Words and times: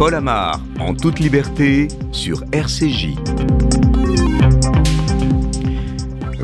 Paul 0.00 0.14
Amar, 0.14 0.58
en 0.78 0.94
toute 0.94 1.18
liberté, 1.18 1.88
sur 2.10 2.42
RCJ. 2.52 3.16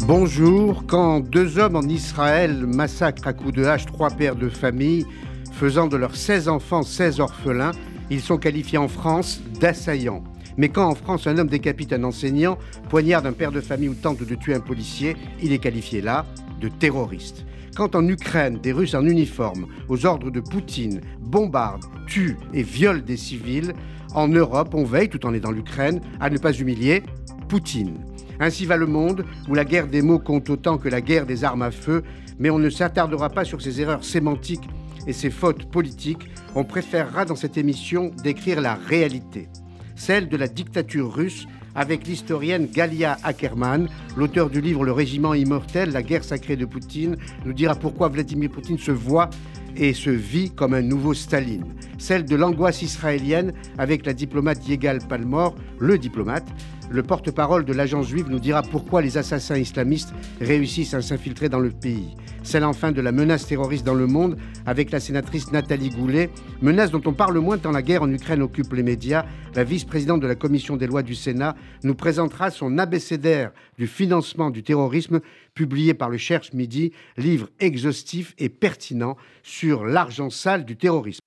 Bonjour. 0.07 0.85
Quand 0.87 1.21
deux 1.21 1.57
hommes 1.57 1.77
en 1.77 1.89
Israël 1.89 2.67
massacrent 2.67 3.27
à 3.27 3.33
coups 3.33 3.55
de 3.55 3.65
hache 3.65 3.87
trois 3.87 4.11
pères 4.11 4.37
de 4.37 4.51
famille, 4.51 5.07
faisant 5.53 5.87
de 5.87 5.97
leurs 5.97 6.17
16 6.17 6.51
enfants 6.51 6.83
16 6.83 7.19
orphelins, 7.21 7.71
ils 8.11 8.21
sont 8.21 8.37
qualifiés 8.37 8.77
en 8.77 8.89
France 8.89 9.41
d'assaillants. 9.59 10.23
Mais 10.59 10.69
quand 10.69 10.87
en 10.87 10.95
France 10.95 11.27
un 11.27 11.39
homme 11.39 11.49
décapite 11.49 11.95
un 11.95 12.05
enseignant, 12.05 12.59
poignarde 12.91 13.25
un 13.25 13.33
père 13.33 13.53
de 13.53 13.63
famille 13.63 13.89
ou 13.89 13.95
tente 13.95 14.23
de 14.23 14.35
tuer 14.35 14.55
un 14.55 14.61
policier, 14.61 15.17
il 15.43 15.55
est 15.55 15.61
qualifié 15.61 16.03
là 16.03 16.27
de 16.61 16.69
terroriste. 16.69 17.47
Quand 17.77 17.95
en 17.95 18.09
Ukraine, 18.09 18.59
des 18.63 18.73
Russes 18.73 18.95
en 18.95 19.05
uniforme, 19.05 19.67
aux 19.91 20.07
ordres 20.07 20.31
de 20.31 20.41
Poutine, 20.41 21.03
bombardent, 21.21 21.85
tuent 22.07 22.39
et 22.55 22.63
violent 22.63 23.03
des 23.05 23.19
civils, 23.19 23.75
en 24.15 24.29
Europe, 24.29 24.75
on 24.75 24.85
veille, 24.85 25.11
tout 25.11 25.27
en 25.27 25.35
aidant 25.35 25.51
l'Ukraine, 25.51 26.01
à 26.19 26.31
ne 26.31 26.39
pas 26.39 26.55
humilier 26.55 27.03
Poutine. 27.51 27.99
Ainsi 28.41 28.65
va 28.65 28.79
le 28.79 28.87
monde, 28.87 29.27
où 29.47 29.55
la 29.55 29.67
guerre 29.67 29.89
des 29.89 30.01
mots 30.01 30.19
compte 30.19 30.49
autant 30.49 30.79
que 30.79 30.89
la 30.89 31.03
guerre 31.03 31.27
des 31.27 31.45
armes 31.45 31.61
à 31.61 31.71
feu, 31.71 32.03
mais 32.39 32.49
on 32.49 32.59
ne 32.59 32.71
s'attardera 32.71 33.29
pas 33.29 33.45
sur 33.45 33.61
ces 33.61 33.79
erreurs 33.83 34.05
sémantiques 34.05 34.69
et 35.07 35.13
ces 35.13 35.31
fautes 35.31 35.71
politiques. 35.71 36.31
On 36.55 36.65
préférera 36.65 37.27
dans 37.27 37.37
cette 37.37 37.59
émission 37.59 38.11
décrire 38.23 38.63
la 38.63 38.77
réalité 38.77 39.49
celle 39.97 40.29
de 40.29 40.37
la 40.37 40.47
dictature 40.47 41.13
russe 41.13 41.47
avec 41.77 42.07
l'historienne 42.07 42.67
Galia 42.67 43.19
Ackerman, 43.23 43.89
l'auteur 44.17 44.51
du 44.51 44.61
livre 44.61 44.85
Le 44.85 44.93
régiment 44.93 45.35
immortel, 45.35 45.93
la 45.93 46.03
guerre 46.03 46.25
sacrée 46.25 46.57
de 46.57 46.65
Poutine, 46.65 47.17
nous 47.45 47.53
dira 47.53 47.75
pourquoi 47.75 48.09
Vladimir 48.09 48.51
Poutine 48.51 48.79
se 48.79 48.91
voit 48.91 49.31
et 49.77 49.93
se 49.93 50.11
vit 50.11 50.51
comme 50.51 50.75
un 50.75 50.83
nouveau 50.83 51.15
Staline. 51.15 51.75
Celle 51.99 52.25
de 52.25 52.37
l'angoisse 52.37 52.83
israélienne 52.83 53.53
avec 53.79 54.07
la 54.07 54.13
diplomate 54.13 54.67
Yegal 54.69 54.99
Palmore, 55.09 55.55
le 55.79 55.99
diplomate, 55.99 56.49
le 56.91 57.03
porte-parole 57.03 57.65
de 57.65 57.73
l'agence 57.73 58.09
juive 58.09 58.29
nous 58.29 58.39
dira 58.39 58.63
pourquoi 58.63 59.03
les 59.03 59.19
assassins 59.19 59.59
islamistes 59.59 60.15
réussissent 60.41 60.95
à 60.95 61.03
s'infiltrer 61.03 61.49
dans 61.49 61.59
le 61.59 61.71
pays. 61.71 62.15
Celle 62.45 62.65
enfin 62.65 62.93
de 62.93 63.01
la 63.01 63.11
menace 63.11 63.49
terroriste 63.49 63.85
dans 63.85 63.95
le 63.95 64.07
monde 64.07 64.37
avec 64.67 64.93
la 64.93 65.01
sénatrice 65.01 65.51
Nathalie 65.51 65.91
Goulet, 65.91 66.31
menace 66.63 66.93
dont 66.93 67.03
on 67.05 67.13
parle 67.13 67.39
moins 67.39 67.59
tant 67.59 67.73
la 67.73 67.83
guerre 67.83 68.03
en 68.03 68.13
Ukraine 68.13 68.41
occupe 68.41 68.73
les 68.73 68.85
médias. 68.85 69.25
La 69.57 69.65
vice-présidente 69.65 70.21
de 70.21 70.29
la 70.29 70.37
commission 70.37 70.77
des 70.77 70.87
lois 70.87 71.03
du 71.03 71.17
Sénat 71.17 71.57
nous 71.83 71.97
présentera 71.97 72.51
son 72.51 72.79
abécédaire 72.79 73.51
du 73.79 73.89
financement 73.89 74.51
du 74.51 74.63
terrorisme 74.63 75.21
publié 75.57 75.95
par 75.95 76.11
le 76.11 76.19
Cherche 76.19 76.53
Midi, 76.53 76.93
livre 77.17 77.49
exhaustif 77.59 78.35
et 78.39 78.49
pertinent 78.49 79.17
sur 79.43 79.85
l'argent 79.85 80.31
sale 80.31 80.65
du 80.65 80.77
terrorisme. 80.77 81.21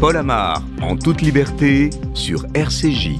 Paul 0.00 0.16
Amar, 0.16 0.62
en 0.82 0.96
toute 0.96 1.22
liberté, 1.22 1.90
sur 2.14 2.44
RCJ. 2.54 3.18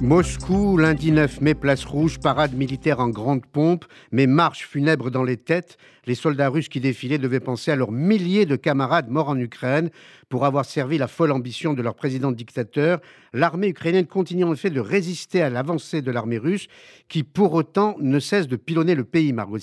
Moscou, 0.00 0.76
lundi 0.76 1.10
9 1.10 1.40
mai, 1.40 1.54
place 1.54 1.84
rouge, 1.84 2.20
parade 2.20 2.54
militaire 2.54 3.00
en 3.00 3.08
grande 3.08 3.44
pompe, 3.44 3.84
mais 4.12 4.28
marche 4.28 4.64
funèbre 4.64 5.10
dans 5.10 5.24
les 5.24 5.36
têtes. 5.36 5.76
Les 6.06 6.14
soldats 6.14 6.48
russes 6.48 6.68
qui 6.68 6.78
défilaient 6.78 7.18
devaient 7.18 7.40
penser 7.40 7.72
à 7.72 7.76
leurs 7.76 7.90
milliers 7.90 8.46
de 8.46 8.54
camarades 8.54 9.10
morts 9.10 9.28
en 9.28 9.36
Ukraine 9.36 9.90
pour 10.28 10.44
avoir 10.44 10.64
servi 10.64 10.98
la 10.98 11.08
folle 11.08 11.32
ambition 11.32 11.74
de 11.74 11.82
leur 11.82 11.96
président 11.96 12.30
dictateur. 12.30 13.00
L'armée 13.32 13.68
ukrainienne 13.68 14.06
continue 14.06 14.44
en 14.44 14.54
effet 14.54 14.70
de 14.70 14.80
résister 14.80 15.42
à 15.42 15.50
l'avancée 15.50 16.00
de 16.00 16.12
l'armée 16.12 16.38
russe, 16.38 16.68
qui 17.08 17.24
pour 17.24 17.52
autant 17.54 17.96
ne 17.98 18.20
cesse 18.20 18.46
de 18.46 18.56
pilonner 18.56 18.94
le 18.94 19.04
pays, 19.04 19.32
Margot. 19.32 19.58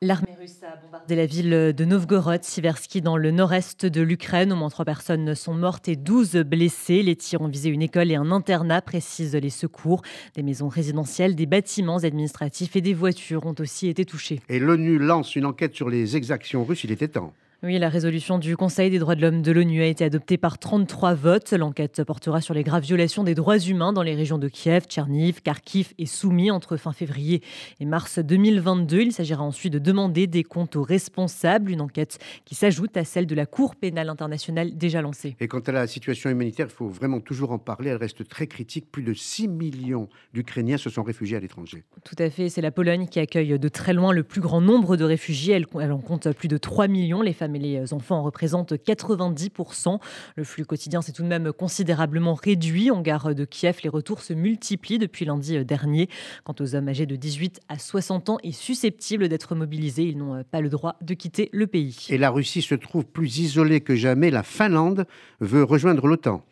L'armée 0.00 0.36
russe 0.38 0.62
a 0.62 0.76
bombardé 0.76 1.16
la 1.16 1.26
ville 1.26 1.74
de 1.76 1.84
Novgorod, 1.84 2.44
Siversky, 2.44 3.00
dans 3.00 3.16
le 3.16 3.32
nord-est 3.32 3.84
de 3.84 4.00
l'Ukraine. 4.00 4.52
Au 4.52 4.54
moins 4.54 4.68
trois 4.68 4.84
personnes 4.84 5.34
sont 5.34 5.54
mortes 5.54 5.88
et 5.88 5.96
12 5.96 6.36
blessées. 6.46 7.02
Les 7.02 7.16
tirs 7.16 7.40
ont 7.40 7.48
visé 7.48 7.68
une 7.68 7.82
école 7.82 8.12
et 8.12 8.14
un 8.14 8.30
internat, 8.30 8.80
précisent 8.80 9.34
les 9.34 9.50
secours. 9.50 10.02
Des 10.36 10.44
maisons 10.44 10.68
résidentielles, 10.68 11.34
des 11.34 11.46
bâtiments 11.46 11.96
administratifs 11.96 12.76
et 12.76 12.80
des 12.80 12.94
voitures 12.94 13.44
ont 13.44 13.56
aussi 13.58 13.88
été 13.88 14.04
touchés. 14.04 14.40
Et 14.48 14.60
l'ONU 14.60 14.98
lance 14.98 15.34
une 15.34 15.46
enquête 15.46 15.74
sur 15.74 15.88
les 15.88 16.16
exactions 16.16 16.64
russes. 16.64 16.84
Il 16.84 16.92
était 16.92 17.08
temps. 17.08 17.32
Oui, 17.64 17.76
la 17.76 17.88
résolution 17.88 18.38
du 18.38 18.56
Conseil 18.56 18.88
des 18.88 19.00
droits 19.00 19.16
de 19.16 19.20
l'homme 19.20 19.42
de 19.42 19.50
l'ONU 19.50 19.82
a 19.82 19.86
été 19.86 20.04
adoptée 20.04 20.38
par 20.38 20.58
33 20.58 21.14
votes. 21.14 21.52
L'enquête 21.52 22.04
portera 22.04 22.40
sur 22.40 22.54
les 22.54 22.62
graves 22.62 22.84
violations 22.84 23.24
des 23.24 23.34
droits 23.34 23.58
humains 23.58 23.92
dans 23.92 24.04
les 24.04 24.14
régions 24.14 24.38
de 24.38 24.46
Kiev, 24.46 24.84
Tcherniv, 24.84 25.42
Kharkiv 25.42 25.92
et 25.98 26.06
Soumy 26.06 26.52
entre 26.52 26.76
fin 26.76 26.92
février 26.92 27.42
et 27.80 27.84
mars 27.84 28.20
2022. 28.20 29.00
Il 29.00 29.12
s'agira 29.12 29.42
ensuite 29.42 29.72
de 29.72 29.80
demander 29.80 30.28
des 30.28 30.44
comptes 30.44 30.76
aux 30.76 30.84
responsables, 30.84 31.72
une 31.72 31.80
enquête 31.80 32.20
qui 32.44 32.54
s'ajoute 32.54 32.96
à 32.96 33.02
celle 33.02 33.26
de 33.26 33.34
la 33.34 33.44
Cour 33.44 33.74
pénale 33.74 34.08
internationale 34.08 34.76
déjà 34.76 35.02
lancée. 35.02 35.34
Et 35.40 35.48
quant 35.48 35.58
à 35.58 35.72
la 35.72 35.88
situation 35.88 36.30
humanitaire, 36.30 36.68
il 36.70 36.72
faut 36.72 36.88
vraiment 36.88 37.18
toujours 37.18 37.50
en 37.50 37.58
parler. 37.58 37.90
Elle 37.90 37.96
reste 37.96 38.28
très 38.28 38.46
critique. 38.46 38.88
Plus 38.92 39.02
de 39.02 39.14
6 39.14 39.48
millions 39.48 40.08
d'Ukrainiens 40.32 40.78
se 40.78 40.90
sont 40.90 41.02
réfugiés 41.02 41.36
à 41.36 41.40
l'étranger. 41.40 41.82
Tout 42.04 42.14
à 42.20 42.30
fait. 42.30 42.50
C'est 42.50 42.62
la 42.62 42.70
Pologne 42.70 43.08
qui 43.08 43.18
accueille 43.18 43.58
de 43.58 43.68
très 43.68 43.94
loin 43.94 44.12
le 44.12 44.22
plus 44.22 44.40
grand 44.40 44.60
nombre 44.60 44.96
de 44.96 45.02
réfugiés. 45.02 45.54
Elle, 45.54 45.66
elle 45.80 45.90
en 45.90 45.98
compte 45.98 46.30
plus 46.34 46.46
de 46.46 46.56
3 46.56 46.86
millions. 46.86 47.20
Les 47.20 47.32
femmes 47.32 47.47
mais 47.48 47.58
les 47.58 47.92
enfants 47.92 48.18
en 48.18 48.22
représentent 48.22 48.72
90%. 48.72 49.98
Le 50.36 50.44
flux 50.44 50.64
quotidien 50.64 51.02
s'est 51.02 51.12
tout 51.12 51.22
de 51.22 51.28
même 51.28 51.52
considérablement 51.52 52.34
réduit. 52.34 52.90
En 52.90 53.00
gare 53.00 53.34
de 53.34 53.44
Kiev, 53.44 53.78
les 53.82 53.88
retours 53.88 54.22
se 54.22 54.32
multiplient 54.32 54.98
depuis 54.98 55.24
lundi 55.24 55.64
dernier. 55.64 56.08
Quant 56.44 56.54
aux 56.60 56.74
hommes 56.74 56.88
âgés 56.88 57.06
de 57.06 57.16
18 57.16 57.60
à 57.68 57.78
60 57.78 58.28
ans 58.28 58.38
et 58.42 58.52
susceptibles 58.52 59.28
d'être 59.28 59.54
mobilisés, 59.54 60.04
ils 60.04 60.18
n'ont 60.18 60.42
pas 60.44 60.60
le 60.60 60.68
droit 60.68 60.96
de 61.00 61.14
quitter 61.14 61.48
le 61.52 61.66
pays. 61.66 62.06
Et 62.08 62.18
la 62.18 62.30
Russie 62.30 62.62
se 62.62 62.74
trouve 62.74 63.04
plus 63.04 63.38
isolée 63.38 63.80
que 63.80 63.96
jamais. 63.96 64.30
La 64.30 64.42
Finlande 64.42 65.06
veut 65.40 65.64
rejoindre 65.64 66.06
l'OTAN. 66.06 66.42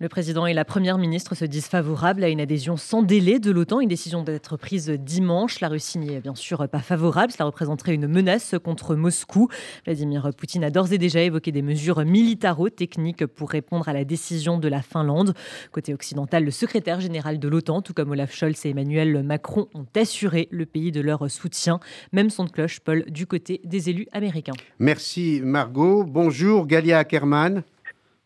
Le 0.00 0.08
président 0.08 0.46
et 0.46 0.54
la 0.54 0.64
première 0.64 0.96
ministre 0.96 1.34
se 1.34 1.44
disent 1.44 1.66
favorables 1.66 2.22
à 2.22 2.28
une 2.28 2.40
adhésion 2.40 2.76
sans 2.76 3.02
délai 3.02 3.40
de 3.40 3.50
l'OTAN, 3.50 3.80
une 3.80 3.88
décision 3.88 4.22
d'être 4.22 4.56
prise 4.56 4.90
dimanche. 4.90 5.58
La 5.58 5.66
Russie 5.66 5.98
n'y 5.98 6.14
est 6.14 6.20
bien 6.20 6.36
sûr 6.36 6.68
pas 6.68 6.78
favorable, 6.78 7.32
cela 7.32 7.46
représenterait 7.46 7.94
une 7.94 8.06
menace 8.06 8.54
contre 8.62 8.94
Moscou. 8.94 9.48
Vladimir 9.84 10.30
Poutine 10.36 10.62
a 10.62 10.70
d'ores 10.70 10.92
et 10.92 10.98
déjà 10.98 11.20
évoqué 11.22 11.50
des 11.50 11.62
mesures 11.62 12.04
militaro-techniques 12.04 13.26
pour 13.26 13.50
répondre 13.50 13.88
à 13.88 13.92
la 13.92 14.04
décision 14.04 14.58
de 14.58 14.68
la 14.68 14.82
Finlande. 14.82 15.34
Côté 15.72 15.92
occidental, 15.92 16.44
le 16.44 16.52
secrétaire 16.52 17.00
général 17.00 17.40
de 17.40 17.48
l'OTAN, 17.48 17.82
tout 17.82 17.92
comme 17.92 18.12
Olaf 18.12 18.32
Scholz 18.32 18.66
et 18.66 18.70
Emmanuel 18.70 19.24
Macron, 19.24 19.66
ont 19.74 19.86
assuré 19.96 20.46
le 20.52 20.64
pays 20.64 20.92
de 20.92 21.00
leur 21.00 21.28
soutien. 21.28 21.80
Même 22.12 22.30
son 22.30 22.44
de 22.44 22.50
cloche, 22.50 22.78
Paul, 22.78 23.04
du 23.08 23.26
côté 23.26 23.60
des 23.64 23.90
élus 23.90 24.06
américains. 24.12 24.54
Merci 24.78 25.40
Margot. 25.42 26.04
Bonjour 26.04 26.68
Galia 26.68 26.98
Ackerman. 26.98 27.64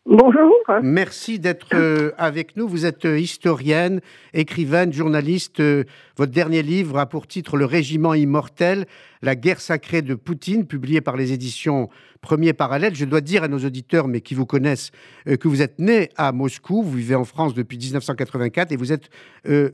Bonjour. 0.05 0.51
Merci 0.81 1.39
d'être 1.39 1.67
euh, 1.73 2.11
avec 2.17 2.57
nous. 2.57 2.67
Vous 2.67 2.85
êtes 2.85 3.05
euh, 3.05 3.17
historienne, 3.17 4.01
écrivaine, 4.33 4.91
journaliste. 4.91 5.61
Euh, 5.61 5.85
votre 6.17 6.33
dernier 6.33 6.61
livre 6.61 6.99
a 6.99 7.05
pour 7.05 7.25
titre 7.25 7.55
Le 7.55 7.63
Régiment 7.63 8.13
immortel, 8.13 8.85
la 9.21 9.35
guerre 9.35 9.61
sacrée 9.61 10.01
de 10.01 10.13
Poutine, 10.13 10.67
publié 10.67 10.99
par 10.99 11.15
les 11.15 11.31
éditions 11.31 11.87
Premier 12.19 12.51
Parallèle. 12.51 12.95
Je 12.95 13.05
dois 13.05 13.21
dire 13.21 13.43
à 13.43 13.47
nos 13.47 13.59
auditeurs, 13.59 14.09
mais 14.09 14.19
qui 14.19 14.35
vous 14.35 14.45
connaissent, 14.45 14.91
que 15.25 15.47
vous 15.47 15.61
êtes 15.61 15.79
né 15.79 16.09
à 16.17 16.33
Moscou, 16.33 16.83
vous 16.83 16.97
vivez 16.97 17.15
en 17.15 17.25
France 17.25 17.53
depuis 17.53 17.77
1984 17.77 18.73
et 18.73 18.75
vous 18.75 18.91
êtes 18.91 19.09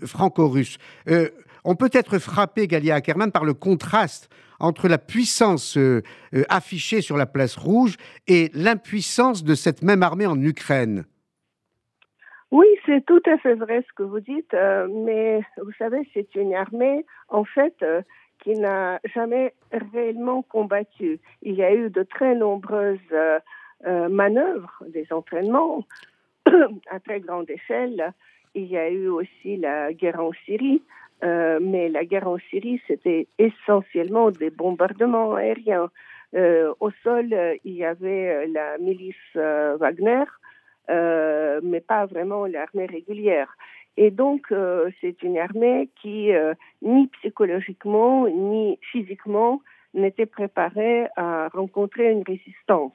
franco-russe. 0.06 0.78
on 1.64 1.76
peut 1.76 1.92
être 1.92 2.18
frappé, 2.18 2.68
Galia 2.68 2.96
Ackerman, 2.96 3.32
par 3.32 3.46
le 3.46 3.54
contraste 3.54 4.30
entre 4.60 4.88
la 4.88 4.98
puissance 4.98 5.78
euh, 5.78 6.02
euh, 6.34 6.44
affichée 6.50 7.02
sur 7.02 7.18
la 7.18 7.26
place 7.26 7.56
rouge 7.56 7.98
et 8.28 8.50
l'impuissance 8.54 9.44
de 9.44 9.56
cette 9.56 9.82
même 9.82 10.04
armée 10.04 10.26
en 10.26 10.40
Ukraine. 10.42 11.06
Oui, 12.52 12.68
c'est 12.86 13.06
tout 13.06 13.22
à 13.26 13.38
fait 13.38 13.54
vrai 13.54 13.84
ce 13.88 13.94
que 13.94 14.04
vous 14.04 14.20
dites, 14.20 14.54
euh, 14.54 14.88
mais 14.90 15.42
vous 15.62 15.72
savez, 15.78 16.08
c'est 16.14 16.34
une 16.36 16.56
armée, 16.56 17.06
en 17.28 17.44
fait, 17.44 17.86
qui 18.40 18.58
n'a 18.58 19.00
jamais 19.14 19.54
réellement 19.72 20.42
combattu. 20.42 21.20
Il 21.44 21.54
y 21.54 21.64
a 21.64 21.74
eu 21.74 21.90
de 21.90 22.04
très 22.04 22.36
nombreuses 22.36 22.98
manœuvres, 23.86 24.84
des 24.88 25.08
entraînements 25.12 25.86
à 26.90 27.00
très 27.00 27.20
grande 27.20 27.50
échelle. 27.50 28.14
Il 28.56 28.66
y 28.66 28.78
a 28.78 28.90
eu 28.90 29.08
aussi 29.08 29.58
la 29.58 29.94
guerre 29.94 30.20
en 30.20 30.32
Syrie, 30.46 30.82
euh, 31.24 31.60
mais 31.62 31.90
la 31.90 32.06
guerre 32.06 32.28
en 32.28 32.38
Syrie, 32.50 32.82
c'était 32.88 33.28
essentiellement 33.38 34.32
des 34.32 34.50
bombardements 34.50 35.36
aériens. 35.36 35.90
Euh, 36.36 36.74
au 36.80 36.92
sol, 37.04 37.36
il 37.66 37.74
y 37.74 37.84
avait 37.84 38.30
euh, 38.30 38.48
la 38.52 38.78
milice 38.78 39.16
Wagner, 39.36 40.24
mais 41.64 41.82
pas 41.82 42.06
vraiment 42.06 42.46
l'armée 42.46 42.86
régulière. 42.86 43.56
Et 43.98 44.12
donc, 44.12 44.54
c'est 45.02 45.22
une 45.24 45.38
armée 45.38 45.90
qui, 46.02 46.32
ni 46.82 47.08
psychologiquement, 47.08 48.28
ni 48.28 48.80
physiquement, 48.92 49.62
n'était 49.94 50.26
préparée 50.26 51.08
à 51.16 51.50
rencontrer 51.50 52.12
une 52.12 52.24
résistance. 52.24 52.94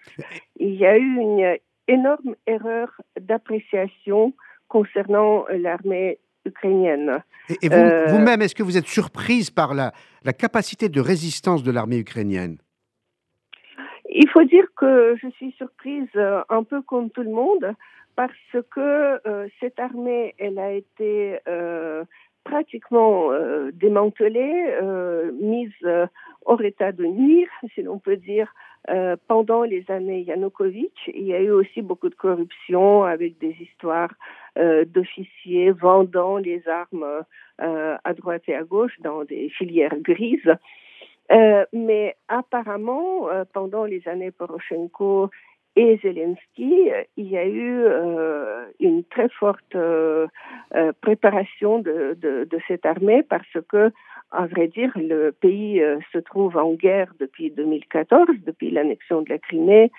Il 0.57 0.75
y 0.75 0.87
a 0.87 0.97
eu 0.97 1.17
une 1.21 1.57
énorme 1.89 2.35
erreur 2.47 2.91
d'appréciation 3.21 4.33
concernant 4.69 5.45
l'armée 5.51 6.19
ukrainienne. 6.45 7.23
Et, 7.63 7.73
euh, 7.73 8.07
vous-même, 8.07 8.43
est-ce 8.43 8.55
que 8.55 8.63
vous 8.63 8.77
êtes 8.77 8.87
surprise 8.87 9.51
par 9.51 9.75
la, 9.75 9.93
la 10.25 10.33
capacité 10.33 10.89
de 10.89 11.01
résistance 11.01 11.63
de 11.63 11.71
l'armée 11.71 11.99
ukrainienne? 11.99 12.59
Il 14.09 14.29
faut 14.29 14.45
dire 14.45 14.67
que 14.77 15.17
je 15.21 15.29
suis 15.31 15.53
surprise 15.53 16.09
un 16.49 16.63
peu 16.63 16.83
comme 16.83 17.11
tout 17.11 17.23
le 17.23 17.31
monde 17.31 17.75
parce 18.17 18.33
que 18.71 19.21
cette 19.61 19.81
armée, 19.81 20.35
elle 20.39 20.59
a 20.59 20.73
été 20.73 21.41
pratiquement 22.45 23.33
euh, 23.33 23.71
démantelée, 23.73 24.77
euh, 24.81 25.33
mise 25.33 25.73
euh, 25.85 26.07
hors 26.45 26.63
état 26.63 26.93
de 26.93 27.05
nuire, 27.05 27.49
si 27.75 27.83
l'on 27.83 27.99
peut 27.99 28.17
dire, 28.17 28.55
euh, 28.91 29.17
pendant 29.29 29.63
les 29.63 29.85
années 29.91 30.23
Yanukovych. 30.23 31.11
Il 31.15 31.25
y 31.25 31.35
a 31.35 31.41
eu 31.41 31.51
aussi 31.51 31.83
beaucoup 31.83 32.09
de 32.09 32.15
corruption 32.15 33.05
avec 33.05 33.39
des 33.39 33.57
histoires 33.61 34.13
d'officiers 34.87 35.73
vendant 35.73 36.37
les 36.37 36.63
armes 36.69 37.25
à 37.59 38.15
droite 38.15 38.45
et 38.47 38.55
à 38.55 38.63
gauche 38.63 38.97
dans 39.01 39.25
des 39.25 39.49
filières 39.49 39.99
grises. 39.99 40.55
mais 41.73 42.15
apparemment, 42.29 43.27
pendant 43.53 43.85
les 43.85 44.07
années 44.07 44.31
Poroshenko 44.31 45.29
et 45.77 45.99
Zelensky, 46.03 46.91
euh, 46.91 47.03
il 47.17 47.29
y 47.29 47.37
a 47.37 47.45
eu 47.47 47.85
euh, 47.85 48.67
une 48.81 49.05
très 49.05 49.29
forte 49.29 49.75
euh, 49.75 50.27
euh 50.75 50.93
préparation 51.01 51.81
de, 51.81 52.17
cette 52.69 52.87
armée 52.87 53.23
parce 53.23 53.59
que, 53.69 53.91
à 54.35 54.47
vrai 54.47 54.69
dire, 54.69 54.93
le 54.97 55.31
pays 55.33 55.81
euh, 55.81 55.99
se 56.13 56.19
trouve 56.19 56.57
en 56.57 56.75
guerre 56.75 57.13
depuis 57.19 57.51
2014, 57.51 58.29
depuis 58.47 58.71
l'annexion 58.71 59.23
de 59.23 59.31
la 59.31 59.39
Crimée 59.39 59.91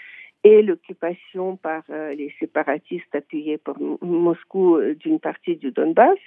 et 0.43 0.61
l'occupation 0.61 1.55
par 1.57 1.81
les 1.89 2.31
séparatistes 2.39 3.15
appuyés 3.15 3.57
par 3.57 3.77
Moscou 4.01 4.79
d'une 4.99 5.19
partie 5.19 5.55
du 5.55 5.71
Donbass. 5.71 6.19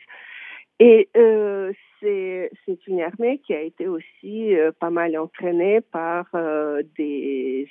Et 0.81 1.09
euh, 1.17 1.73
c'est 2.01 2.87
une 2.87 3.01
armée 3.01 3.39
qui 3.45 3.53
a 3.53 3.61
été 3.61 3.89
aussi 3.89 4.57
euh, 4.57 4.71
pas 4.79 4.91
mal 4.91 5.19
entraînée 5.19 5.81
par 5.81 6.27
euh, 6.35 6.83
des, 6.97 7.69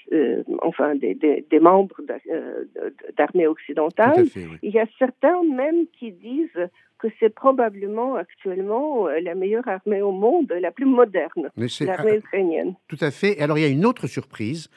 enfin 0.62 0.96
des, 0.96 1.16
des, 1.16 1.46
des 1.50 1.60
membres 1.60 2.02
d'armées 3.18 3.48
occidentales. 3.48 4.26
Fait, 4.28 4.46
oui. 4.46 4.58
Il 4.62 4.72
y 4.72 4.80
a 4.80 4.88
certains 5.00 5.42
même 5.44 5.86
qui 5.98 6.12
disent 6.12 6.70
que 7.00 7.08
c'est 7.20 7.34
probablement 7.34 8.16
actuellement 8.16 9.08
la 9.08 9.36
meilleure 9.36 9.68
armée 9.68 10.02
au 10.02 10.12
monde, 10.12 10.52
la 10.60 10.72
plus 10.72 10.86
moderne, 10.86 11.50
l'armée 11.82 12.18
ukrainienne. 12.18 12.74
Tout 12.90 12.98
à 13.00 13.12
fait. 13.12 13.40
Et 13.40 13.42
alors 13.42 13.58
il 13.58 13.62
y 13.62 13.68
a 13.68 13.70
une 13.70 13.86
autre 13.86 14.08
surprise 14.08 14.70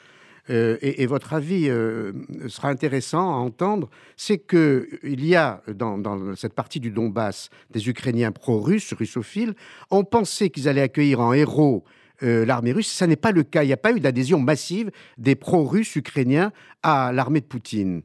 euh, 0.51 0.77
et, 0.81 1.05
votre 1.05 1.33
avis 1.33 1.69
euh, 1.69 2.11
sera 2.47 2.69
intéressant 2.69 3.31
à 3.31 3.37
entendre, 3.37 3.89
c'est 4.17 4.37
qu'il 4.37 5.25
y 5.25 5.35
a 5.35 5.61
dans, 5.67 6.35
cette 6.35 6.53
partie 6.53 6.79
du 6.79 6.91
Donbass 6.91 7.49
des 7.69 7.89
Ukrainiens 7.89 8.31
pro-russes, 8.31 8.93
russophiles. 8.93 9.53
On 9.91 10.03
pensait 10.03 10.49
qu'ils 10.49 10.67
allaient 10.67 10.81
accueillir 10.81 11.21
en 11.21 11.33
héros 11.33 11.83
euh, 12.23 12.45
l'armée 12.45 12.73
russe. 12.73 12.91
Ça 12.91 13.07
n'est 13.07 13.15
pas 13.15 13.31
le 13.31 13.43
cas. 13.43 13.63
Il 13.63 13.67
n'y 13.67 13.73
a 13.73 13.77
pas 13.77 13.93
eu 13.93 13.99
d'adhésion 13.99 14.39
massive 14.39 14.91
des 15.17 15.35
pro-russes 15.35 15.95
ukrainiens 15.95 16.51
à 16.83 17.11
l'armée 17.13 17.39
de 17.39 17.45
Poutine. 17.45 18.01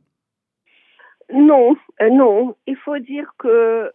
Non, 1.33 1.75
non. 2.13 2.55
Il 2.69 2.77
faut 2.77 2.99
dire 2.99 3.33
que 3.39 3.91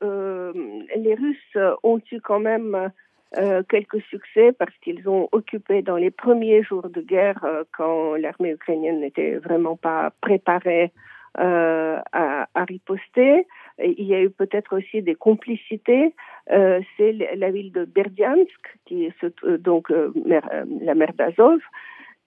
les 0.97 1.15
Russes 1.15 1.77
ont 1.83 2.01
eu 2.11 2.19
quand 2.19 2.41
même 2.41 2.91
euh, 3.37 3.63
quelques 3.69 4.01
succès 4.09 4.51
parce 4.51 4.75
qu'ils 4.81 5.07
ont 5.07 5.29
occupé 5.31 5.81
dans 5.81 5.95
les 5.95 6.11
premiers 6.11 6.63
jours 6.63 6.89
de 6.89 6.99
guerre, 6.99 7.41
euh, 7.45 7.63
quand 7.71 8.15
l'armée 8.15 8.51
ukrainienne 8.51 8.99
n'était 8.99 9.37
vraiment 9.37 9.77
pas 9.77 10.11
préparée 10.19 10.91
euh, 11.39 11.97
à, 12.11 12.47
riposter. 12.67 13.47
Il 13.79 14.03
y 14.03 14.13
a 14.13 14.21
eu 14.21 14.29
peut-être 14.29 14.75
aussi 14.77 15.01
des 15.01 15.15
complicités. 15.15 16.13
C'est 16.47 17.13
la 17.35 17.51
ville 17.51 17.71
de 17.71 17.85
Berdiansk, 17.85 18.77
qui 18.85 19.05
est 19.05 19.45
donc 19.59 19.89
la 20.25 20.95
mer 20.95 21.13
d'Azov, 21.13 21.59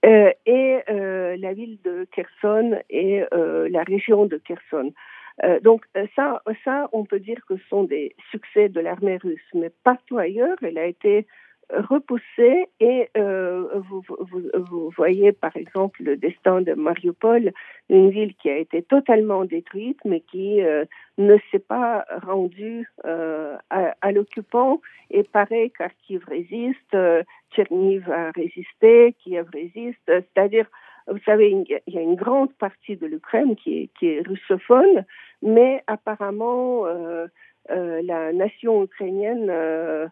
et 0.03 0.79
la 0.87 1.53
ville 1.53 1.77
de 1.83 2.07
Kherson 2.11 2.79
et 2.89 3.23
la 3.31 3.83
région 3.83 4.25
de 4.25 4.37
Kherson. 4.37 4.91
Euh, 5.43 5.59
donc 5.59 5.85
euh, 5.97 6.07
ça, 6.15 6.89
on 6.93 7.05
peut 7.05 7.19
dire 7.19 7.39
que 7.47 7.57
ce 7.57 7.67
sont 7.67 7.83
des 7.83 8.15
succès 8.31 8.69
de 8.69 8.79
l'armée 8.79 9.17
russe, 9.17 9.49
mais 9.53 9.71
partout 9.83 10.17
ailleurs, 10.17 10.57
elle 10.61 10.77
a 10.77 10.85
été 10.85 11.27
repoussée 11.69 12.67
et 12.79 13.09
euh, 13.17 13.67
vous, 13.89 14.91
voyez 14.95 15.31
par 15.31 15.55
exemple 15.57 16.03
le 16.03 16.15
destin 16.15 16.61
de 16.61 16.73
Mariupol, 16.73 17.51
une 17.89 18.09
ville 18.11 18.35
qui 18.35 18.49
a 18.49 18.57
été 18.57 18.83
totalement 18.83 19.45
détruite 19.45 19.99
mais 20.05 20.19
qui 20.19 20.61
euh, 20.61 20.85
ne 21.17 21.37
s'est 21.51 21.59
pas 21.59 22.05
rendue 22.23 22.87
euh, 23.05 23.57
à, 23.69 23.95
à 24.01 24.11
l'occupant. 24.11 24.81
Et 25.09 25.23
pareil 25.23 25.71
Kharkiv 25.71 26.23
résiste, 26.27 26.95
Tcherniv 27.51 28.09
a 28.11 28.31
résisté, 28.31 29.15
Kiev 29.19 29.47
résiste, 29.51 29.99
c'est-à-dire 30.05 30.67
vous 31.07 31.19
savez, 31.25 31.51
il 31.51 31.93
y 31.93 31.97
a 31.97 32.01
une 32.01 32.15
grande 32.15 32.53
partie 32.53 32.95
de 32.95 33.05
l'Ukraine 33.05 33.55
qui 33.55 33.83
est, 33.83 33.89
qui 33.99 34.19
russophone, 34.21 35.05
mais 35.41 35.83
apparemment, 35.87 36.87
euh, 36.87 37.27
euh, 37.69 38.01
la 38.03 38.33
nation 38.33 38.83
ukrainienne, 38.83 39.49
euh, 39.49 40.07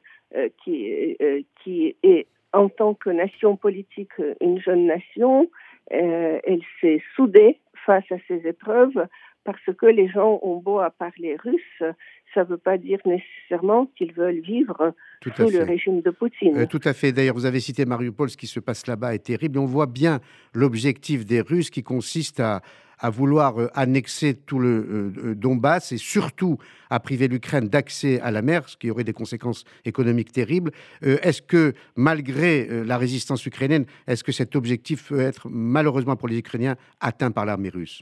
qui, 0.64 1.18
qui 1.64 1.96
est 2.04 2.28
en 2.54 2.70
tant 2.70 2.94
que 2.94 3.10
nation 3.10 3.56
politique 3.56 4.14
une 4.42 4.60
jeune 4.60 4.86
nation, 4.86 5.50
elle 5.90 6.62
s'est 6.82 7.02
soudée 7.16 7.60
face 7.86 8.12
à 8.12 8.16
ces 8.28 8.48
épreuves 8.48 9.08
parce 9.44 9.66
que 9.78 9.86
les 9.86 10.08
gens 10.08 10.40
ont 10.42 10.58
beau 10.58 10.80
à 10.80 10.90
parler 10.90 11.36
russe, 11.36 11.84
ça 12.34 12.42
ne 12.42 12.48
veut 12.48 12.58
pas 12.58 12.78
dire 12.78 13.00
nécessairement 13.06 13.88
qu'ils 13.98 14.14
veulent 14.14 14.42
vivre 14.42 14.94
sous 15.24 15.50
le 15.50 15.64
régime 15.64 16.02
de 16.02 16.10
Poutine. 16.10 16.58
Euh, 16.58 16.66
tout 16.66 16.82
à 16.84 16.94
fait. 16.94 17.12
D'ailleurs, 17.12 17.36
vous 17.36 17.46
avez 17.46 17.60
cité 17.60 17.86
Mariupol, 17.86 18.30
ce 18.30 18.38
qui 18.38 18.48
se 18.48 18.60
passe 18.60 18.88
là-bas 18.88 19.16
est 19.16 19.26
terrible. 19.26 19.60
On 19.60 19.66
voit 19.66 19.88
bien 19.88 20.20
l'objectif 20.54 21.26
des 21.26 21.42
Russes 21.42 21.70
qui 21.70 21.84
consiste 21.84 22.40
à, 22.40 22.62
à 23.00 23.10
vouloir 23.10 23.60
euh, 23.60 23.68
annexer 23.76 24.34
tout 24.34 24.60
le 24.60 25.14
euh, 25.18 25.36
Donbass 25.36 25.92
et 25.92 25.98
surtout 25.98 26.58
à 26.90 27.00
priver 27.00 27.28
l'Ukraine 27.28 27.68
d'accès 27.68 28.20
à 28.22 28.32
la 28.32 28.42
mer, 28.42 28.70
ce 28.70 28.78
qui 28.78 28.90
aurait 28.90 29.04
des 29.04 29.14
conséquences 29.14 29.66
économiques 29.86 30.32
terribles. 30.32 30.72
Euh, 31.04 31.18
est-ce 31.22 31.42
que, 31.42 31.74
malgré 31.96 32.68
euh, 32.70 32.84
la 32.86 32.98
résistance 32.98 33.46
ukrainienne, 33.46 33.86
est-ce 34.08 34.24
que 34.24 34.32
cet 34.32 34.56
objectif 34.56 35.10
peut 35.10 35.20
être 35.20 35.50
malheureusement 35.50 36.16
pour 36.16 36.30
les 36.30 36.38
Ukrainiens 36.38 36.76
atteint 37.02 37.32
par 37.32 37.46
l'armée 37.46 37.70
russe? 37.70 38.02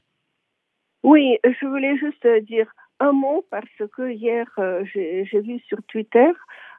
Oui, 1.03 1.37
je 1.43 1.65
voulais 1.65 1.97
juste 1.97 2.27
dire 2.45 2.71
un 3.01 3.11
mot 3.11 3.45
parce 3.49 3.81
que 3.95 4.09
hier, 4.09 4.47
euh, 4.59 4.83
j'ai 4.85 5.41
vu 5.41 5.59
sur 5.67 5.81
Twitter 5.87 6.31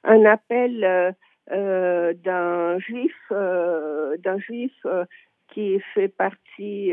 un 0.05 0.25
appel 0.25 0.85
euh, 0.85 1.13
euh 1.51 2.15
d'un 2.15 2.79
juif, 2.79 3.17
d'un 3.31 4.39
juif 4.39 4.87
qui 5.49 5.81
fait 5.95 6.09
partie 6.09 6.93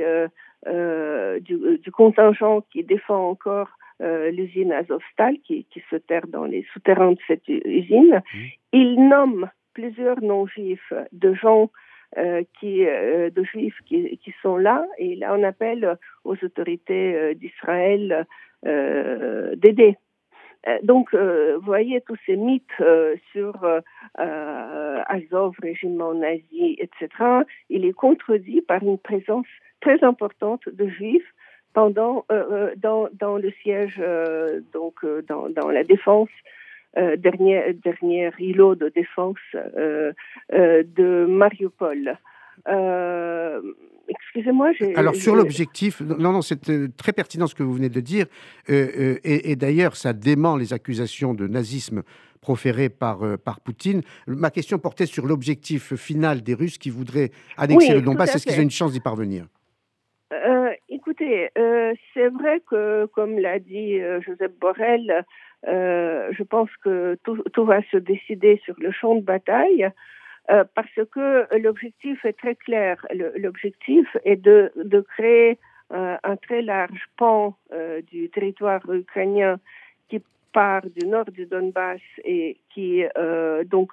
du, 0.66 1.78
du, 1.78 1.92
contingent 1.92 2.62
qui 2.72 2.84
défend 2.84 3.30
encore 3.30 3.70
l'usine 4.00 4.72
Azovstal, 4.72 5.38
qui, 5.46 5.66
qui, 5.66 5.84
se 5.90 5.98
terre 5.98 6.28
dans 6.28 6.46
les 6.46 6.66
souterrains 6.74 7.12
de 7.12 7.20
cette 7.28 7.48
usine. 7.48 8.22
Mmh. 8.34 8.38
Il 8.74 9.08
nomme 9.08 9.50
plusieurs 9.74 10.22
non-juifs 10.22 10.94
de 11.12 11.34
gens 11.34 11.70
euh, 12.18 12.42
qui, 12.60 12.88
euh, 12.88 13.30
de 13.30 13.44
juifs 13.44 13.78
qui, 13.86 14.34
sont 14.42 14.58
là 14.58 14.84
et 14.98 15.16
là 15.16 15.36
on 15.38 15.44
appelle 15.44 15.96
aux 16.24 16.36
autorités 16.44 17.14
euh, 17.14 17.34
d'Israël 17.36 18.26
d'aider. 18.64 19.96
Donc, 20.84 21.14
vous 21.14 21.62
voyez 21.62 22.02
tous 22.02 22.18
ces 22.26 22.36
mythes 22.36 22.84
sur 23.32 23.54
Azov, 24.18 25.56
régiment 25.62 26.14
nazi, 26.14 26.76
etc. 26.78 27.08
Il 27.70 27.86
est 27.86 27.94
contredit 27.94 28.62
par 28.62 28.84
une 28.84 28.98
présence 28.98 29.48
très 29.80 30.04
importante 30.04 30.68
de 30.68 30.90
juifs 30.90 31.34
pendant 31.74 32.26
dans, 32.76 33.38
le 33.38 33.52
siège, 33.62 34.02
donc 34.74 35.06
dans 35.06 35.70
la 35.70 35.84
défense 35.86 36.30
euh, 36.98 37.16
dernier, 37.18 37.74
dernier 37.84 38.32
îlot 38.40 38.76
de 38.76 38.90
défense 38.90 39.38
euh, 39.56 40.12
euh, 40.54 40.84
de 40.84 41.26
Mariupol. 41.28 42.18
Euh, 42.68 43.62
excusez-moi. 44.08 44.72
Alors 44.96 45.16
sur 45.16 45.36
l'objectif, 45.36 46.02
non, 46.02 46.32
non, 46.32 46.42
c'est 46.42 46.96
très 46.98 47.14
pertinent 47.14 47.48
ce 47.48 47.56
que 47.56 47.64
vous 47.64 47.74
venez 47.74 47.90
de 47.90 48.00
dire, 48.00 48.26
et, 48.68 49.52
et 49.52 49.56
d'ailleurs 49.56 49.96
ça 49.96 50.14
dément 50.14 50.58
les 50.58 50.74
accusations 50.74 51.34
de 51.34 51.48
nazisme 51.48 52.04
proférées 52.42 52.90
par, 52.90 53.20
par 53.44 53.60
Poutine. 53.60 54.02
Ma 54.28 54.50
question 54.50 54.80
portait 54.80 55.06
sur 55.06 55.26
l'objectif 55.26 55.96
final 55.96 56.42
des 56.42 56.54
Russes 56.54 56.78
qui 56.78 56.90
voudraient 56.90 57.32
annexer 57.58 57.90
oui, 57.90 57.96
le 57.96 58.02
Donbass. 58.02 58.36
Est-ce 58.36 58.46
qu'ils 58.46 58.60
ont 58.60 58.64
une 58.64 58.72
chance 58.72 58.94
d'y 58.94 59.00
parvenir? 59.02 59.46
Écoutez, 61.30 61.50
c'est 62.14 62.30
vrai 62.30 62.62
que, 62.70 63.06
comme 63.08 63.38
l'a 63.40 63.60
dit 63.60 64.00
Joseph 64.26 64.52
Borrell, 64.60 65.26
euh, 65.68 66.30
je 66.32 66.44
pense 66.44 66.70
que 66.84 67.18
tout, 67.24 67.66
va 67.66 67.82
se 67.92 67.98
décider 67.98 68.62
sur 68.64 68.76
le 68.78 68.92
champ 68.92 69.16
de 69.16 69.22
bataille 69.22 69.90
euh, 70.50 70.64
parce 70.74 71.00
que 71.12 71.48
l'objectif 71.58 72.24
est 72.24 72.38
très 72.38 72.56
clair. 72.56 73.06
L'objectif 73.36 74.08
est 74.24 74.38
de, 74.38 74.72
de 74.76 75.02
créer 75.02 75.58
euh, 75.92 76.18
un 76.24 76.36
très 76.38 76.62
large 76.62 77.08
pan 77.18 77.58
euh, 77.74 78.02
du 78.02 78.30
territoire 78.30 78.82
ukrainien 78.90 79.60
qui 80.08 80.22
part 80.54 80.84
du 80.96 81.06
nord 81.08 81.26
du 81.26 81.46
Donbass 81.46 82.00
et 82.24 82.58
qui 82.74 83.04
euh, 83.18 83.64
donc 83.66 83.92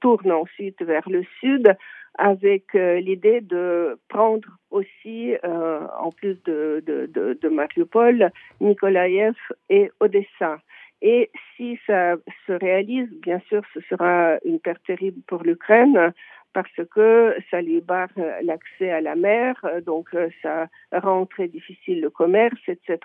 tourne 0.00 0.32
ensuite 0.32 0.82
vers 0.82 1.08
le 1.08 1.22
sud 1.40 1.74
avec 2.18 2.72
l'idée 2.74 3.40
de 3.40 3.98
prendre 4.08 4.48
aussi, 4.70 5.34
en 5.42 6.10
plus 6.12 6.42
de, 6.44 6.82
de, 6.86 7.06
de, 7.06 7.38
de 7.40 7.48
Mariupol, 7.48 8.30
Nikolaev 8.60 9.34
et 9.68 9.90
Odessa. 10.00 10.58
Et 11.02 11.30
si 11.56 11.78
ça 11.86 12.16
se 12.46 12.52
réalise, 12.52 13.08
bien 13.20 13.40
sûr, 13.48 13.62
ce 13.74 13.80
sera 13.80 14.38
une 14.44 14.60
perte 14.60 14.82
terrible 14.86 15.20
pour 15.26 15.42
l'Ukraine 15.42 16.12
parce 16.56 16.88
que 16.90 17.36
ça 17.50 17.60
lui 17.60 17.82
barre 17.82 18.08
l'accès 18.42 18.90
à 18.90 19.02
la 19.02 19.14
mer, 19.14 19.54
donc 19.84 20.08
euh, 20.14 20.30
ça 20.40 20.68
rend 20.90 21.26
très 21.26 21.48
difficile 21.48 22.00
le 22.00 22.08
commerce, 22.08 22.58
etc. 22.66 22.96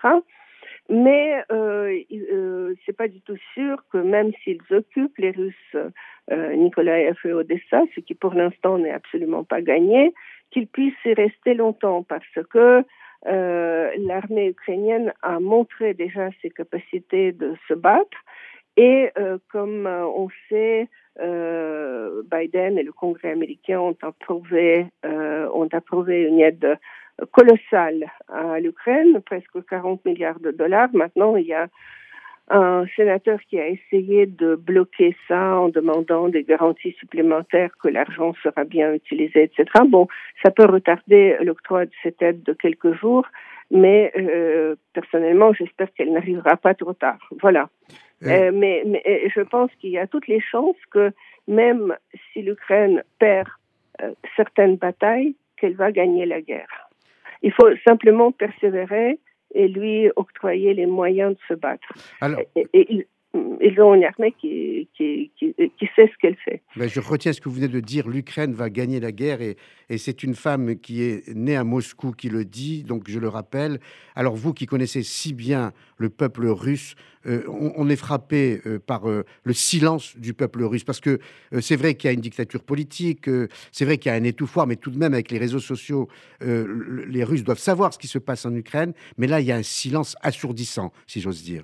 Mais 0.90 1.44
euh, 1.52 1.98
euh, 2.12 2.76
c'est 2.86 2.96
pas 2.96 3.08
du 3.08 3.22
tout 3.22 3.38
sûr 3.54 3.78
que 3.92 3.98
même 3.98 4.32
s'ils 4.44 4.62
occupent 4.72 5.18
les 5.18 5.32
Russes, 5.32 5.78
euh, 6.32 6.54
Nikolaev 6.54 7.18
et 7.24 7.34
Odessa, 7.34 7.84
ce 7.96 8.02
qui 8.02 8.14
pour 8.14 8.34
l'instant 8.34 8.78
n'est 8.78 8.92
absolument 8.92 9.44
pas 9.44 9.62
gagné, 9.62 10.14
qu'ils 10.52 10.68
puissent 10.68 10.94
y 11.06 11.14
rester 11.14 11.54
longtemps 11.54 12.04
parce 12.04 12.40
que 12.50 12.84
euh, 13.28 13.92
l'armée 14.00 14.48
ukrainienne 14.48 15.14
a 15.22 15.40
montré 15.40 15.94
déjà 15.94 16.30
ses 16.42 16.50
capacités 16.50 17.32
de 17.32 17.56
se 17.68 17.74
battre. 17.74 18.18
Et 18.78 19.12
euh, 19.18 19.38
comme 19.52 19.86
on 19.88 20.28
sait, 20.50 20.88
Biden 21.20 22.78
et 22.78 22.84
le 22.84 22.92
Congrès 22.94 23.32
américain 23.32 23.80
ont 23.80 23.98
approuvé, 24.02 24.88
ont 25.04 25.68
approuvé 25.72 26.24
une 26.24 26.40
aide 26.40 26.78
colossale 27.32 28.12
à 28.28 28.60
l'Ukraine, 28.60 29.22
presque 29.26 29.66
40 29.70 30.06
milliards 30.06 30.40
de 30.40 30.52
dollars. 30.52 30.90
Maintenant, 30.94 31.36
il 31.36 31.46
y 31.46 31.54
a 31.54 31.68
un 32.50 32.86
sénateur 32.96 33.40
qui 33.50 33.60
a 33.60 33.68
essayé 33.68 34.26
de 34.26 34.56
bloquer 34.56 35.16
ça 35.28 35.58
en 35.58 35.70
demandant 35.70 36.28
des 36.28 36.44
garanties 36.44 36.96
supplémentaires 37.00 37.72
que 37.82 37.88
l'argent 37.88 38.34
sera 38.44 38.64
bien 38.66 38.94
utilisé, 38.94 39.44
etc. 39.44 39.66
Bon, 39.88 40.08
ça 40.44 40.52
peut 40.52 40.66
retarder 40.66 41.38
l'octroi 41.42 41.86
de 41.86 41.92
cette 42.04 42.22
aide 42.22 42.44
de 42.44 42.54
quelques 42.54 42.94
jours, 42.94 43.26
mais 43.70 44.12
euh, 44.18 44.76
personnellement, 44.94 45.54
j'espère 45.54 45.94
qu'elle 45.94 46.12
n'arrivera 46.12 46.58
pas 46.58 46.74
trop 46.74 46.94
tard. 46.94 47.20
Voilà. 47.42 47.70
Euh. 48.24 48.30
euh 48.30 48.52
mais, 48.54 48.84
mais, 48.86 49.02
je 49.34 49.42
pense 49.42 49.72
qu'il 49.80 49.92
y 49.92 49.98
a 49.98 50.08
toutes 50.08 50.28
les 50.28 50.42
chances 50.42 50.84
que 50.92 51.12
même 51.48 51.96
si 52.32 52.42
l'Ukraine 52.42 53.04
perd 53.18 53.48
euh, 54.02 54.12
certaines 54.36 54.76
batailles, 54.76 55.36
qu'elle 55.56 55.76
va 55.76 55.92
gagner 55.92 56.26
la 56.26 56.42
guerre. 56.42 56.81
Il 57.42 57.52
faut 57.54 57.70
simplement 57.88 58.32
persévérer 58.32 59.20
et 59.54 59.68
lui 59.68 60.10
octroyer 60.16 60.74
les 60.74 60.86
moyens 60.86 61.36
de 61.36 61.40
se 61.48 61.54
battre. 61.54 61.88
et, 62.74 63.08
ils 63.34 63.80
ont 63.80 63.94
une 63.94 64.04
armée 64.04 64.34
qui, 64.40 64.90
qui, 64.98 65.32
qui, 65.38 65.90
sait 65.96 66.08
ce 66.08 66.18
qu'elle 66.20 66.36
fait. 66.44 66.62
Ben, 66.76 66.90
je 66.90 67.00
retiens 67.00 67.32
ce 67.32 67.40
que 67.40 67.48
vous 67.48 67.56
venez 67.56 67.68
de 67.68 67.80
dire, 67.80 68.08
l'Ukraine 68.08 68.54
va 68.54 68.70
gagner 68.70 69.00
la 69.00 69.12
guerre 69.12 69.42
et, 69.42 69.56
et 69.90 69.98
c'est 69.98 70.24
une 70.24 70.36
femme 70.36 70.78
qui 70.78 71.04
est 71.04 71.34
née 71.34 71.56
à 71.56 71.64
Moscou 71.64 72.12
qui 72.12 72.30
le 72.30 72.44
dit, 72.44 72.84
donc 72.84 73.10
je 73.10 73.20
le 73.20 73.28
rappelle. 73.28 73.80
Alors 74.16 74.36
vous 74.36 74.54
qui 74.54 74.66
connaissez 74.66 75.04
si 75.04 75.34
bien 75.34 75.72
le 75.98 76.10
peuple 76.10 76.48
russe, 76.48 76.96
euh, 77.28 77.44
on, 77.48 77.88
est 77.88 77.96
frappé 77.96 78.62
euh, 78.66 78.80
par 78.80 79.08
euh, 79.08 79.24
le 79.44 79.54
silence 79.54 80.18
du 80.18 80.34
peuple 80.34 80.64
russe 80.64 80.84
parce 80.84 81.00
que 81.00 81.20
c'est 81.60 81.76
vrai 81.76 81.94
qu'il 81.94 82.08
y 82.08 82.12
a 82.12 82.14
une 82.14 82.22
dictature 82.22 82.64
politique, 82.64 83.30
c'est 83.72 83.86
vrai 83.86 83.98
qu'il 83.98 84.12
y 84.12 84.16
a 84.16 84.18
un 84.18 84.24
étouffoir, 84.24 84.66
mais 84.66 84.76
tout 84.76 84.90
de 84.90 84.98
même 84.98 85.14
avec 85.14 85.30
les 85.32 85.38
réseaux 85.38 85.60
sociaux, 85.60 86.08
les 86.42 87.24
Russes 87.24 87.44
doivent 87.44 87.60
savoir 87.60 87.94
ce 87.94 88.00
qui 88.00 88.08
se 88.08 88.18
passe 88.18 88.46
en 88.46 88.56
Ukraine, 88.56 88.94
mais 89.18 89.28
là 89.28 89.40
il 89.40 89.48
y 89.48 89.52
a 89.52 89.56
un 89.56 89.64
silence 89.64 90.16
assourdissant, 90.22 90.92
si 91.06 91.22
j'ose 91.22 91.44
dire. 91.44 91.64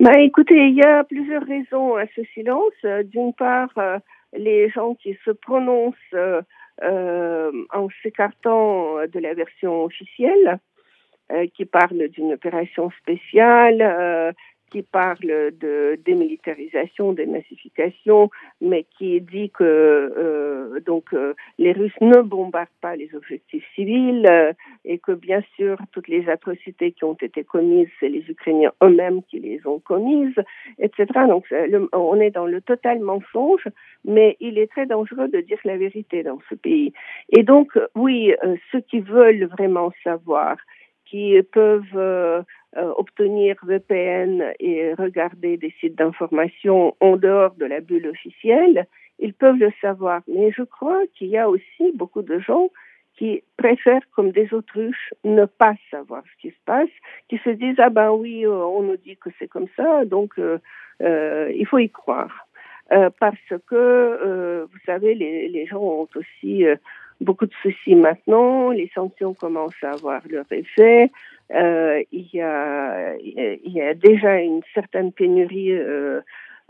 Bah, 0.00 0.18
écoutez, 0.18 0.68
il 0.68 0.74
y 0.74 0.82
a 0.82 1.04
plusieurs 1.04 1.44
raisons 1.44 1.94
à 1.94 2.06
ce 2.16 2.22
silence. 2.34 2.72
Euh, 2.84 3.04
d'une 3.04 3.32
part, 3.32 3.70
euh, 3.78 3.98
les 4.32 4.68
gens 4.70 4.96
qui 4.96 5.16
se 5.24 5.30
prononcent 5.30 5.94
euh, 6.14 6.42
en 7.72 7.88
s'écartant 8.02 9.06
de 9.06 9.18
la 9.20 9.34
version 9.34 9.84
officielle, 9.84 10.58
qui 11.54 11.64
parlent 11.64 12.08
d'une 12.08 12.34
opération 12.34 12.90
spéciale, 13.00 14.34
qui 14.70 14.82
parle 14.82 15.52
de 15.60 15.98
démilitarisation, 16.04 17.12
démassification, 17.12 18.30
mais 18.60 18.86
qui 18.98 19.20
dit 19.20 19.50
que 19.50 19.62
euh, 19.64 20.80
donc 20.80 21.12
euh, 21.12 21.34
les 21.58 21.72
Russes 21.72 22.00
ne 22.00 22.22
bombardent 22.22 22.68
pas 22.80 22.96
les 22.96 23.14
objectifs 23.14 23.64
civils 23.74 24.26
euh, 24.28 24.52
et 24.84 24.98
que 24.98 25.12
bien 25.12 25.42
sûr 25.56 25.78
toutes 25.92 26.08
les 26.08 26.28
atrocités 26.28 26.92
qui 26.92 27.04
ont 27.04 27.16
été 27.20 27.44
commises, 27.44 27.88
c'est 28.00 28.08
les 28.08 28.24
Ukrainiens 28.28 28.72
eux-mêmes 28.82 29.22
qui 29.22 29.38
les 29.38 29.64
ont 29.66 29.78
commises, 29.78 30.34
etc. 30.78 31.06
Donc 31.28 31.46
on 31.92 32.20
est 32.20 32.30
dans 32.30 32.46
le 32.46 32.60
total 32.60 33.00
mensonge, 33.00 33.68
mais 34.04 34.36
il 34.40 34.58
est 34.58 34.70
très 34.70 34.86
dangereux 34.86 35.28
de 35.28 35.40
dire 35.40 35.58
la 35.64 35.76
vérité 35.76 36.22
dans 36.22 36.40
ce 36.48 36.54
pays. 36.54 36.92
Et 37.30 37.42
donc 37.42 37.78
oui, 37.94 38.32
ceux 38.72 38.80
qui 38.80 39.00
veulent 39.00 39.44
vraiment 39.44 39.92
savoir, 40.02 40.56
qui 41.04 41.40
peuvent 41.52 42.44
euh, 42.76 42.92
obtenir 42.96 43.56
VPN 43.62 44.52
et 44.58 44.94
regarder 44.94 45.56
des 45.56 45.72
sites 45.80 45.96
d'information 45.96 46.96
en 47.00 47.16
dehors 47.16 47.54
de 47.54 47.66
la 47.66 47.80
bulle 47.80 48.08
officielle, 48.08 48.86
ils 49.20 49.32
peuvent 49.32 49.58
le 49.58 49.72
savoir. 49.80 50.22
Mais 50.26 50.50
je 50.50 50.62
crois 50.62 51.00
qu'il 51.14 51.28
y 51.28 51.38
a 51.38 51.48
aussi 51.48 51.92
beaucoup 51.94 52.22
de 52.22 52.38
gens 52.40 52.70
qui 53.16 53.44
préfèrent, 53.56 54.02
comme 54.16 54.32
des 54.32 54.52
autruches, 54.52 55.14
ne 55.22 55.44
pas 55.44 55.74
savoir 55.90 56.24
ce 56.24 56.42
qui 56.42 56.50
se 56.50 56.60
passe, 56.66 56.88
qui 57.28 57.38
se 57.44 57.50
disent 57.50 57.78
ah 57.78 57.90
ben 57.90 58.10
oui, 58.10 58.44
euh, 58.44 58.50
on 58.50 58.82
nous 58.82 58.96
dit 58.96 59.16
que 59.16 59.30
c'est 59.38 59.46
comme 59.46 59.68
ça, 59.76 60.04
donc 60.04 60.32
euh, 60.38 60.58
il 61.54 61.66
faut 61.66 61.78
y 61.78 61.90
croire. 61.90 62.48
Parce 63.18 63.52
que, 63.66 64.66
vous 64.70 64.78
savez, 64.84 65.14
les, 65.14 65.48
les, 65.48 65.66
gens 65.66 65.80
ont 65.80 66.08
aussi 66.14 66.64
beaucoup 67.24 67.46
de 67.46 67.54
soucis 67.62 67.94
maintenant, 67.94 68.70
les 68.70 68.90
sanctions 68.94 69.34
commencent 69.34 69.82
à 69.82 69.92
avoir 69.92 70.20
leur 70.28 70.44
effet, 70.52 71.10
euh, 71.52 72.02
il, 72.12 72.28
y 72.32 72.40
a, 72.40 73.94
déjà 73.94 74.40
une 74.40 74.62
certaine 74.72 75.12
pénurie 75.12 75.72
euh, 75.72 76.20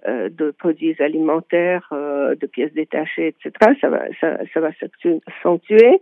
euh 0.09 0.29
de 0.29 0.51
produits 0.51 0.97
alimentaires, 1.01 1.89
de 1.93 2.47
pièces 2.47 2.73
détachées, 2.73 3.29
etc. 3.29 3.53
Ça 3.81 3.89
va, 3.89 4.03
ça, 4.21 4.39
ça 4.53 4.61
va 4.61 4.71
s'accentuer. 4.73 6.01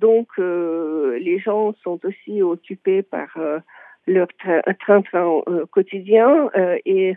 Donc, 0.00 0.28
les 0.38 1.38
gens 1.44 1.74
sont 1.82 1.98
aussi 2.04 2.42
occupés 2.42 3.02
par 3.02 3.28
leur 4.06 4.28
train-train 4.78 5.42
quotidien 5.70 6.50
et 6.86 7.16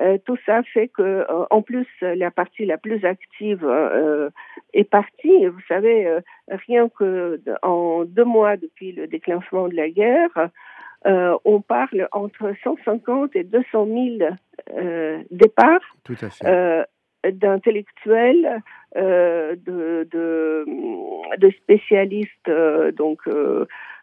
euh, 0.00 0.16
tout 0.24 0.38
ça 0.46 0.62
fait 0.62 0.88
que, 0.88 1.02
euh, 1.02 1.44
en 1.50 1.60
plus, 1.60 1.86
la 2.00 2.30
partie 2.30 2.64
la 2.64 2.78
plus 2.78 3.04
active 3.04 3.64
euh, 3.64 4.30
est 4.72 4.88
partie. 4.88 5.46
Vous 5.46 5.60
savez, 5.68 6.18
rien 6.48 6.88
que 6.88 7.40
en 7.62 8.04
deux 8.04 8.24
mois 8.24 8.56
depuis 8.56 8.92
le 8.92 9.06
déclenchement 9.06 9.68
de 9.68 9.74
la 9.74 9.90
guerre, 9.90 10.48
on 11.04 11.60
parle 11.60 12.08
entre 12.12 12.52
150 12.64 13.36
et 13.36 13.44
200 13.44 13.86
000 13.86 14.30
départs 15.30 15.96
d'intellectuels, 17.24 18.62
de, 18.96 20.08
de, 20.10 20.66
de, 21.38 21.50
spécialistes, 21.50 22.50
donc 22.96 23.20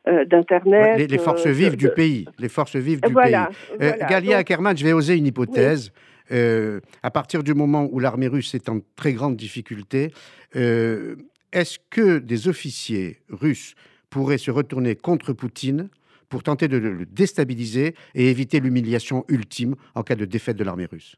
euh, 0.07 0.25
d'Internet. 0.25 1.09
Les, 1.09 1.17
forces 1.17 1.45
euh, 1.45 1.51
vives 1.51 1.75
du 1.75 1.89
pays. 1.89 2.25
Les 2.39 2.49
forces 2.49 2.77
vives 2.77 3.01
du 3.01 3.13
pays. 3.13 3.35
Euh, 3.81 3.91
Galia 4.09 4.37
Ackerman, 4.37 4.77
je 4.77 4.85
vais 4.85 4.93
oser 4.93 5.17
une 5.17 5.27
hypothèse. 5.27 5.91
à 6.31 7.11
partir 7.11 7.43
du 7.43 7.53
moment 7.53 7.87
où 7.91 7.99
l'armée 7.99 8.27
russe 8.27 8.55
est 8.55 8.69
en 8.69 8.79
très 8.95 9.13
grande 9.13 9.35
difficulté, 9.35 10.11
est-ce 10.53 11.79
que 11.89 12.19
des 12.19 12.47
officiers 12.47 13.17
russes 13.29 13.75
pourraient 14.09 14.37
se 14.37 14.51
retourner 14.51 14.95
contre 14.95 15.33
Poutine 15.33 15.89
pour 16.29 16.43
tenter 16.43 16.67
de 16.67 16.77
le 16.77 17.05
déstabiliser 17.05 17.95
et 18.15 18.29
éviter 18.29 18.59
l'humiliation 18.59 19.25
ultime 19.27 19.75
en 19.95 20.03
cas 20.03 20.15
de 20.15 20.25
défaite 20.25 20.55
de 20.55 20.63
l'armée 20.63 20.85
russe? 20.85 21.17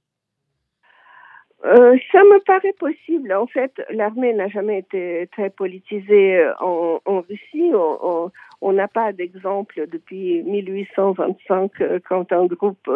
Euh, 1.63 1.95
ça 2.11 2.23
me 2.23 2.43
paraît 2.43 2.73
possible. 2.79 3.31
En 3.33 3.45
fait, 3.45 3.71
l'armée 3.91 4.33
n'a 4.33 4.47
jamais 4.47 4.79
été 4.79 5.29
très 5.31 5.51
politisée 5.51 6.43
en, 6.59 6.99
en 7.05 7.21
Russie. 7.21 7.71
On 7.75 8.31
n'a 8.73 8.87
pas 8.87 9.11
d'exemple 9.11 9.87
depuis 9.91 10.43
1825 10.43 11.81
euh, 11.81 11.99
quand 12.07 12.31
un 12.31 12.45
groupe 12.45 12.89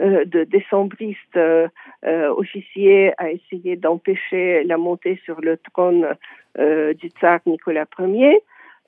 de 0.00 0.42
décembristes 0.42 1.38
officiers 2.02 3.12
a 3.16 3.30
essayé 3.30 3.76
d'empêcher 3.76 4.64
la 4.64 4.76
montée 4.76 5.20
sur 5.24 5.40
le 5.40 5.56
trône 5.56 6.16
du 6.58 7.08
tsar 7.10 7.38
Nicolas 7.46 7.86
Ier. 8.00 8.42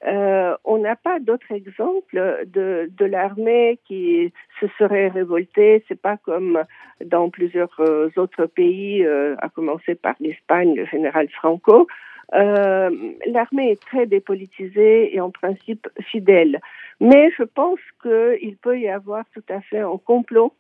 Euh, 0.07 0.55
on 0.65 0.79
n'a 0.79 0.95
pas 0.95 1.19
d'autres 1.19 1.51
exemples 1.53 2.45
de, 2.47 3.05
l'armée 3.05 3.79
qui 3.87 4.33
se 4.61 4.67
serait 4.79 5.09
révoltée. 5.09 5.85
C'est 5.89 6.01
pas 6.01 6.17
comme 6.19 6.63
dans 7.05 7.31
plusieurs 7.31 7.75
euh, 7.81 8.11
autres 8.17 8.47
pays, 8.47 9.05
euh, 9.05 9.37
à 9.39 9.49
commencer 9.49 9.95
par 9.95 10.15
l'Espagne, 10.21 10.75
le 10.75 10.85
général 10.87 11.29
Franco. 11.31 11.87
Euh, 12.35 12.91
l'armée 13.27 13.71
est 13.71 13.81
très 13.81 14.07
dépolitisée 14.07 15.15
et 15.15 15.21
en 15.21 15.31
principe 15.31 15.89
fidèle. 16.01 16.61
Mais 17.01 17.31
je 17.39 17.45
pense 17.45 17.79
qu'il 18.03 18.57
peut 18.57 18.79
y 18.79 18.89
avoir 18.89 19.25
tout 19.33 19.45
à 19.49 19.61
fait 19.61 19.81
un 19.81 19.99
complot 20.05 20.53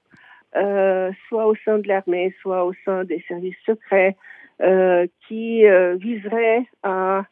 soit 1.29 1.47
au 1.47 1.55
sein 1.67 1.79
de 1.79 1.87
l'armée, 1.87 2.35
soit 2.41 2.65
au 2.65 2.73
sein 2.87 3.05
des 3.05 3.23
services 3.29 3.59
secrets, 3.67 4.17
qui 5.29 5.65
viseraient 5.99 6.65
à 6.83 7.25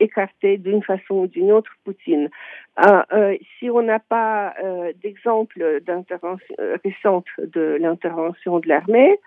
écarter 0.00 0.58
d'une 0.58 0.82
façon 0.82 1.14
ou 1.14 1.26
d'une 1.28 1.52
autre 1.52 1.70
Poutine. 1.84 2.28
si 3.58 3.70
on 3.70 3.82
n'a 3.82 4.00
pas 4.00 4.52
d'exemple 5.00 5.80
récente 6.84 7.26
de 7.38 7.78
l'intervention 7.80 8.58
de 8.58 8.68
l'armée, 8.68 9.20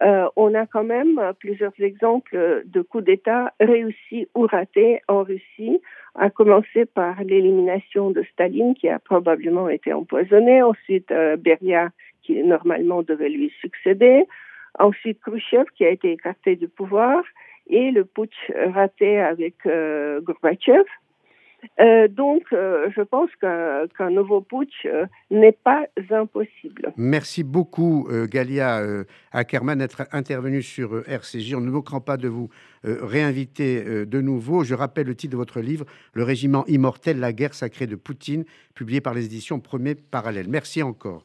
euh, 0.00 0.28
on 0.36 0.54
a 0.54 0.66
quand 0.66 0.84
même 0.84 1.20
plusieurs 1.40 1.72
exemples 1.80 2.62
de 2.64 2.82
coups 2.82 3.04
d'État 3.04 3.52
réussis 3.60 4.28
ou 4.34 4.46
ratés 4.46 5.00
en 5.08 5.22
Russie, 5.22 5.80
à 6.14 6.30
commencer 6.30 6.86
par 6.86 7.22
l'élimination 7.22 8.10
de 8.10 8.22
Staline, 8.32 8.74
qui 8.74 8.88
a 8.88 8.98
probablement 8.98 9.68
été 9.68 9.92
empoisonné, 9.92 10.62
ensuite 10.62 11.10
euh, 11.10 11.36
Beria, 11.36 11.90
qui 12.22 12.42
normalement 12.42 13.02
devait 13.02 13.28
lui 13.28 13.52
succéder, 13.60 14.24
ensuite 14.78 15.20
Khrushchev, 15.20 15.64
qui 15.76 15.84
a 15.84 15.90
été 15.90 16.12
écarté 16.12 16.56
du 16.56 16.68
pouvoir, 16.68 17.22
et 17.66 17.90
le 17.90 18.04
putsch 18.04 18.52
raté 18.72 19.20
avec 19.20 19.54
euh, 19.66 20.20
Gorbatchev. 20.20 20.84
Euh, 21.80 22.08
donc, 22.08 22.42
euh, 22.52 22.88
je 22.94 23.02
pense 23.02 23.30
qu'un 23.40 24.10
nouveau 24.10 24.40
putsch 24.40 24.86
euh, 24.86 25.06
n'est 25.30 25.52
pas 25.52 25.86
impossible. 26.10 26.92
Merci 26.96 27.44
beaucoup, 27.44 28.08
Galia 28.30 28.82
Ackerman, 29.32 29.78
d'être 29.78 30.06
intervenue 30.12 30.62
sur 30.62 31.02
RCJ. 31.08 31.54
On 31.54 31.60
ne 31.60 31.70
manquera 31.70 32.00
pas 32.00 32.16
de 32.16 32.28
vous 32.28 32.48
réinviter 32.84 34.06
de 34.06 34.20
nouveau. 34.20 34.64
Je 34.64 34.74
rappelle 34.74 35.06
le 35.06 35.14
titre 35.14 35.32
de 35.32 35.36
votre 35.36 35.60
livre, 35.60 35.84
Le 36.12 36.22
régiment 36.22 36.64
immortel, 36.66 37.18
la 37.18 37.32
guerre 37.32 37.54
sacrée 37.54 37.86
de 37.86 37.96
Poutine, 37.96 38.44
publié 38.74 39.00
par 39.00 39.14
les 39.14 39.26
éditions 39.26 39.60
Premier 39.60 39.94
Parallèle. 39.94 40.46
Merci 40.48 40.82
encore. 40.82 41.24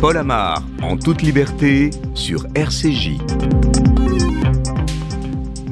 Paul 0.00 0.16
Amar, 0.16 0.62
en 0.82 0.96
toute 0.96 1.22
liberté, 1.22 1.90
sur 2.14 2.44
RCJ. 2.56 3.18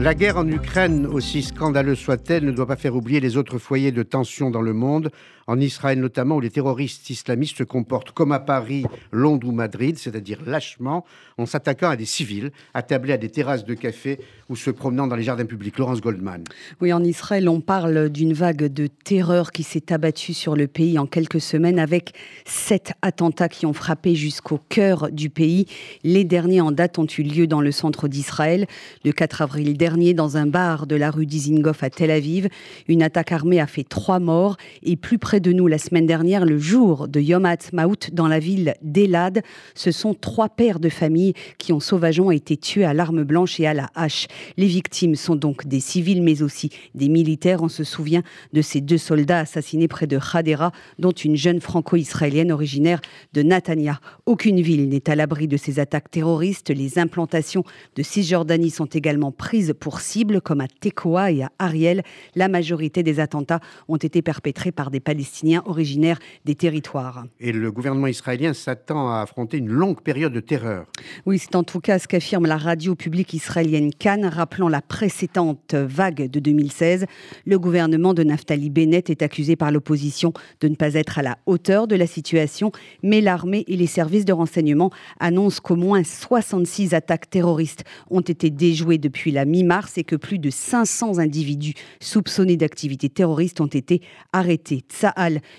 La 0.00 0.14
guerre 0.14 0.38
en 0.38 0.48
Ukraine, 0.48 1.04
aussi 1.04 1.42
scandaleuse 1.42 1.98
soit-elle, 1.98 2.46
ne 2.46 2.52
doit 2.52 2.66
pas 2.66 2.76
faire 2.76 2.96
oublier 2.96 3.20
les 3.20 3.36
autres 3.36 3.58
foyers 3.58 3.92
de 3.92 4.02
tension 4.02 4.50
dans 4.50 4.62
le 4.62 4.72
monde 4.72 5.10
en 5.50 5.58
Israël 5.58 5.98
notamment, 5.98 6.36
où 6.36 6.40
les 6.40 6.50
terroristes 6.50 7.10
islamistes 7.10 7.58
se 7.58 7.64
comportent 7.64 8.12
comme 8.12 8.30
à 8.30 8.38
Paris, 8.38 8.84
Londres 9.10 9.48
ou 9.48 9.52
Madrid, 9.52 9.98
c'est-à-dire 9.98 10.38
lâchement, 10.46 11.04
en 11.38 11.46
s'attaquant 11.46 11.90
à 11.90 11.96
des 11.96 12.04
civils, 12.04 12.52
attablés 12.72 13.14
à 13.14 13.16
des 13.16 13.30
terrasses 13.30 13.64
de 13.64 13.74
café 13.74 14.20
ou 14.48 14.54
se 14.54 14.70
promenant 14.70 15.08
dans 15.08 15.16
les 15.16 15.24
jardins 15.24 15.44
publics. 15.44 15.76
Laurence 15.76 16.00
Goldman. 16.00 16.44
Oui, 16.80 16.92
en 16.92 17.02
Israël, 17.02 17.48
on 17.48 17.60
parle 17.60 18.10
d'une 18.10 18.32
vague 18.32 18.66
de 18.72 18.86
terreur 18.86 19.50
qui 19.50 19.64
s'est 19.64 19.92
abattue 19.92 20.34
sur 20.34 20.54
le 20.54 20.68
pays 20.68 21.00
en 21.00 21.06
quelques 21.06 21.40
semaines 21.40 21.80
avec 21.80 22.14
sept 22.44 22.92
attentats 23.02 23.48
qui 23.48 23.66
ont 23.66 23.72
frappé 23.72 24.14
jusqu'au 24.14 24.60
cœur 24.68 25.10
du 25.10 25.30
pays. 25.30 25.66
Les 26.04 26.22
derniers 26.22 26.60
en 26.60 26.70
date 26.70 26.98
ont 27.00 27.06
eu 27.06 27.22
lieu 27.22 27.48
dans 27.48 27.60
le 27.60 27.72
centre 27.72 28.06
d'Israël. 28.06 28.66
Le 29.04 29.10
4 29.10 29.42
avril 29.42 29.76
dernier, 29.76 29.89
dans 29.90 30.36
un 30.36 30.46
bar 30.46 30.86
de 30.86 30.94
la 30.94 31.10
rue 31.10 31.26
Dizengoff 31.26 31.82
à 31.82 31.90
Tel 31.90 32.12
Aviv, 32.12 32.48
une 32.86 33.02
attaque 33.02 33.32
armée 33.32 33.58
a 33.58 33.66
fait 33.66 33.82
trois 33.82 34.20
morts 34.20 34.56
et 34.84 34.96
plus 34.96 35.18
près 35.18 35.40
de 35.40 35.52
nous 35.52 35.66
la 35.66 35.78
semaine 35.78 36.06
dernière, 36.06 36.44
le 36.44 36.58
jour 36.58 37.08
de 37.08 37.20
Yom 37.20 37.44
Ha'atzmaut 37.44 37.96
dans 38.12 38.28
la 38.28 38.38
ville 38.38 38.74
d'Elad. 38.82 39.42
Ce 39.74 39.90
sont 39.90 40.14
trois 40.14 40.48
pères 40.48 40.78
de 40.78 40.88
famille 40.88 41.34
qui 41.58 41.72
ont 41.72 41.80
sauvagement 41.80 42.30
été 42.30 42.56
tués 42.56 42.84
à 42.84 42.94
l'arme 42.94 43.24
blanche 43.24 43.58
et 43.58 43.66
à 43.66 43.74
la 43.74 43.90
hache. 43.96 44.28
Les 44.56 44.68
victimes 44.68 45.16
sont 45.16 45.34
donc 45.34 45.66
des 45.66 45.80
civils, 45.80 46.22
mais 46.22 46.42
aussi 46.42 46.70
des 46.94 47.08
militaires. 47.08 47.62
On 47.62 47.68
se 47.68 47.82
souvient 47.82 48.22
de 48.52 48.62
ces 48.62 48.80
deux 48.80 48.98
soldats 48.98 49.40
assassinés 49.40 49.88
près 49.88 50.06
de 50.06 50.18
Hadera, 50.32 50.70
dont 51.00 51.10
une 51.10 51.36
jeune 51.36 51.60
franco-israélienne 51.60 52.52
originaire 52.52 53.00
de 53.32 53.42
Natania. 53.42 54.00
Aucune 54.24 54.60
ville 54.60 54.88
n'est 54.88 55.10
à 55.10 55.16
l'abri 55.16 55.48
de 55.48 55.56
ces 55.56 55.80
attaques 55.80 56.12
terroristes. 56.12 56.70
Les 56.70 56.98
implantations 57.00 57.64
de 57.96 58.02
Cisjordanie 58.04 58.70
sont 58.70 58.86
également 58.86 59.32
prises 59.32 59.74
pour 59.80 60.00
cible, 60.00 60.40
comme 60.40 60.60
à 60.60 60.68
Tekoa 60.68 61.32
et 61.32 61.42
à 61.42 61.50
Ariel. 61.58 62.02
La 62.36 62.48
majorité 62.48 63.02
des 63.02 63.18
attentats 63.18 63.60
ont 63.88 63.96
été 63.96 64.22
perpétrés 64.22 64.70
par 64.70 64.90
des 64.90 65.00
Palestiniens 65.00 65.62
originaires 65.66 66.18
des 66.44 66.54
territoires. 66.54 67.24
Et 67.40 67.52
le 67.52 67.72
gouvernement 67.72 68.06
israélien 68.06 68.52
s'attend 68.52 69.10
à 69.10 69.22
affronter 69.22 69.56
une 69.56 69.70
longue 69.70 70.02
période 70.02 70.32
de 70.32 70.40
terreur. 70.40 70.86
Oui, 71.26 71.38
c'est 71.38 71.56
en 71.56 71.64
tout 71.64 71.80
cas 71.80 71.98
ce 71.98 72.06
qu'affirme 72.06 72.46
la 72.46 72.58
radio 72.58 72.94
publique 72.94 73.34
israélienne 73.34 73.92
Cannes, 73.92 74.26
rappelant 74.26 74.68
la 74.68 74.82
précédente 74.82 75.74
vague 75.74 76.30
de 76.30 76.38
2016. 76.40 77.06
Le 77.46 77.58
gouvernement 77.58 78.14
de 78.14 78.22
Naftali 78.22 78.70
Bennett 78.70 79.10
est 79.10 79.22
accusé 79.22 79.56
par 79.56 79.72
l'opposition 79.72 80.32
de 80.60 80.68
ne 80.68 80.74
pas 80.74 80.94
être 80.94 81.18
à 81.18 81.22
la 81.22 81.38
hauteur 81.46 81.86
de 81.86 81.96
la 81.96 82.06
situation, 82.06 82.70
mais 83.02 83.20
l'armée 83.20 83.64
et 83.66 83.76
les 83.76 83.86
services 83.86 84.24
de 84.24 84.32
renseignement 84.32 84.90
annoncent 85.18 85.60
qu'au 85.62 85.76
moins 85.76 86.04
66 86.04 86.92
attaques 86.94 87.30
terroristes 87.30 87.84
ont 88.10 88.20
été 88.20 88.50
déjouées 88.50 88.98
depuis 88.98 89.30
la 89.30 89.44
mi-mars 89.44 89.69
et 89.96 90.04
que 90.04 90.16
plus 90.16 90.38
de 90.38 90.50
500 90.50 91.18
individus 91.18 91.74
soupçonnés 92.00 92.56
d'activités 92.56 93.08
terroristes 93.08 93.60
ont 93.60 93.66
été 93.66 94.02
arrêtés 94.32 94.84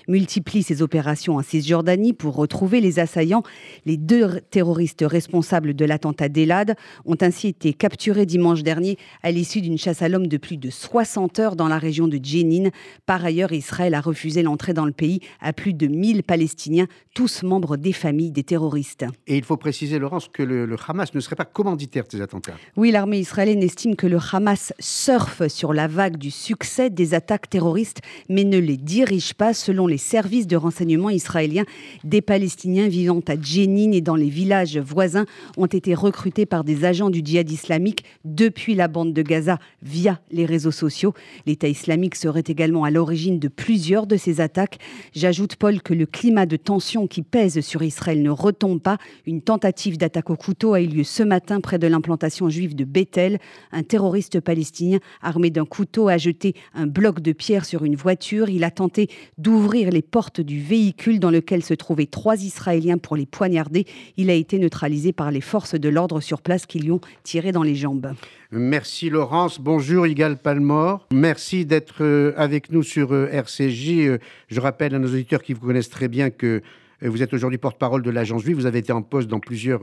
multiplie 0.06 0.62
ses 0.62 0.82
opérations 0.82 1.36
en 1.36 1.42
Cisjordanie 1.42 2.12
pour 2.12 2.36
retrouver 2.36 2.80
les 2.80 2.98
assaillants. 2.98 3.42
Les 3.86 3.96
deux 3.96 4.40
terroristes 4.50 5.04
responsables 5.06 5.74
de 5.74 5.84
l'attentat 5.84 6.28
d'Elad 6.28 6.76
ont 7.06 7.16
ainsi 7.20 7.48
été 7.48 7.72
capturés 7.72 8.26
dimanche 8.26 8.62
dernier 8.62 8.98
à 9.22 9.30
l'issue 9.30 9.62
d'une 9.62 9.78
chasse 9.78 10.02
à 10.02 10.08
l'homme 10.08 10.26
de 10.26 10.36
plus 10.36 10.58
de 10.58 10.68
60 10.68 11.38
heures 11.38 11.56
dans 11.56 11.68
la 11.68 11.78
région 11.78 12.06
de 12.06 12.18
Jenin. 12.22 12.68
Par 13.06 13.24
ailleurs, 13.24 13.52
Israël 13.52 13.94
a 13.94 14.00
refusé 14.00 14.42
l'entrée 14.42 14.74
dans 14.74 14.86
le 14.86 14.92
pays 14.92 15.20
à 15.40 15.52
plus 15.52 15.72
de 15.72 15.86
1000 15.86 16.22
Palestiniens, 16.22 16.86
tous 17.14 17.42
membres 17.42 17.76
des 17.76 17.92
familles 17.92 18.30
des 18.30 18.44
terroristes. 18.44 19.06
Et 19.26 19.38
il 19.38 19.44
faut 19.44 19.56
préciser, 19.56 19.98
Laurence, 19.98 20.28
que 20.28 20.42
le, 20.42 20.66
le 20.66 20.76
Hamas 20.86 21.14
ne 21.14 21.20
serait 21.20 21.36
pas 21.36 21.44
commanditaire 21.44 22.04
de 22.04 22.10
ces 22.10 22.20
attentats. 22.20 22.54
Oui, 22.76 22.90
l'armée 22.90 23.18
israélienne 23.18 23.62
estime 23.62 23.96
que 23.96 24.01
le 24.06 24.18
Hamas 24.32 24.72
surfe 24.78 25.48
sur 25.48 25.72
la 25.72 25.88
vague 25.88 26.16
du 26.16 26.30
succès 26.30 26.90
des 26.90 27.14
attaques 27.14 27.48
terroristes, 27.48 28.00
mais 28.28 28.44
ne 28.44 28.58
les 28.58 28.76
dirige 28.76 29.34
pas 29.34 29.54
selon 29.54 29.86
les 29.86 29.98
services 29.98 30.46
de 30.46 30.56
renseignement 30.56 31.10
israéliens, 31.10 31.64
des 32.04 32.20
Palestiniens 32.20 32.88
vivant 32.88 33.20
à 33.28 33.40
Jenin 33.40 33.92
et 33.92 34.00
dans 34.00 34.16
les 34.16 34.28
villages 34.28 34.78
voisins 34.78 35.26
ont 35.56 35.66
été 35.66 35.94
recrutés 35.94 36.46
par 36.46 36.64
des 36.64 36.84
agents 36.84 37.10
du 37.10 37.20
djihad 37.24 37.50
islamique 37.50 38.04
depuis 38.24 38.74
la 38.74 38.88
bande 38.88 39.12
de 39.12 39.22
Gaza 39.22 39.58
via 39.82 40.20
les 40.30 40.46
réseaux 40.46 40.70
sociaux. 40.70 41.14
L'État 41.46 41.68
islamique 41.68 42.14
serait 42.14 42.44
également 42.46 42.84
à 42.84 42.90
l'origine 42.90 43.38
de 43.38 43.48
plusieurs 43.48 44.06
de 44.06 44.16
ces 44.16 44.40
attaques. 44.40 44.78
J'ajoute, 45.14 45.56
Paul, 45.56 45.82
que 45.82 45.94
le 45.94 46.06
climat 46.06 46.46
de 46.46 46.56
tension 46.56 47.06
qui 47.06 47.22
pèse 47.22 47.60
sur 47.60 47.82
Israël 47.82 48.22
ne 48.22 48.30
retombe 48.30 48.80
pas. 48.80 48.98
Une 49.26 49.42
tentative 49.42 49.98
d'attaque 49.98 50.30
au 50.30 50.36
couteau 50.36 50.74
a 50.74 50.80
eu 50.80 50.86
lieu 50.86 51.04
ce 51.04 51.22
matin 51.22 51.60
près 51.60 51.78
de 51.78 51.86
l'implantation 51.86 52.48
juive 52.48 52.74
de 52.74 52.84
Bethel. 52.84 53.38
Terroriste 53.92 54.40
palestinien 54.40 55.00
armé 55.20 55.50
d'un 55.50 55.66
couteau 55.66 56.08
a 56.08 56.16
jeté 56.16 56.54
un 56.72 56.86
bloc 56.86 57.20
de 57.20 57.32
pierre 57.32 57.66
sur 57.66 57.84
une 57.84 57.94
voiture. 57.94 58.48
Il 58.48 58.64
a 58.64 58.70
tenté 58.70 59.10
d'ouvrir 59.36 59.90
les 59.90 60.00
portes 60.00 60.40
du 60.40 60.62
véhicule 60.62 61.20
dans 61.20 61.30
lequel 61.30 61.62
se 61.62 61.74
trouvaient 61.74 62.06
trois 62.06 62.36
Israéliens 62.36 62.96
pour 62.96 63.16
les 63.16 63.26
poignarder. 63.26 63.84
Il 64.16 64.30
a 64.30 64.32
été 64.32 64.58
neutralisé 64.58 65.12
par 65.12 65.30
les 65.30 65.42
forces 65.42 65.74
de 65.74 65.90
l'ordre 65.90 66.22
sur 66.22 66.40
place 66.40 66.64
qui 66.64 66.78
lui 66.78 66.90
ont 66.90 67.02
tiré 67.22 67.52
dans 67.52 67.62
les 67.62 67.74
jambes. 67.74 68.14
Merci 68.50 69.10
Laurence. 69.10 69.60
Bonjour 69.60 70.06
Igal 70.06 70.38
Palmore. 70.38 71.06
Merci 71.12 71.66
d'être 71.66 72.02
euh, 72.02 72.32
avec 72.38 72.72
nous 72.72 72.82
sur 72.82 73.12
euh, 73.12 73.28
RCJ. 73.30 73.90
Euh, 73.90 74.18
je 74.48 74.60
rappelle 74.60 74.94
à 74.94 74.98
nos 74.98 75.08
auditeurs 75.08 75.42
qui 75.42 75.52
vous 75.52 75.66
connaissent 75.66 75.90
très 75.90 76.08
bien 76.08 76.30
que 76.30 76.62
vous 77.08 77.22
êtes 77.22 77.34
aujourd'hui 77.34 77.58
porte-parole 77.58 78.02
de 78.02 78.10
l'agence 78.10 78.42
juive. 78.42 78.56
Vous 78.56 78.66
avez 78.66 78.78
été 78.78 78.92
en 78.92 79.02
poste 79.02 79.28
dans 79.28 79.40
plusieurs 79.40 79.80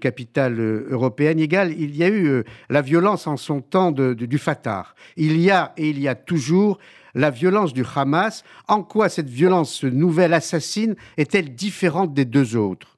capitales 0.00 0.58
européennes. 0.90 1.38
Igal, 1.38 1.72
il 1.72 1.96
y 1.96 2.04
a 2.04 2.08
eu 2.08 2.42
la 2.70 2.82
violence 2.82 3.26
en 3.26 3.36
son 3.36 3.60
temps 3.60 3.92
du 3.92 4.38
Fatah. 4.38 4.86
Il 5.16 5.40
y 5.40 5.50
a 5.50 5.72
et 5.76 5.88
il 5.88 6.00
y 6.00 6.08
a 6.08 6.14
toujours 6.14 6.78
la 7.14 7.30
violence 7.30 7.72
du 7.72 7.82
Hamas. 7.96 8.44
En 8.68 8.82
quoi 8.82 9.08
cette 9.08 9.28
violence 9.28 9.82
nouvelle 9.84 10.34
assassine 10.34 10.94
est-elle 11.16 11.54
différente 11.54 12.14
des 12.14 12.24
deux 12.24 12.56
autres? 12.56 12.96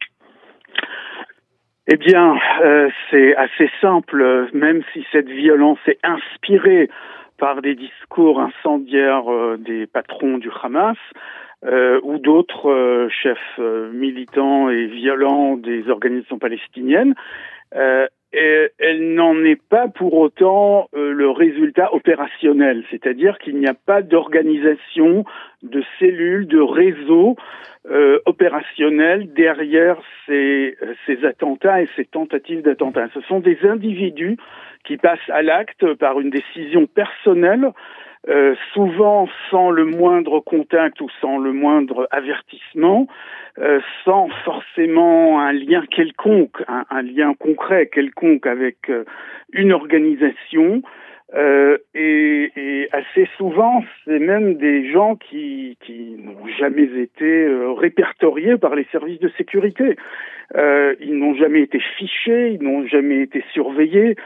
Eh 1.90 1.96
bien, 1.96 2.36
euh, 2.62 2.90
c'est 3.10 3.34
assez 3.36 3.70
simple, 3.80 4.50
même 4.52 4.82
si 4.92 5.06
cette 5.10 5.30
violence 5.30 5.78
est 5.86 5.98
inspirée 6.04 6.90
par 7.38 7.62
des 7.62 7.74
discours 7.74 8.40
incendiaires 8.40 9.32
euh, 9.32 9.56
des 9.56 9.86
patrons 9.86 10.36
du 10.36 10.50
Hamas 10.62 10.98
euh, 11.64 12.00
ou 12.02 12.18
d'autres 12.18 13.08
chefs 13.10 13.58
militants 13.92 14.70
et 14.70 14.86
violents 14.86 15.56
des 15.56 15.88
organisations 15.88 16.38
palestiniennes. 16.38 17.14
Et 18.32 18.68
elle 18.78 19.14
n'en 19.14 19.42
est 19.42 19.60
pas 19.70 19.88
pour 19.88 20.12
autant 20.14 20.88
euh, 20.94 21.12
le 21.12 21.30
résultat 21.30 21.94
opérationnel, 21.94 22.84
c'est-à-dire 22.90 23.38
qu'il 23.38 23.56
n'y 23.56 23.66
a 23.66 23.74
pas 23.74 24.02
d'organisation, 24.02 25.24
de 25.62 25.82
cellules, 25.98 26.46
de 26.46 26.60
réseau 26.60 27.36
euh, 27.88 28.18
opérationnel 28.26 29.32
derrière 29.32 29.96
ces, 30.26 30.76
euh, 30.82 30.92
ces 31.06 31.24
attentats 31.24 31.80
et 31.80 31.88
ces 31.96 32.04
tentatives 32.04 32.60
d'attentats. 32.60 33.08
Ce 33.14 33.22
sont 33.22 33.40
des 33.40 33.58
individus 33.62 34.36
qui 34.84 34.98
passent 34.98 35.30
à 35.30 35.40
l'acte 35.40 35.94
par 35.94 36.20
une 36.20 36.28
décision 36.28 36.86
personnelle 36.86 37.72
euh, 38.28 38.54
souvent 38.74 39.28
sans 39.50 39.70
le 39.70 39.84
moindre 39.84 40.40
contact 40.40 41.00
ou 41.00 41.08
sans 41.20 41.38
le 41.38 41.52
moindre 41.52 42.08
avertissement, 42.10 43.06
euh, 43.58 43.80
sans 44.04 44.28
forcément 44.44 45.40
un 45.40 45.52
lien 45.52 45.84
quelconque, 45.90 46.62
un, 46.68 47.02
lien 47.02 47.34
concret 47.34 47.86
quelconque 47.86 48.46
avec 48.46 48.90
euh, 48.90 49.04
une 49.52 49.72
organisation. 49.72 50.82
Et, 51.34 52.52
et, 52.56 52.88
assez 52.92 53.28
souvent, 53.36 53.84
c'est 54.04 54.18
même 54.18 54.54
des 54.54 54.90
gens 54.90 55.16
qui, 55.16 55.76
qui 55.84 56.16
n'ont 56.18 56.46
jamais 56.58 56.88
été 56.98 57.46
répertoriés 57.76 58.56
par 58.56 58.74
les 58.74 58.86
services 58.90 59.20
de 59.20 59.28
sécurité. 59.36 59.96
ils 60.54 61.18
n'ont 61.18 61.34
jamais 61.34 61.60
été 61.60 61.80
fichés, 61.98 62.52
ils 62.52 62.62
n'ont 62.62 62.86
jamais 62.86 63.20
été 63.20 63.44
surveillés 63.52 64.16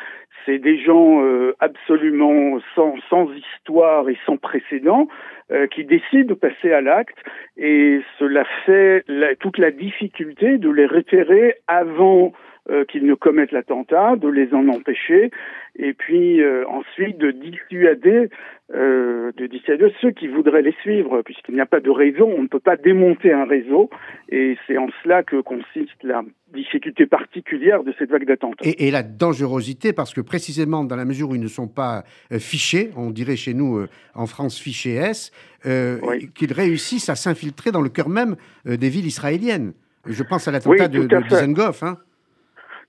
c'est 0.44 0.58
des 0.58 0.78
gens 0.78 1.22
euh, 1.22 1.54
absolument 1.60 2.58
sans, 2.74 2.94
sans, 3.08 3.28
histoire 3.32 4.08
et 4.08 4.18
sans 4.26 4.36
précédent 4.36 5.08
euh, 5.50 5.66
qui 5.66 5.84
décident 5.84 6.26
de 6.26 6.34
passer 6.34 6.72
à 6.72 6.80
l'acte 6.80 7.16
et 7.56 8.00
cela 8.18 8.44
fait 8.66 9.04
toute 9.40 9.58
la 9.58 9.70
difficulté 9.70 10.58
de 10.58 10.70
les 10.70 10.86
référer 10.86 11.56
avant 11.66 12.32
euh, 12.70 12.84
qu'ils 12.84 13.04
ne 13.06 13.14
commettent 13.14 13.50
l'attentat, 13.50 14.14
de 14.14 14.28
les 14.28 14.54
en 14.54 14.68
empêcher, 14.68 15.32
et 15.74 15.94
puis 15.94 16.40
euh, 16.40 16.64
ensuite 16.68 17.18
de 17.18 17.32
dissuader, 17.32 18.28
euh, 18.72 19.32
de 19.36 19.48
dissuader 19.48 19.92
ceux 20.00 20.12
qui 20.12 20.28
voudraient 20.28 20.62
les 20.62 20.74
suivre, 20.80 21.22
puisqu'il 21.22 21.56
n'y 21.56 21.60
a 21.60 21.66
pas 21.66 21.80
de 21.80 21.90
raison, 21.90 22.32
on 22.32 22.42
ne 22.42 22.46
peut 22.46 22.60
pas 22.60 22.76
démonter 22.76 23.32
un 23.32 23.46
réseau, 23.46 23.90
et 24.30 24.56
c'est 24.64 24.78
en 24.78 24.86
cela 25.02 25.24
que 25.24 25.40
consiste 25.40 26.00
la 26.04 26.22
difficulté 26.54 27.04
particulière 27.04 27.82
de 27.82 27.92
cette 27.98 28.10
vague 28.10 28.26
d'attentats. 28.26 28.64
Et, 28.64 28.92
la 28.92 29.02
dangerosité, 29.02 29.92
parce 29.92 30.14
que 30.14 30.20
précisément 30.20 30.84
dans 30.84 30.94
la 30.94 31.04
mesure 31.04 31.30
où 31.30 31.34
ils 31.34 31.42
ne 31.42 31.48
sont 31.48 31.66
pas 31.66 32.04
fichés, 32.38 32.90
on 32.96 33.10
dirait 33.10 33.34
chez 33.34 33.54
nous 33.54 33.84
en 34.14 34.26
France 34.26 34.56
fichés 34.60 34.94
S, 34.94 35.32
qu'ils 35.64 36.52
réussissent 36.52 37.08
à 37.08 37.16
s'infiltrer 37.16 37.72
dans 37.72 37.80
le 37.80 37.88
cœur 37.88 38.08
même 38.08 38.36
des 38.66 38.88
villes 38.88 39.06
israéliennes. 39.06 39.72
Je 40.06 40.22
pense 40.22 40.46
à 40.46 40.52
l'attentat 40.52 40.86
de, 40.86 41.06
de 41.06 41.28
Dizengoff. 41.28 41.82
Hein. 41.82 41.98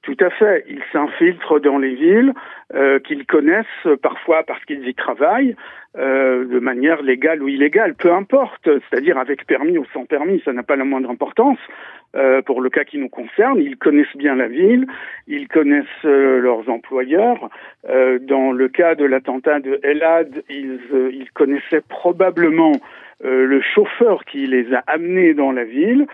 Tout 0.04 0.18
à 0.20 0.30
fait. 0.30 0.66
Ils 0.68 0.84
s'infiltrent 0.92 1.62
dans 1.62 1.78
les 1.78 1.96
villes 1.96 2.34
euh, 2.74 3.00
qu'ils 3.00 3.26
connaissent 3.26 3.88
parfois 4.02 4.44
parce 4.44 4.64
qu'ils 4.66 4.86
y 4.88 4.94
travaillent 4.94 5.56
euh, 5.98 6.46
de 6.46 6.60
manière 6.60 7.02
légale 7.02 7.42
ou 7.42 7.48
illégale, 7.48 7.96
peu 7.96 8.12
importe. 8.12 8.66
C'est-à-dire 8.66 9.18
avec 9.18 9.48
permis 9.48 9.78
ou 9.78 9.86
sans 9.94 10.06
permis, 10.06 10.42
ça 10.44 10.52
n'a 10.52 10.64
pas 10.64 10.76
la 10.76 10.84
moindre 10.84 11.10
importance. 11.10 11.58
Euh, 12.16 12.42
pour 12.42 12.62
le 12.62 12.70
cas 12.70 12.84
qui 12.84 12.98
nous 12.98 13.10
concerne, 13.10 13.60
ils 13.60 13.78
connaissent 13.78 14.16
bien 14.16 14.36
la 14.36 14.48
ville, 14.48 14.88
ils 15.28 15.48
connaissent 15.48 15.86
euh, 16.06 16.40
leurs 16.40 16.70
employeurs. 16.70 17.50
Euh, 17.90 18.20
dans 18.20 18.52
le 18.52 18.68
cas 18.68 18.96
de 18.96 19.06
l'attentat 19.06 19.62
de 19.62 19.80
Elad, 19.84 20.44
ils, 20.50 20.80
ils 21.14 21.32
connaissaient 21.32 21.82
probablement 21.88 22.74
le 23.24 23.62
chauffeur 23.62 24.26
qui 24.26 24.46
les 24.48 24.74
a 24.74 24.84
amenés 24.88 25.34
dans 25.34 25.52
la 25.52 25.64
ville. 25.64 26.08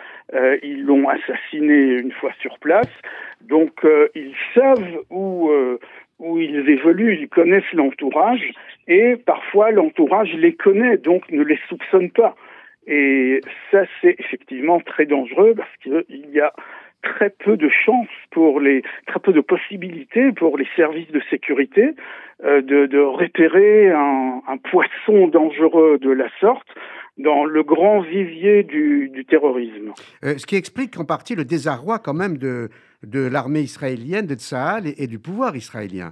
ils 0.63 0.83
l'ont 0.85 1.09
assassiné 1.09 1.97
une 1.99 2.11
fois 2.11 2.31
sur 2.39 2.59
place. 2.59 2.89
Donc 3.41 3.83
euh, 3.83 4.09
ils 4.15 4.35
savent 4.53 5.03
où, 5.09 5.49
euh, 5.49 5.79
où 6.19 6.39
ils 6.39 6.69
évoluent, 6.69 7.17
ils 7.19 7.29
connaissent 7.29 7.71
l'entourage 7.73 8.51
et 8.87 9.15
parfois 9.15 9.71
l'entourage 9.71 10.33
les 10.33 10.53
connaît, 10.53 10.97
donc 10.97 11.29
ne 11.31 11.43
les 11.43 11.59
soupçonne 11.67 12.11
pas. 12.11 12.35
Et 12.87 13.41
ça, 13.71 13.83
c'est 14.01 14.15
effectivement 14.19 14.79
très 14.79 15.05
dangereux 15.05 15.53
parce 15.55 15.75
qu'il 15.81 16.29
y 16.31 16.39
a 16.39 16.53
très 17.01 17.29
peu 17.29 17.57
de 17.57 17.69
chances 17.69 18.07
pour 18.31 18.59
les, 18.59 18.83
très 19.07 19.19
peu 19.19 19.33
de 19.33 19.41
possibilités 19.41 20.31
pour 20.31 20.57
les 20.57 20.67
services 20.75 21.11
de 21.11 21.21
sécurité 21.29 21.95
euh, 22.43 22.61
de, 22.61 22.85
de, 22.85 22.99
repérer 22.99 23.91
un, 23.91 24.41
un, 24.47 24.57
poisson 24.57 25.27
dangereux 25.27 25.97
de 25.99 26.11
la 26.11 26.29
sorte 26.39 26.67
dans 27.17 27.43
le 27.45 27.63
grand 27.63 27.99
vivier 27.99 28.63
du, 28.63 29.09
du 29.09 29.25
terrorisme. 29.25 29.91
ce 30.23 30.45
qui 30.45 30.55
explique 30.55 30.97
en 30.97 31.05
partie 31.05 31.35
le 31.35 31.43
désarroi 31.43 31.99
quand 31.99 32.13
même 32.13 32.37
de, 32.37 32.69
de 33.03 33.27
l'armée 33.27 33.61
israélienne, 33.61 34.25
de 34.25 34.35
Tsahal 34.35 34.83
et, 34.97 35.07
du 35.07 35.19
pouvoir 35.19 35.55
israélien. 35.55 36.11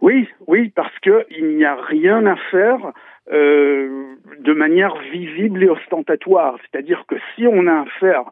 Oui, 0.00 0.28
oui, 0.46 0.70
parce 0.74 0.96
qu'il 1.00 1.56
n'y 1.56 1.64
a 1.64 1.76
rien 1.76 2.26
à 2.26 2.36
faire 2.50 2.92
euh, 3.32 4.14
de 4.40 4.52
manière 4.52 4.94
visible 5.12 5.62
et 5.62 5.68
ostentatoire. 5.68 6.58
C'est-à-dire 6.62 7.04
que 7.08 7.16
si 7.34 7.46
on 7.46 7.66
a 7.66 7.82
affaire 7.82 8.24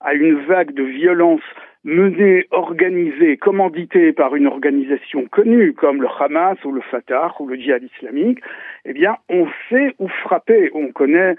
à 0.00 0.14
une 0.14 0.34
vague 0.46 0.72
de 0.72 0.82
violence 0.82 1.42
menée, 1.84 2.46
organisée, 2.50 3.36
commanditée 3.36 4.12
par 4.12 4.36
une 4.36 4.46
organisation 4.46 5.26
connue 5.26 5.72
comme 5.72 6.02
le 6.02 6.08
Hamas 6.18 6.58
ou 6.64 6.72
le 6.72 6.82
Fatah 6.82 7.34
ou 7.40 7.46
le 7.46 7.56
djihad 7.56 7.82
islamique, 7.82 8.40
eh 8.84 8.92
bien, 8.92 9.16
on 9.28 9.46
sait 9.68 9.94
où 9.98 10.08
frapper. 10.08 10.70
On 10.74 10.92
connaît 10.92 11.36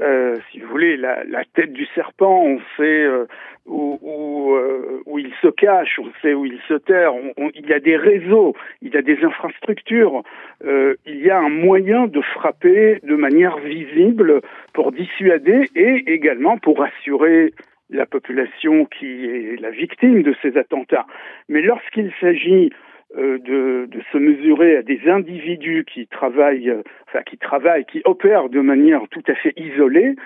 euh, 0.00 0.38
si 0.50 0.58
vous 0.58 0.68
voulez, 0.68 0.96
la, 0.96 1.22
la, 1.24 1.44
tête 1.44 1.72
du 1.72 1.84
serpent, 1.94 2.42
on 2.42 2.58
sait 2.78 3.04
euh, 3.04 3.26
où, 3.66 3.98
où, 4.00 4.54
euh, 4.54 5.02
où, 5.04 5.18
il 5.18 5.30
se 5.42 5.48
cache, 5.48 5.98
on 5.98 6.10
sait 6.22 6.32
où 6.32 6.46
il 6.46 6.58
se 6.66 6.74
terre, 6.74 7.14
on, 7.14 7.50
il 7.54 7.66
y 7.66 7.74
a 7.74 7.78
des 7.78 7.96
réseaux, 7.96 8.56
il 8.80 8.94
y 8.94 8.96
a 8.96 9.02
des 9.02 9.22
infrastructures, 9.22 10.22
euh, 10.64 10.94
il 11.04 11.20
y 11.20 11.28
a 11.28 11.38
un 11.38 11.50
moyen 11.50 12.06
de 12.06 12.22
frapper 12.22 13.00
de 13.02 13.14
manière 13.14 13.58
visible 13.58 14.40
pour 14.72 14.92
dissuader 14.92 15.68
et 15.76 16.10
également 16.10 16.56
pour 16.56 16.82
assurer 16.82 17.52
la 17.92 18.06
population 18.06 18.86
qui 18.86 19.26
est 19.26 19.60
la 19.60 19.70
victime 19.70 20.22
de 20.22 20.34
ces 20.42 20.56
attentats. 20.56 21.06
Mais 21.48 21.62
lorsqu'il 21.62 22.12
s'agit 22.20 22.70
euh, 23.18 23.38
de, 23.38 23.88
se 24.10 24.18
mesurer 24.18 24.76
à 24.76 24.82
des 24.82 25.00
individus 25.06 25.84
qui 25.84 26.06
travaillent, 26.06 26.70
euh, 26.70 26.82
enfin 27.06 27.22
qui 27.22 27.36
travaillent, 27.36 27.84
qui 27.84 28.00
opèrent 28.04 28.48
de 28.48 28.60
manière 28.60 29.02
tout 29.10 29.22
à 29.28 29.34
fait 29.34 29.52
isolée, 29.58 30.16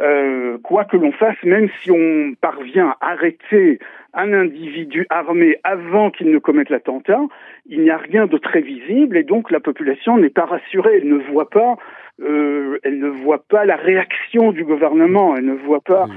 euh, 0.00 0.58
quoi 0.58 0.84
que 0.84 0.96
l'on 0.96 1.12
fasse, 1.12 1.40
même 1.44 1.68
si 1.80 1.90
on 1.92 2.34
parvient 2.40 2.96
à 3.00 3.12
arrêter 3.12 3.78
un 4.14 4.32
individu 4.32 5.06
armé 5.10 5.56
avant 5.62 6.10
qu'il 6.10 6.30
ne 6.30 6.38
commette 6.38 6.70
l'attentat, 6.70 7.20
il 7.66 7.82
n'y 7.82 7.90
a 7.90 7.96
rien 7.96 8.26
de 8.26 8.38
très 8.38 8.60
visible 8.60 9.16
et 9.16 9.22
donc 9.22 9.50
la 9.50 9.60
population 9.60 10.16
n'est 10.18 10.30
pas 10.30 10.46
rassurée, 10.46 10.96
elle 10.96 11.08
ne 11.08 11.22
voit 11.30 11.48
pas 11.48 11.76
euh, 12.20 12.78
elle 12.82 12.98
ne 12.98 13.08
voit 13.08 13.42
pas 13.42 13.64
la 13.64 13.76
réaction 13.76 14.52
du 14.52 14.64
gouvernement, 14.64 15.36
elle 15.36 15.46
ne 15.46 15.54
voit 15.54 15.80
pas 15.80 16.08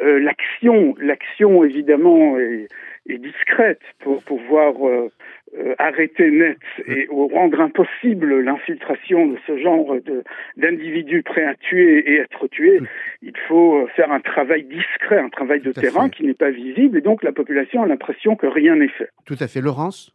euh, 0.00 0.18
l'action. 0.18 0.94
L'action, 0.98 1.62
évidemment, 1.62 2.38
est, 2.38 2.68
est, 3.08 3.18
discrète 3.18 3.82
pour 4.00 4.22
pouvoir 4.24 4.74
euh, 4.86 5.10
arrêter 5.78 6.30
net 6.30 6.58
et 6.86 7.06
rendre 7.10 7.60
impossible 7.60 8.40
l'infiltration 8.40 9.26
de 9.26 9.36
ce 9.46 9.58
genre 9.58 9.94
d'individus 10.56 11.22
prêts 11.22 11.44
à 11.44 11.54
tuer 11.54 11.98
et 12.10 12.16
être 12.16 12.48
tués, 12.48 12.80
il 13.20 13.36
faut 13.46 13.86
faire 13.94 14.10
un 14.10 14.20
travail 14.20 14.64
discret, 14.64 15.18
un 15.18 15.28
travail 15.28 15.60
de 15.60 15.72
terrain 15.72 16.08
qui 16.08 16.24
n'est 16.24 16.34
pas 16.34 16.50
visible 16.50 16.98
et 16.98 17.02
donc 17.02 17.22
la 17.22 17.32
population 17.32 17.82
a 17.82 17.86
l'impression 17.86 18.34
que 18.34 18.46
rien 18.46 18.76
n'est 18.76 18.88
fait. 18.88 19.10
Tout 19.26 19.36
à 19.38 19.46
fait. 19.46 19.60
Laurence? 19.60 20.14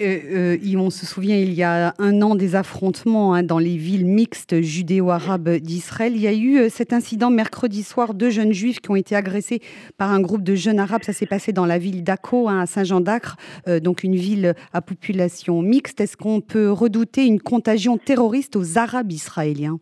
Euh, 0.00 0.56
on 0.76 0.90
se 0.90 1.06
souvient, 1.06 1.36
il 1.36 1.52
y 1.52 1.62
a 1.62 1.94
un 1.98 2.22
an, 2.22 2.34
des 2.34 2.54
affrontements 2.54 3.34
hein, 3.34 3.42
dans 3.42 3.58
les 3.58 3.76
villes 3.76 4.06
mixtes 4.06 4.60
judéo-arabes 4.60 5.56
d'Israël. 5.56 6.12
Il 6.14 6.22
y 6.22 6.26
a 6.26 6.32
eu 6.32 6.58
euh, 6.58 6.68
cet 6.68 6.92
incident 6.92 7.30
mercredi 7.30 7.82
soir, 7.82 8.14
deux 8.14 8.30
jeunes 8.30 8.52
juifs 8.52 8.80
qui 8.80 8.90
ont 8.90 8.96
été 8.96 9.16
agressés 9.16 9.60
par 9.96 10.10
un 10.12 10.20
groupe 10.20 10.42
de 10.42 10.54
jeunes 10.54 10.78
arabes. 10.78 11.02
Ça 11.02 11.12
s'est 11.12 11.26
passé 11.26 11.52
dans 11.52 11.66
la 11.66 11.78
ville 11.78 12.04
d'Akko, 12.04 12.48
hein, 12.48 12.60
à 12.60 12.66
Saint-Jean-d'Acre, 12.66 13.36
euh, 13.66 13.80
donc 13.80 14.04
une 14.04 14.16
ville 14.16 14.54
à 14.72 14.80
population 14.80 15.62
mixte. 15.62 16.00
Est-ce 16.00 16.16
qu'on 16.16 16.40
peut 16.40 16.70
redouter 16.70 17.26
une 17.26 17.40
contagion 17.40 17.98
terroriste 17.98 18.56
aux 18.56 18.78
Arabes 18.78 19.10
israéliens? 19.10 19.78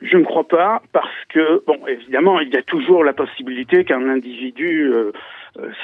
Je 0.00 0.16
ne 0.16 0.24
crois 0.24 0.46
pas 0.46 0.82
parce 0.92 1.24
que, 1.28 1.64
bon, 1.66 1.78
évidemment, 1.88 2.40
il 2.40 2.50
y 2.50 2.56
a 2.56 2.62
toujours 2.62 3.02
la 3.02 3.12
possibilité 3.12 3.84
qu'un 3.84 4.08
individu 4.08 4.92
euh, 4.92 5.12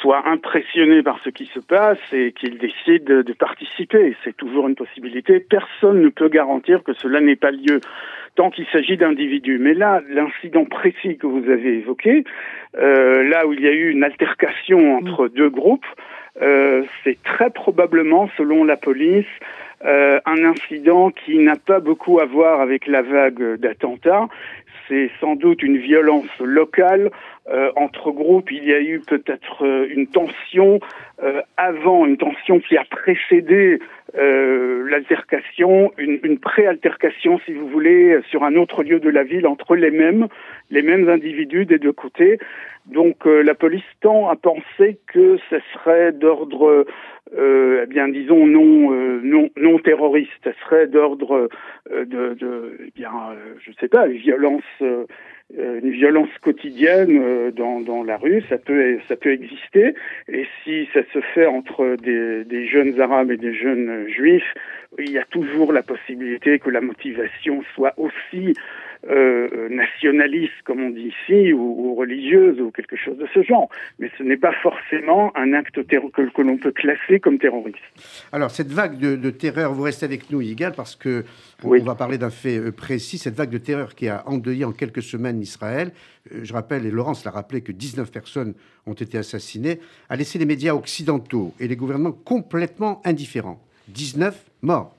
soit 0.01 0.29
impressionné 0.29 1.03
par 1.03 1.19
ce 1.25 1.31
qui 1.31 1.47
se 1.47 1.61
passe 1.61 1.99
et 2.13 2.33
qu'il 2.33 2.59
décide 2.59 3.05
de, 3.05 3.33
participer. 3.33 4.17
C'est 4.25 4.37
toujours 4.37 4.69
une 4.69 4.75
possibilité. 4.75 5.41
Personne 5.41 6.01
ne 6.01 6.09
peut 6.09 6.29
garantir 6.29 6.83
que 6.85 6.93
cela 6.95 7.21
n'ait 7.21 7.37
pas 7.37 7.51
lieu 7.51 7.81
tant 8.37 8.51
qu'il 8.51 8.67
s'agit 8.73 8.97
d'individus. 8.97 9.59
Mais 9.59 9.75
là, 9.75 10.01
l'incident 10.09 10.65
précis 10.65 11.17
que 11.17 11.27
vous 11.27 11.49
avez 11.51 11.79
évoqué, 11.79 12.25
euh, 12.79 13.23
là 13.29 13.47
où 13.47 13.53
il 13.53 13.61
y 13.61 13.69
a 13.69 13.73
eu 13.73 13.91
une 13.91 14.05
altercation 14.05 14.97
entre 14.97 15.29
deux 15.29 15.51
groupes, 15.51 15.87
euh, 16.43 16.83
c'est 17.05 17.23
très 17.23 17.51
probablement, 17.51 18.29
selon 18.37 18.65
la 18.65 18.77
police, 18.77 19.27
euh, 19.85 20.19
un 20.25 20.45
incident 20.45 21.11
qui 21.11 21.39
n'a 21.39 21.57
pas 21.57 21.79
beaucoup 21.79 22.19
à 22.19 22.25
voir 22.25 22.61
avec 22.61 22.87
la 22.87 23.03
vague 23.03 23.57
d'attentats. 23.57 24.29
C'est 24.88 25.11
sans 25.20 25.35
doute 25.35 25.62
une 25.62 25.79
violence 25.79 26.29
locale 26.40 27.11
euh, 27.49 27.70
entre 27.77 28.11
groupes. 28.11 28.51
Il 28.51 28.64
y 28.64 28.73
a 28.73 28.81
eu 28.81 29.01
peut-être 29.01 29.64
euh, 29.64 29.87
une 29.88 30.07
tension 30.07 30.81
avant, 31.57 32.05
une 32.05 32.16
tension 32.16 32.59
qui 32.59 32.77
a 32.77 32.85
précédé 32.85 33.79
l'altercation, 34.16 35.92
une, 35.98 36.20
une 36.22 36.38
pré-altercation, 36.38 37.40
si 37.44 37.53
vous 37.53 37.68
voulez, 37.68 38.18
sur 38.31 38.44
un 38.44 38.55
autre 38.55 38.83
lieu 38.83 39.00
de 39.00 39.11
la 39.11 39.24
ville 39.24 39.46
entre 39.46 39.74
les 39.77 39.90
mêmes, 39.90 40.29
les 40.70 40.83
mêmes 40.83 41.09
individus 41.09 41.66
des 41.66 41.79
deux 41.79 41.92
côtés. 41.92 42.38
Donc 42.87 43.24
la 43.24 43.55
police 43.55 43.83
tend 44.00 44.29
à 44.29 44.37
penser 44.37 44.98
que 45.12 45.38
ce 45.50 45.57
serait 45.72 46.12
d'ordre 46.12 46.87
euh, 47.37 47.83
eh 47.83 47.87
bien, 47.87 48.09
disons 48.09 48.46
non 48.46 48.92
euh, 48.92 49.20
non 49.22 49.48
non 49.57 49.79
terroriste, 49.79 50.31
ce 50.44 50.53
serait 50.64 50.87
d'ordre 50.87 51.48
euh, 51.90 52.05
de, 52.05 52.35
de, 52.35 52.79
eh 52.87 52.90
bien, 52.94 53.12
je 53.61 53.72
sais 53.81 53.88
pas, 53.88 54.07
une 55.57 55.90
violence 55.90 55.95
une 55.95 56.05
violence 56.05 56.38
quotidienne 56.43 57.51
dans, 57.53 57.81
dans 57.81 58.03
la 58.03 58.17
rue, 58.17 58.43
ça 58.49 58.59
peut 58.59 58.99
ça 59.09 59.17
peut 59.17 59.33
exister. 59.33 59.95
Et 60.29 60.47
si 60.62 60.88
ça 60.93 61.01
se 61.12 61.21
fait 61.35 61.47
entre 61.47 61.97
des, 62.03 62.45
des 62.45 62.67
jeunes 62.67 63.01
arabes 63.01 63.31
et 63.31 63.37
des 63.37 63.55
jeunes 63.55 64.07
juifs, 64.09 64.55
il 64.99 65.11
y 65.11 65.19
a 65.19 65.25
toujours 65.25 65.73
la 65.73 65.83
possibilité 65.83 66.59
que 66.59 66.71
la 66.71 66.81
motivation 66.81 67.62
soit 67.75 67.95
aussi 67.97 68.55
euh, 69.11 69.69
nationaliste, 69.69 70.53
comme 70.64 70.81
on 70.81 70.90
dit 70.90 71.12
ici, 71.12 71.53
ou, 71.53 71.95
religieuse, 71.95 72.61
ou 72.61 72.71
quelque 72.71 72.97
chose 72.97 73.17
de 73.19 73.27
ce 73.33 73.43
genre. 73.43 73.69
Mais 73.99 74.11
ce 74.17 74.23
n'est 74.23 74.37
pas 74.37 74.53
forcément 74.62 75.33
un 75.37 75.53
acte 75.53 75.83
que, 75.85 76.29
que 76.31 76.43
l'on 76.43 76.57
peut 76.57 76.73
classer 76.73 77.21
comme 77.21 77.38
terroriste. 77.38 77.79
Alors, 78.33 78.51
cette 78.51 78.73
vague 78.73 78.99
de, 78.99 79.31
terreur, 79.31 79.73
vous 79.73 79.83
restez 79.83 80.07
avec 80.07 80.31
nous, 80.31 80.40
Yigal, 80.40 80.73
parce 80.77 80.97
que 80.97 81.25
on 81.62 81.77
va 81.79 81.95
parler 81.95 82.19
d'un 82.19 82.31
fait 82.31 82.59
euh, 82.59 82.73
précis. 82.73 83.19
Cette 83.19 83.35
vague 83.35 83.51
de 83.51 83.59
terreur 83.59 83.95
qui 83.95 84.09
a 84.09 84.27
endeuillé 84.29 84.64
en 84.64 84.73
quelques 84.73 85.03
semaines 85.03 85.40
Israël, 85.40 85.93
euh, 86.33 86.40
je 86.43 86.53
rappelle, 86.53 86.87
et 86.87 86.90
Laurence 86.90 87.25
l'a 87.25 87.31
rappelé, 87.31 87.61
que 87.62 87.73
19 87.73 88.11
personnes 88.11 88.55
ont 88.87 88.95
été 88.95 89.19
assassinées, 89.19 89.81
a 90.09 90.17
laissé 90.17 90.38
les 90.38 90.47
médias 90.47 90.75
occidentaux 90.75 91.55
et 91.61 91.69
les 91.69 91.77
gouvernements 91.77 92.12
complètement 92.12 93.01
indifférents. 93.05 93.61
19 93.88 94.51
morts. 94.62 94.97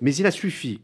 Mais 0.00 0.14
il 0.14 0.26
a 0.26 0.30
suffi 0.30 0.80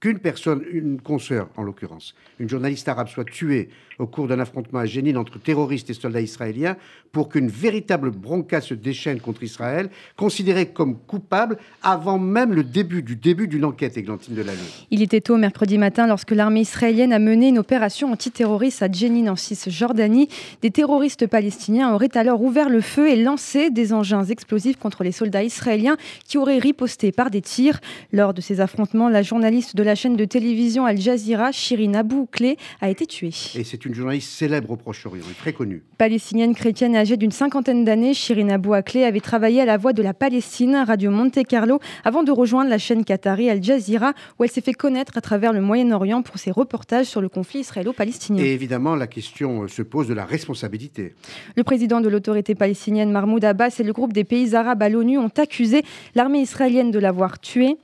qu'une 0.00 0.18
personne, 0.18 0.62
une 0.72 1.00
consoeur 1.00 1.48
en 1.56 1.62
l'occurrence, 1.62 2.14
une 2.38 2.48
journaliste 2.48 2.88
arabe 2.88 3.08
soit 3.08 3.24
tuée 3.24 3.68
au 3.98 4.06
cours 4.06 4.26
d'un 4.26 4.40
affrontement 4.40 4.78
à 4.78 4.86
Jénine 4.86 5.18
entre 5.18 5.38
terroristes 5.38 5.90
et 5.90 5.94
soldats 5.94 6.22
israéliens 6.22 6.76
pour 7.12 7.28
qu'une 7.28 7.48
véritable 7.48 8.10
bronca 8.10 8.60
se 8.60 8.72
déchaîne 8.72 9.20
contre 9.20 9.42
Israël, 9.42 9.90
considéré 10.16 10.66
comme 10.66 10.96
coupable 10.96 11.58
avant 11.82 12.18
même 12.18 12.54
le 12.54 12.64
début 12.64 13.02
du 13.02 13.16
début 13.16 13.46
d'une 13.46 13.64
enquête, 13.64 13.96
Églantine 13.98 14.34
de 14.34 14.42
la. 14.42 14.52
Il 14.90 15.02
était 15.02 15.20
tôt 15.20 15.36
mercredi 15.36 15.76
matin 15.76 16.06
lorsque 16.06 16.30
l'armée 16.30 16.60
israélienne 16.60 17.12
a 17.12 17.18
mené 17.18 17.48
une 17.48 17.58
opération 17.58 18.10
antiterroriste 18.12 18.82
à 18.82 18.90
Jénine 18.90 19.28
en 19.28 19.36
Cisjordanie. 19.36 20.28
Des 20.62 20.70
terroristes 20.70 21.26
palestiniens 21.26 21.92
auraient 21.94 22.16
alors 22.16 22.42
ouvert 22.42 22.68
le 22.68 22.80
feu 22.80 23.08
et 23.08 23.16
lancé 23.16 23.70
des 23.70 23.92
engins 23.92 24.24
explosifs 24.24 24.78
contre 24.78 25.04
les 25.04 25.12
soldats 25.12 25.42
israéliens 25.42 25.96
qui 26.26 26.38
auraient 26.38 26.58
riposté 26.58 27.12
par 27.12 27.30
des 27.30 27.42
tirs. 27.42 27.80
Lors 28.12 28.34
de 28.34 28.40
ces 28.40 28.60
affrontements, 28.60 29.08
la 29.08 29.22
journaliste 29.22 29.76
de 29.76 29.82
la 29.82 29.89
chaîne 29.94 30.16
de 30.16 30.24
télévision 30.24 30.84
Al 30.84 31.00
Jazeera, 31.00 31.52
Shirin 31.52 31.94
Abou 31.94 32.26
Klé, 32.30 32.56
a 32.80 32.90
été 32.90 33.06
tuée. 33.06 33.32
Et 33.54 33.64
c'est 33.64 33.84
une 33.84 33.94
journaliste 33.94 34.30
célèbre 34.30 34.70
au 34.70 34.76
Proche-Orient, 34.76 35.24
très 35.38 35.52
connue. 35.52 35.82
Palestinienne 35.98 36.54
chrétienne 36.54 36.96
âgée 36.96 37.16
d'une 37.16 37.30
cinquantaine 37.30 37.84
d'années, 37.84 38.14
Shirina 38.14 38.58
Bouaklé 38.58 39.04
avait 39.04 39.20
travaillé 39.20 39.60
à 39.60 39.64
la 39.64 39.76
Voix 39.76 39.92
de 39.92 40.02
la 40.02 40.14
Palestine, 40.14 40.84
Radio 40.86 41.10
Monte 41.10 41.44
Carlo, 41.46 41.78
avant 42.04 42.22
de 42.22 42.32
rejoindre 42.32 42.70
la 42.70 42.78
chaîne 42.78 43.04
qatari 43.04 43.50
Al 43.50 43.62
Jazeera, 43.62 44.12
où 44.38 44.44
elle 44.44 44.50
s'est 44.50 44.60
fait 44.60 44.72
connaître 44.72 45.16
à 45.16 45.20
travers 45.20 45.52
le 45.52 45.60
Moyen-Orient 45.60 46.22
pour 46.22 46.38
ses 46.38 46.50
reportages 46.50 47.06
sur 47.06 47.20
le 47.20 47.28
conflit 47.28 47.60
israélo-palestinien. 47.60 48.42
Et 48.42 48.52
évidemment, 48.52 48.94
la 48.94 49.06
question 49.06 49.62
euh, 49.62 49.68
se 49.68 49.82
pose 49.82 50.08
de 50.08 50.14
la 50.14 50.24
responsabilité. 50.24 51.14
Le 51.56 51.64
président 51.64 52.00
de 52.00 52.08
l'autorité 52.08 52.54
palestinienne, 52.54 53.10
Mahmoud 53.10 53.44
Abbas, 53.44 53.76
et 53.78 53.82
le 53.82 53.92
groupe 53.92 54.12
des 54.12 54.24
pays 54.24 54.54
arabes 54.54 54.82
à 54.82 54.88
l'ONU 54.88 55.18
ont 55.18 55.32
accusé 55.36 55.82
l'armée 56.14 56.40
israélienne 56.40 56.90
de 56.90 56.98
l'avoir 56.98 57.40
tué. 57.40 57.76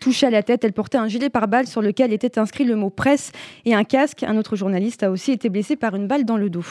Touchée 0.00 0.26
à 0.26 0.30
la 0.30 0.42
tête, 0.42 0.64
elle 0.64 0.72
portait 0.72 0.98
un 0.98 1.08
gilet 1.08 1.30
pare-balles 1.30 1.66
sur 1.66 1.82
lequel 1.82 2.12
était 2.12 2.38
inscrit 2.38 2.64
le 2.64 2.76
mot 2.76 2.90
presse 2.90 3.32
et 3.64 3.74
un 3.74 3.84
casque. 3.84 4.22
Un 4.22 4.36
autre 4.36 4.56
journaliste 4.56 5.02
a 5.02 5.10
aussi 5.10 5.32
été 5.32 5.48
blessé 5.48 5.76
par 5.76 5.94
une 5.94 6.06
balle 6.06 6.24
dans 6.24 6.36
le 6.36 6.50
dos. 6.50 6.64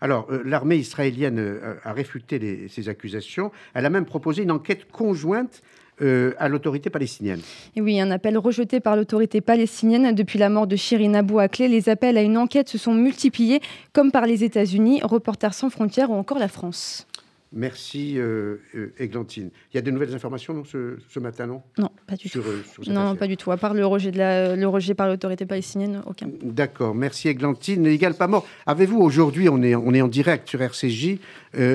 Alors, 0.00 0.26
euh, 0.30 0.42
l'armée 0.44 0.76
israélienne 0.76 1.38
euh, 1.38 1.74
a 1.84 1.92
réfuté 1.92 2.68
ces 2.68 2.88
accusations. 2.88 3.50
Elle 3.74 3.86
a 3.86 3.90
même 3.90 4.04
proposé 4.04 4.42
une 4.42 4.50
enquête 4.50 4.90
conjointe 4.90 5.62
euh, 6.00 6.32
à 6.38 6.48
l'autorité 6.48 6.90
palestinienne. 6.90 7.40
Et 7.74 7.80
oui, 7.80 8.00
un 8.00 8.12
appel 8.12 8.38
rejeté 8.38 8.78
par 8.78 8.94
l'autorité 8.94 9.40
palestinienne 9.40 10.14
depuis 10.14 10.38
la 10.38 10.48
mort 10.48 10.68
de 10.68 10.76
Shirin 10.76 11.14
Abou 11.14 11.40
Akleh. 11.40 11.66
Les 11.66 11.88
appels 11.88 12.16
à 12.16 12.22
une 12.22 12.38
enquête 12.38 12.68
se 12.68 12.78
sont 12.78 12.94
multipliés, 12.94 13.60
comme 13.92 14.12
par 14.12 14.24
les 14.24 14.44
États-Unis, 14.44 15.00
Reporters 15.02 15.54
sans 15.54 15.70
frontières 15.70 16.12
ou 16.12 16.14
encore 16.14 16.38
la 16.38 16.46
France. 16.46 17.08
Merci, 17.52 18.18
euh, 18.18 18.56
euh, 18.74 18.92
Églantine. 18.98 19.50
Il 19.72 19.76
y 19.76 19.78
a 19.78 19.82
de 19.82 19.90
nouvelles 19.90 20.14
informations 20.14 20.64
ce, 20.64 21.18
matin, 21.18 21.46
non? 21.46 21.62
Non, 21.78 21.88
pas 22.06 22.14
du 22.14 22.28
tout. 22.28 22.40
Euh, 22.40 22.62
non, 22.88 23.16
pas 23.16 23.26
du 23.26 23.38
tout. 23.38 23.50
À 23.50 23.56
part 23.56 23.72
le 23.72 23.86
rejet, 23.86 24.10
de 24.10 24.18
la, 24.18 24.54
le 24.54 24.68
rejet 24.68 24.94
par 24.94 25.08
l'autorité 25.08 25.46
palestinienne, 25.46 26.02
aucun. 26.06 26.26
D'accord. 26.42 26.94
Merci, 26.94 27.28
Églantine. 27.28 27.86
Égal 27.86 28.14
pas 28.14 28.26
mort. 28.26 28.46
Avez-vous 28.66 28.98
aujourd'hui, 28.98 29.48
on 29.48 29.62
est, 29.62 29.74
on 29.74 29.94
est 29.94 30.02
en 30.02 30.08
direct 30.08 30.48
sur 30.48 30.60
RCJ, 30.60 31.18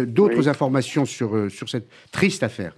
d'autres 0.06 0.48
informations 0.48 1.06
sur, 1.06 1.50
sur 1.50 1.68
cette 1.68 1.88
triste 2.12 2.44
affaire? 2.44 2.76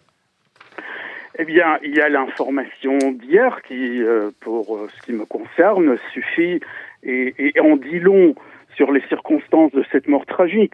Eh 1.38 1.44
bien, 1.44 1.78
il 1.84 1.94
y 1.94 2.00
a 2.00 2.08
l'information 2.08 2.98
d'hier 3.12 3.62
qui, 3.68 4.02
pour 4.40 4.88
ce 4.96 5.06
qui 5.06 5.12
me 5.12 5.26
concerne, 5.26 5.98
suffit 6.14 6.62
et, 7.04 7.36
et 7.38 7.60
en 7.60 7.76
dit 7.76 8.00
long 8.00 8.36
sur 8.76 8.92
les 8.92 9.02
circonstances 9.10 9.72
de 9.74 9.84
cette 9.92 10.08
mort 10.08 10.26
tragique. 10.26 10.74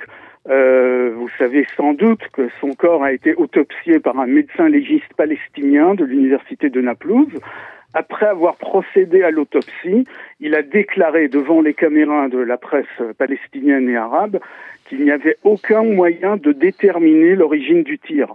Euh, 0.49 1.13
vous 1.15 1.29
savez 1.37 1.67
sans 1.77 1.93
doute 1.93 2.21
que 2.33 2.49
son 2.59 2.73
corps 2.73 3.03
a 3.03 3.13
été 3.13 3.35
autopsié 3.35 3.99
par 3.99 4.19
un 4.19 4.25
médecin 4.25 4.69
légiste 4.69 5.13
palestinien 5.15 5.93
de 5.93 6.03
l'université 6.03 6.69
de 6.69 6.81
Naplouse. 6.81 7.39
Après 7.93 8.25
avoir 8.25 8.55
procédé 8.55 9.21
à 9.21 9.31
l'autopsie, 9.31 10.05
il 10.39 10.55
a 10.55 10.61
déclaré 10.61 11.27
devant 11.27 11.61
les 11.61 11.73
caméras 11.73 12.29
de 12.29 12.39
la 12.39 12.57
presse 12.57 12.85
palestinienne 13.17 13.89
et 13.89 13.97
arabe 13.97 14.39
qu'il 14.87 15.03
n'y 15.03 15.11
avait 15.11 15.37
aucun 15.43 15.83
moyen 15.83 16.37
de 16.37 16.53
déterminer 16.53 17.35
l'origine 17.35 17.83
du 17.83 17.99
tir. 17.99 18.33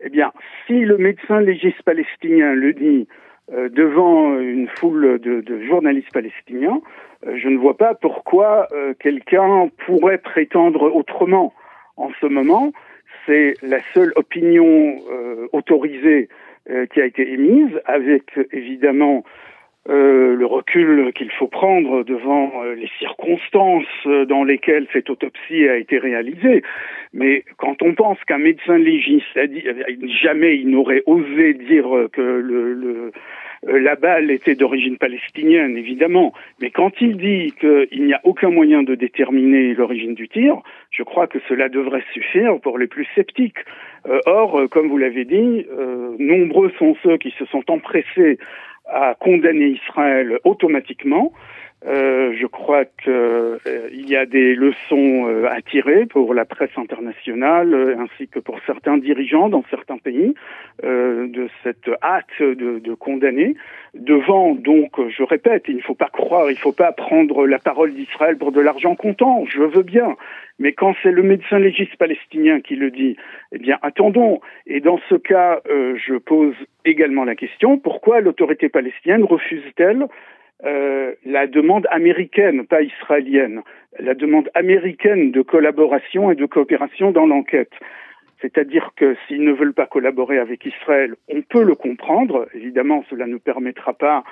Eh 0.00 0.08
bien, 0.08 0.32
si 0.66 0.80
le 0.80 0.98
médecin 0.98 1.40
légiste 1.40 1.82
palestinien 1.82 2.54
le 2.54 2.72
dit 2.72 3.08
devant 3.50 4.38
une 4.38 4.68
foule 4.68 5.18
de 5.18 5.62
journalistes 5.64 6.12
palestiniens, 6.12 6.80
euh, 7.26 7.36
je 7.36 7.48
ne 7.48 7.58
vois 7.58 7.76
pas 7.76 7.94
pourquoi 7.94 8.68
euh, 8.72 8.94
quelqu'un 8.98 9.70
pourrait 9.86 10.18
prétendre 10.18 10.94
autrement. 10.94 11.52
En 11.96 12.10
ce 12.20 12.26
moment, 12.26 12.72
c'est 13.26 13.54
la 13.62 13.78
seule 13.94 14.12
opinion 14.16 14.96
euh, 15.10 15.48
autorisée 15.52 16.28
qui 16.94 17.00
a 17.00 17.06
été 17.06 17.28
émise, 17.28 17.72
avec 17.86 18.38
évidemment 18.52 19.24
le 19.88 20.44
recul 20.46 21.12
qu'il 21.14 21.30
faut 21.32 21.48
prendre 21.48 22.04
devant 22.04 22.62
les 22.76 22.88
circonstances 22.98 24.06
dans 24.28 24.44
lesquelles 24.44 24.86
cette 24.92 25.10
autopsie 25.10 25.68
a 25.68 25.76
été 25.76 25.98
réalisée. 25.98 26.62
Mais 27.12 27.44
quand 27.56 27.82
on 27.82 27.94
pense 27.94 28.18
qu'un 28.24 28.38
médecin 28.38 28.78
légiste 28.78 29.36
a 29.36 29.46
dit 29.46 29.64
jamais 30.22 30.56
il 30.56 30.70
n'aurait 30.70 31.02
osé 31.06 31.54
dire 31.54 31.86
que 32.12 32.20
le, 32.20 32.74
le 32.74 33.12
euh, 33.68 33.78
la 33.78 33.94
balle 33.94 34.30
était 34.30 34.56
d'origine 34.56 34.98
palestinienne, 34.98 35.76
évidemment, 35.76 36.32
mais 36.60 36.70
quand 36.70 37.00
il 37.00 37.16
dit 37.16 37.54
qu'il 37.60 38.04
n'y 38.04 38.12
a 38.12 38.20
aucun 38.24 38.50
moyen 38.50 38.82
de 38.82 38.94
déterminer 38.94 39.74
l'origine 39.74 40.14
du 40.14 40.28
tir, 40.28 40.56
je 40.90 41.02
crois 41.04 41.28
que 41.28 41.38
cela 41.48 41.68
devrait 41.68 42.04
suffire 42.12 42.58
pour 42.60 42.78
les 42.78 42.88
plus 42.88 43.06
sceptiques. 43.14 43.64
Euh, 44.08 44.18
or, 44.26 44.58
euh, 44.58 44.66
comme 44.66 44.88
vous 44.88 44.98
l'avez 44.98 45.24
dit, 45.24 45.66
nombreux 46.18 46.72
sont 46.78 46.96
ceux 47.02 47.18
qui 47.18 47.32
se 47.38 47.44
sont 47.46 47.62
empressés 47.70 48.38
à 48.86 49.14
condamner 49.18 49.78
Israël 49.86 50.38
automatiquement, 50.44 51.32
euh, 51.84 52.32
je 52.38 52.46
crois 52.46 52.84
qu'il 52.84 53.12
euh, 53.12 53.58
y 53.92 54.14
a 54.14 54.24
des 54.24 54.54
leçons 54.54 55.26
euh, 55.26 55.48
à 55.50 55.60
tirer 55.62 56.06
pour 56.06 56.32
la 56.32 56.44
presse 56.44 56.76
internationale 56.76 57.96
ainsi 57.98 58.28
que 58.28 58.38
pour 58.38 58.60
certains 58.66 58.98
dirigeants 58.98 59.48
dans 59.48 59.64
certains 59.68 59.98
pays 59.98 60.34
de 60.82 61.48
cette 61.62 61.88
hâte 62.02 62.40
de, 62.40 62.78
de, 62.78 62.94
condamner. 62.94 63.54
Devant, 63.94 64.54
donc, 64.54 64.92
je 65.08 65.22
répète, 65.22 65.64
il 65.68 65.76
ne 65.76 65.82
faut 65.82 65.94
pas 65.94 66.08
croire, 66.08 66.50
il 66.50 66.54
ne 66.54 66.58
faut 66.58 66.72
pas 66.72 66.92
prendre 66.92 67.46
la 67.46 67.58
parole 67.58 67.92
d'Israël 67.92 68.36
pour 68.36 68.52
de 68.52 68.60
l'argent 68.60 68.94
comptant. 68.94 69.44
Je 69.46 69.62
veux 69.62 69.82
bien, 69.82 70.16
mais 70.58 70.72
quand 70.72 70.94
c'est 71.02 71.12
le 71.12 71.22
médecin 71.22 71.58
légiste 71.58 71.96
palestinien 71.96 72.60
qui 72.60 72.74
le 72.74 72.90
dit, 72.90 73.16
eh 73.52 73.58
bien, 73.58 73.78
attendons. 73.82 74.40
Et 74.66 74.80
dans 74.80 74.98
ce 75.08 75.14
cas, 75.14 75.60
je 75.68 76.16
pose 76.16 76.54
également 76.84 77.24
la 77.24 77.36
question 77.36 77.78
pourquoi 77.78 78.20
l'autorité 78.20 78.68
palestinienne 78.68 79.24
refuse-t-elle 79.24 80.06
euh, 80.64 81.14
la 81.24 81.46
demande 81.46 81.86
américaine, 81.90 82.66
pas 82.66 82.82
israélienne, 82.82 83.62
la 83.98 84.14
demande 84.14 84.48
américaine 84.54 85.32
de 85.32 85.42
collaboration 85.42 86.30
et 86.30 86.36
de 86.36 86.46
coopération 86.46 87.10
dans 87.10 87.26
l'enquête. 87.26 87.72
C'est-à-dire 88.40 88.90
que 88.96 89.16
s'ils 89.26 89.42
ne 89.42 89.52
veulent 89.52 89.74
pas 89.74 89.86
collaborer 89.86 90.38
avec 90.38 90.64
Israël, 90.64 91.14
on 91.28 91.42
peut 91.42 91.64
le 91.64 91.74
comprendre. 91.74 92.48
Évidemment, 92.54 93.04
cela 93.10 93.26
ne 93.26 93.38
permettra 93.38 93.92
pas 93.92 94.24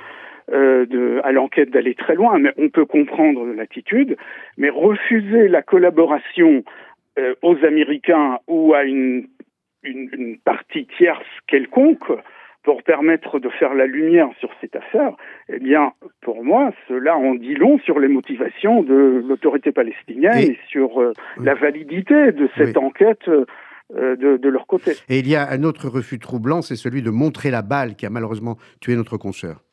euh, 0.52 1.20
à 1.22 1.32
l'enquête 1.32 1.70
d'aller 1.70 1.94
très 1.94 2.14
loin, 2.14 2.38
mais 2.38 2.52
on 2.58 2.68
peut 2.68 2.86
comprendre 2.86 3.46
l'attitude. 3.46 4.16
Mais 4.56 4.68
refuser 4.68 5.48
la 5.48 5.62
collaboration 5.62 6.64
euh, 7.18 7.34
aux 7.42 7.64
Américains 7.64 8.38
ou 8.48 8.74
à 8.74 8.84
une 8.84 9.26
partie 10.44 10.86
tierce 10.98 11.26
quelconque, 11.46 12.10
pour 12.62 12.82
permettre 12.82 13.38
de 13.38 13.48
faire 13.48 13.74
la 13.74 13.86
lumière 13.86 14.28
sur 14.38 14.50
cette 14.60 14.76
affaire, 14.76 15.14
eh 15.48 15.58
bien, 15.58 15.92
pour 16.20 16.44
moi, 16.44 16.72
cela 16.88 17.16
en 17.16 17.34
dit 17.34 17.54
long 17.54 17.78
sur 17.78 17.98
les 17.98 18.08
motivations 18.08 18.82
de 18.82 19.24
l'autorité 19.26 19.72
palestinienne 19.72 20.38
et, 20.38 20.58
sur 20.68 21.00
euh, 21.00 21.12
la 21.38 21.54
validité 21.54 22.32
de 22.32 22.48
cette 22.56 22.76
enquête. 22.76 23.28
Euh, 23.96 24.14
de, 24.14 24.36
de, 24.36 24.48
leur 24.48 24.68
côté. 24.68 24.92
Et 25.08 25.18
il 25.18 25.28
y 25.28 25.34
a 25.34 25.50
un 25.50 25.64
autre 25.64 25.88
refus 25.88 26.20
troublant, 26.20 26.62
c'est 26.62 26.76
celui 26.76 27.02
de 27.02 27.10
montrer 27.10 27.50
la 27.50 27.62
balle 27.62 27.96
qui 27.96 28.06
a 28.06 28.10
malheureusement 28.10 28.56
tué 28.80 28.94
notre 28.94 29.16
consoeur. 29.16 29.64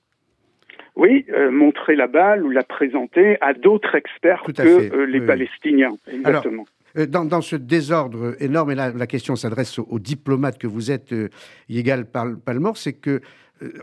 Oui, 0.96 1.24
euh, 1.30 1.52
montrer 1.52 1.96
la 1.96 2.08
balle 2.08 2.44
ou 2.44 2.50
la 2.50 2.64
présenter 2.64 3.38
à 3.42 3.54
d'autres 3.54 3.94
experts 3.94 4.42
que 4.42 5.06
les 5.06 5.22
Palestiniens. 5.22 5.96
Exactement. 6.12 6.64
Alors, 6.64 6.77
dans, 6.96 7.26
dans, 7.26 7.42
ce 7.42 7.56
désordre 7.56 8.36
énorme, 8.40 8.72
et 8.72 8.76
là 8.76 8.92
la 8.92 9.08
question 9.08 9.36
s'adresse 9.36 9.80
aux, 9.80 10.00
diplomates 10.00 10.58
que 10.58 10.68
vous 10.68 10.92
êtes, 10.92 11.14
euh, 11.14 11.30
Yigal 11.70 12.06
Palmore, 12.06 12.78
c'est 12.78 12.94
que 12.94 13.22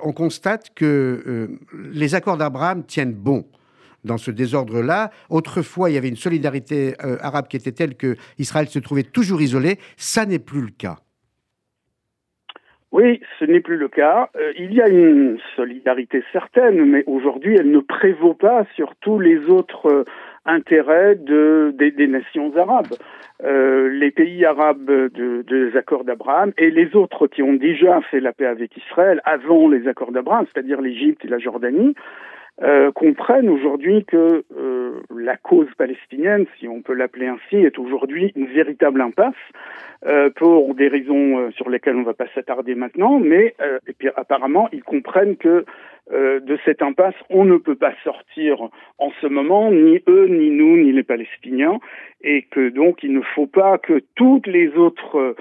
on 0.04 0.12
constate 0.12 0.72
que 0.72 1.48
les 1.92 2.14
accords 2.14 2.36
d'Abraham 2.36 2.84
tiennent 2.84 3.12
bon 3.12 3.44
dans 4.04 4.18
ce 4.18 4.30
désordre-là. 4.30 5.10
Autrefois, 5.30 5.90
il 5.90 5.94
y 5.94 5.98
avait 5.98 6.08
une 6.08 6.16
solidarité 6.16 6.94
euh, 7.04 7.16
arabe 7.20 7.48
qui 7.48 7.56
était 7.56 7.72
telle 7.72 7.96
que 7.96 8.16
Israël 8.38 8.68
se 8.68 8.78
trouvait 8.78 9.02
toujours 9.02 9.40
isolé. 9.40 9.78
Ça 9.96 10.26
n'est 10.26 10.38
plus 10.38 10.60
le 10.60 10.70
cas. 10.76 10.98
Oui, 12.92 13.20
ce 13.40 13.44
n'est 13.44 13.60
plus 13.60 13.76
le 13.76 13.88
cas. 13.88 14.30
Euh, 14.36 14.52
il 14.56 14.72
y 14.72 14.80
a 14.80 14.88
une 14.88 15.38
solidarité 15.56 16.22
certaine, 16.32 16.84
mais 16.84 17.02
aujourd'hui, 17.06 17.56
elle 17.56 17.72
ne 17.72 17.80
prévaut 17.80 18.34
pas 18.34 18.66
sur 18.76 18.94
tous 19.00 19.18
les 19.18 19.38
autres 19.46 20.04
euh, 20.46 20.50
intérêts 20.50 21.16
de, 21.16 21.74
des, 21.76 22.06
nations 22.06 22.52
arabes. 22.56 22.94
les 23.42 24.10
pays 24.10 24.44
arabes 24.44 24.84
de, 24.86 25.42
des 25.42 25.76
accords 25.76 26.04
d'Abraham 26.04 26.52
et 26.58 26.70
les 26.70 26.94
autres 26.96 27.26
qui 27.26 27.42
ont 27.42 27.54
déjà 27.54 28.00
fait 28.10 28.20
la 28.20 28.32
paix 28.32 28.46
avec 28.46 28.76
Israël 28.76 29.20
avant 29.24 29.68
les 29.68 29.86
accords 29.88 30.12
d'Abraham, 30.12 30.46
c'est-à-dire 30.52 30.80
l'Égypte 30.80 31.24
et 31.24 31.28
la 31.28 31.38
Jordanie, 31.38 31.94
euh, 32.62 32.92
comprennent 32.92 33.48
aujourd'hui 33.48 34.04
que 34.04 34.44
euh, 34.56 35.00
la 35.10 35.36
cause 35.36 35.68
palestinienne, 35.76 36.46
si 36.58 36.68
on 36.68 36.82
peut 36.82 36.94
l'appeler 36.94 37.26
ainsi, 37.26 37.56
est 37.56 37.78
aujourd'hui 37.78 38.32
une 38.36 38.46
véritable 38.46 39.00
impasse 39.00 39.34
euh, 40.06 40.30
pour 40.30 40.74
des 40.74 40.88
raisons 40.88 41.38
euh, 41.38 41.50
sur 41.52 41.68
lesquelles 41.68 41.96
on 41.96 42.00
ne 42.00 42.04
va 42.04 42.14
pas 42.14 42.28
s'attarder 42.34 42.74
maintenant, 42.74 43.18
mais 43.18 43.54
euh, 43.60 43.78
et 43.88 43.92
puis, 43.92 44.08
apparemment 44.16 44.68
ils 44.72 44.84
comprennent 44.84 45.36
que 45.36 45.64
de 46.10 46.58
cette 46.66 46.82
impasse 46.82 47.14
on 47.30 47.46
ne 47.46 47.56
peut 47.56 47.76
pas 47.76 47.94
sortir 48.04 48.68
en 48.98 49.10
ce 49.22 49.26
moment, 49.26 49.70
ni 49.72 50.02
eux, 50.06 50.26
ni 50.26 50.50
nous, 50.50 50.76
ni 50.76 50.92
les 50.92 51.02
Palestiniens, 51.02 51.80
et 52.22 52.42
que 52.42 52.68
donc 52.68 53.02
il 53.02 53.14
ne 53.14 53.22
faut 53.22 53.46
pas 53.46 53.78
que 53.78 54.02
toutes 54.14 54.46
les 54.46 54.68
autres 54.76 55.34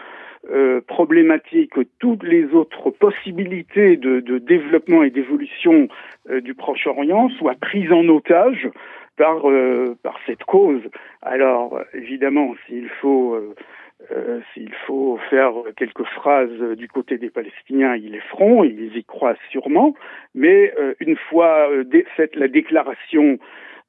euh, 0.51 0.82
problématiques, 0.82 1.73
toutes 1.99 2.23
les 2.23 2.53
autres 2.53 2.89
possibilités 2.89 3.95
de, 3.95 4.19
de 4.19 4.39
développement 4.39 5.01
et 5.01 5.10
d'évolution 5.10 5.88
euh, 6.29 6.41
du 6.41 6.53
Proche-Orient 6.53 7.29
soient 7.29 7.56
prises 7.56 7.93
en 7.93 8.06
otage 8.10 8.69
par, 9.15 9.49
euh, 9.49 9.95
par 10.03 10.19
cette 10.25 10.43
cause. 10.43 10.82
Alors, 11.21 11.79
évidemment, 11.93 12.56
s'il 12.65 12.89
faut, 12.89 13.38
s'il 14.53 14.73
faut 14.86 15.17
faire 15.29 15.53
quelques 15.77 16.03
phrases 16.03 16.75
du 16.75 16.89
côté 16.89 17.17
des 17.17 17.29
Palestiniens, 17.29 17.95
ils 17.95 18.12
les 18.12 18.19
feront, 18.19 18.65
ils 18.65 18.97
y 18.97 19.03
croient 19.06 19.38
sûrement, 19.49 19.95
mais 20.36 20.73
une 20.99 21.15
fois 21.15 21.69
faite 22.17 22.36
la 22.36 22.49
déclaration 22.49 23.39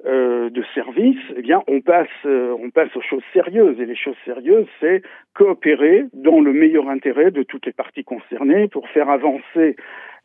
euh, 0.07 0.51
de 0.51 0.63
service, 0.75 1.17
eh 1.35 1.41
bien, 1.41 1.63
on 1.67 1.81
passe, 1.81 2.09
euh, 2.27 2.55
on 2.61 2.69
passe 2.69 2.95
aux 2.95 3.01
choses 3.01 3.23
sérieuses. 3.33 3.81
Et 3.81 3.87
les 3.87 3.97
choses 3.97 4.17
sérieuses, 4.27 4.67
c'est 4.79 5.01
coopérer 5.33 6.05
dans 6.13 6.41
le 6.41 6.53
meilleur 6.53 6.91
intérêt 6.91 7.31
de 7.31 7.43
toutes 7.43 7.65
les 7.65 7.73
parties 7.73 8.05
concernées 8.05 8.69
pour 8.69 8.87
faire 8.91 9.09
avancer 9.09 9.77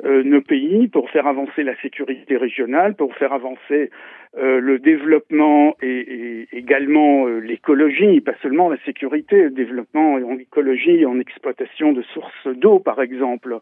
euh, 0.03 0.21
nos 0.23 0.41
pays, 0.41 0.89
pour 0.89 1.09
faire 1.09 1.27
avancer 1.27 1.63
la 1.63 1.79
sécurité 1.81 2.35
régionale, 2.35 2.95
pour 2.95 3.15
faire 3.15 3.31
avancer 3.31 3.89
le 4.37 4.77
développement 4.77 5.75
et, 5.81 5.87
et 5.87 6.47
également 6.51 7.25
l'écologie, 7.25 8.21
pas 8.21 8.35
seulement 8.43 8.69
la 8.69 8.77
sécurité, 8.85 9.41
le 9.41 9.49
développement 9.49 10.13
en 10.13 10.37
écologie, 10.37 11.03
en 11.03 11.19
exploitation 11.19 11.93
de 11.93 12.03
sources 12.03 12.45
d'eau, 12.45 12.77
par 12.77 13.01
exemple. 13.01 13.57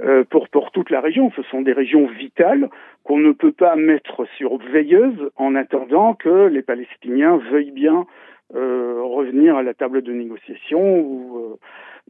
Euh, 0.00 0.24
pour, 0.24 0.48
pour 0.48 0.70
toute 0.70 0.88
la 0.88 1.02
région. 1.02 1.30
Ce 1.36 1.42
sont 1.42 1.60
des 1.60 1.74
régions 1.74 2.06
vitales 2.06 2.70
qu'on 3.04 3.18
ne 3.18 3.32
peut 3.32 3.52
pas 3.52 3.76
mettre 3.76 4.26
sur 4.38 4.56
veilleuse 4.56 5.30
en 5.36 5.54
attendant 5.54 6.14
que 6.14 6.46
les 6.46 6.62
Palestiniens 6.62 7.36
veuillent 7.50 7.72
bien 7.72 8.06
euh, 8.54 9.02
revenir 9.02 9.56
à 9.56 9.62
la 9.62 9.74
table 9.74 10.00
de 10.00 10.12
négociation 10.12 10.98
ou, 10.98 11.58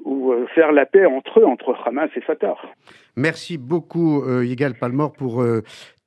euh, 0.07 0.47
faire 0.55 0.71
la 0.71 0.87
paix 0.87 1.07
entre 1.07 1.41
eux, 1.41 1.45
entre 1.45 1.77
Hamas 1.85 2.11
et 2.15 2.21
Fatah. 2.21 2.57
Merci 3.17 3.59
beaucoup, 3.59 4.23
Yigal 4.43 4.75
Palmore, 4.75 5.13
pour 5.13 5.45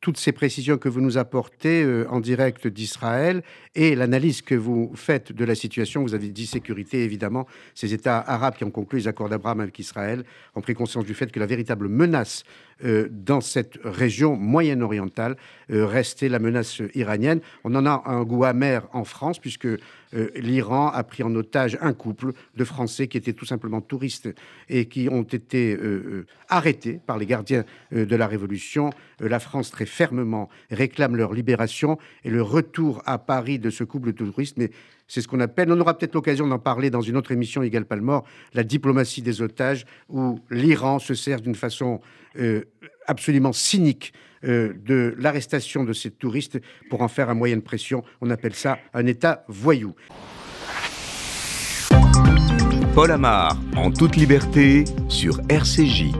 toutes 0.05 0.17
ces 0.17 0.33
précisions 0.33 0.77
que 0.77 0.87
vous 0.87 1.01
nous 1.01 1.17
apportez 1.17 1.81
euh, 1.81 2.05
en 2.11 2.19
direct 2.19 2.67
d'Israël 2.67 3.41
et 3.73 3.95
l'analyse 3.95 4.43
que 4.43 4.53
vous 4.53 4.91
faites 4.93 5.31
de 5.31 5.43
la 5.43 5.55
situation. 5.55 6.03
Vous 6.03 6.13
avez 6.13 6.27
dit 6.27 6.45
sécurité, 6.45 7.03
évidemment. 7.03 7.47
Ces 7.73 7.91
États 7.91 8.19
arabes 8.19 8.53
qui 8.55 8.63
ont 8.63 8.69
conclu 8.69 8.99
les 8.99 9.07
accords 9.07 9.29
d'Abraham 9.29 9.61
avec 9.61 9.79
Israël 9.79 10.23
ont 10.53 10.61
pris 10.61 10.75
conscience 10.75 11.05
du 11.05 11.15
fait 11.15 11.31
que 11.31 11.39
la 11.39 11.47
véritable 11.47 11.87
menace 11.87 12.43
euh, 12.83 13.07
dans 13.09 13.41
cette 13.41 13.79
région 13.83 14.35
moyen-orientale 14.35 15.37
euh, 15.71 15.87
restait 15.87 16.29
la 16.29 16.37
menace 16.37 16.83
iranienne. 16.93 17.39
On 17.63 17.73
en 17.73 17.87
a 17.87 18.03
un 18.05 18.23
goût 18.25 18.43
amer 18.43 18.87
en 18.93 19.05
France 19.05 19.39
puisque 19.39 19.67
l'Iran 20.35 20.87
a 20.87 21.03
pris 21.03 21.23
en 21.23 21.33
otage 21.35 21.77
un 21.81 21.93
couple 21.93 22.33
de 22.55 22.63
Français 22.63 23.07
qui 23.07 23.17
étaient 23.17 23.33
tout 23.33 23.45
simplement 23.45 23.81
touristes 23.81 24.29
et 24.69 24.85
qui 24.85 25.09
ont 25.09 25.23
été 25.23 25.77
arrêtés 26.49 26.99
par 27.05 27.17
les 27.17 27.25
gardiens 27.25 27.65
de 27.91 28.15
la 28.15 28.27
Révolution. 28.27 28.91
la 29.19 29.39
France 29.39 29.71
très 29.71 29.85
fermement 29.85 30.49
réclament 30.71 31.15
leur 31.15 31.33
libération 31.33 31.97
et 32.23 32.29
le 32.29 32.41
retour 32.41 33.01
à 33.05 33.17
Paris 33.17 33.59
de 33.59 33.69
ce 33.69 33.83
couple 33.83 34.13
de 34.13 34.25
touristes. 34.25 34.57
Mais 34.57 34.71
c'est 35.07 35.21
ce 35.21 35.27
qu'on 35.27 35.39
appelle, 35.39 35.71
on 35.71 35.79
aura 35.79 35.97
peut-être 35.97 36.15
l'occasion 36.15 36.47
d'en 36.47 36.59
parler 36.59 36.89
dans 36.89 37.01
une 37.01 37.17
autre 37.17 37.31
émission, 37.31 37.61
Égal 37.61 37.85
Palmore, 37.85 38.25
la 38.53 38.63
diplomatie 38.63 39.21
des 39.21 39.41
otages, 39.41 39.85
où 40.09 40.39
l'Iran 40.49 40.99
se 40.99 41.13
sert 41.13 41.41
d'une 41.41 41.55
façon 41.55 42.01
euh, 42.39 42.63
absolument 43.07 43.53
cynique 43.53 44.13
euh, 44.45 44.73
de 44.86 45.15
l'arrestation 45.17 45.84
de 45.84 45.93
ces 45.93 46.12
touristes 46.12 46.60
pour 46.89 47.01
en 47.01 47.08
faire 47.08 47.29
un 47.29 47.34
moyen 47.34 47.58
de 47.58 47.62
pression. 47.62 48.03
On 48.21 48.29
appelle 48.29 48.55
ça 48.55 48.77
un 48.93 49.05
État 49.05 49.43
voyou. 49.47 49.95
Paul 52.93 53.12
Amar, 53.12 53.58
en 53.75 53.91
toute 53.91 54.15
liberté, 54.15 54.86
sur 55.10 55.41
RCJ. 55.49 56.13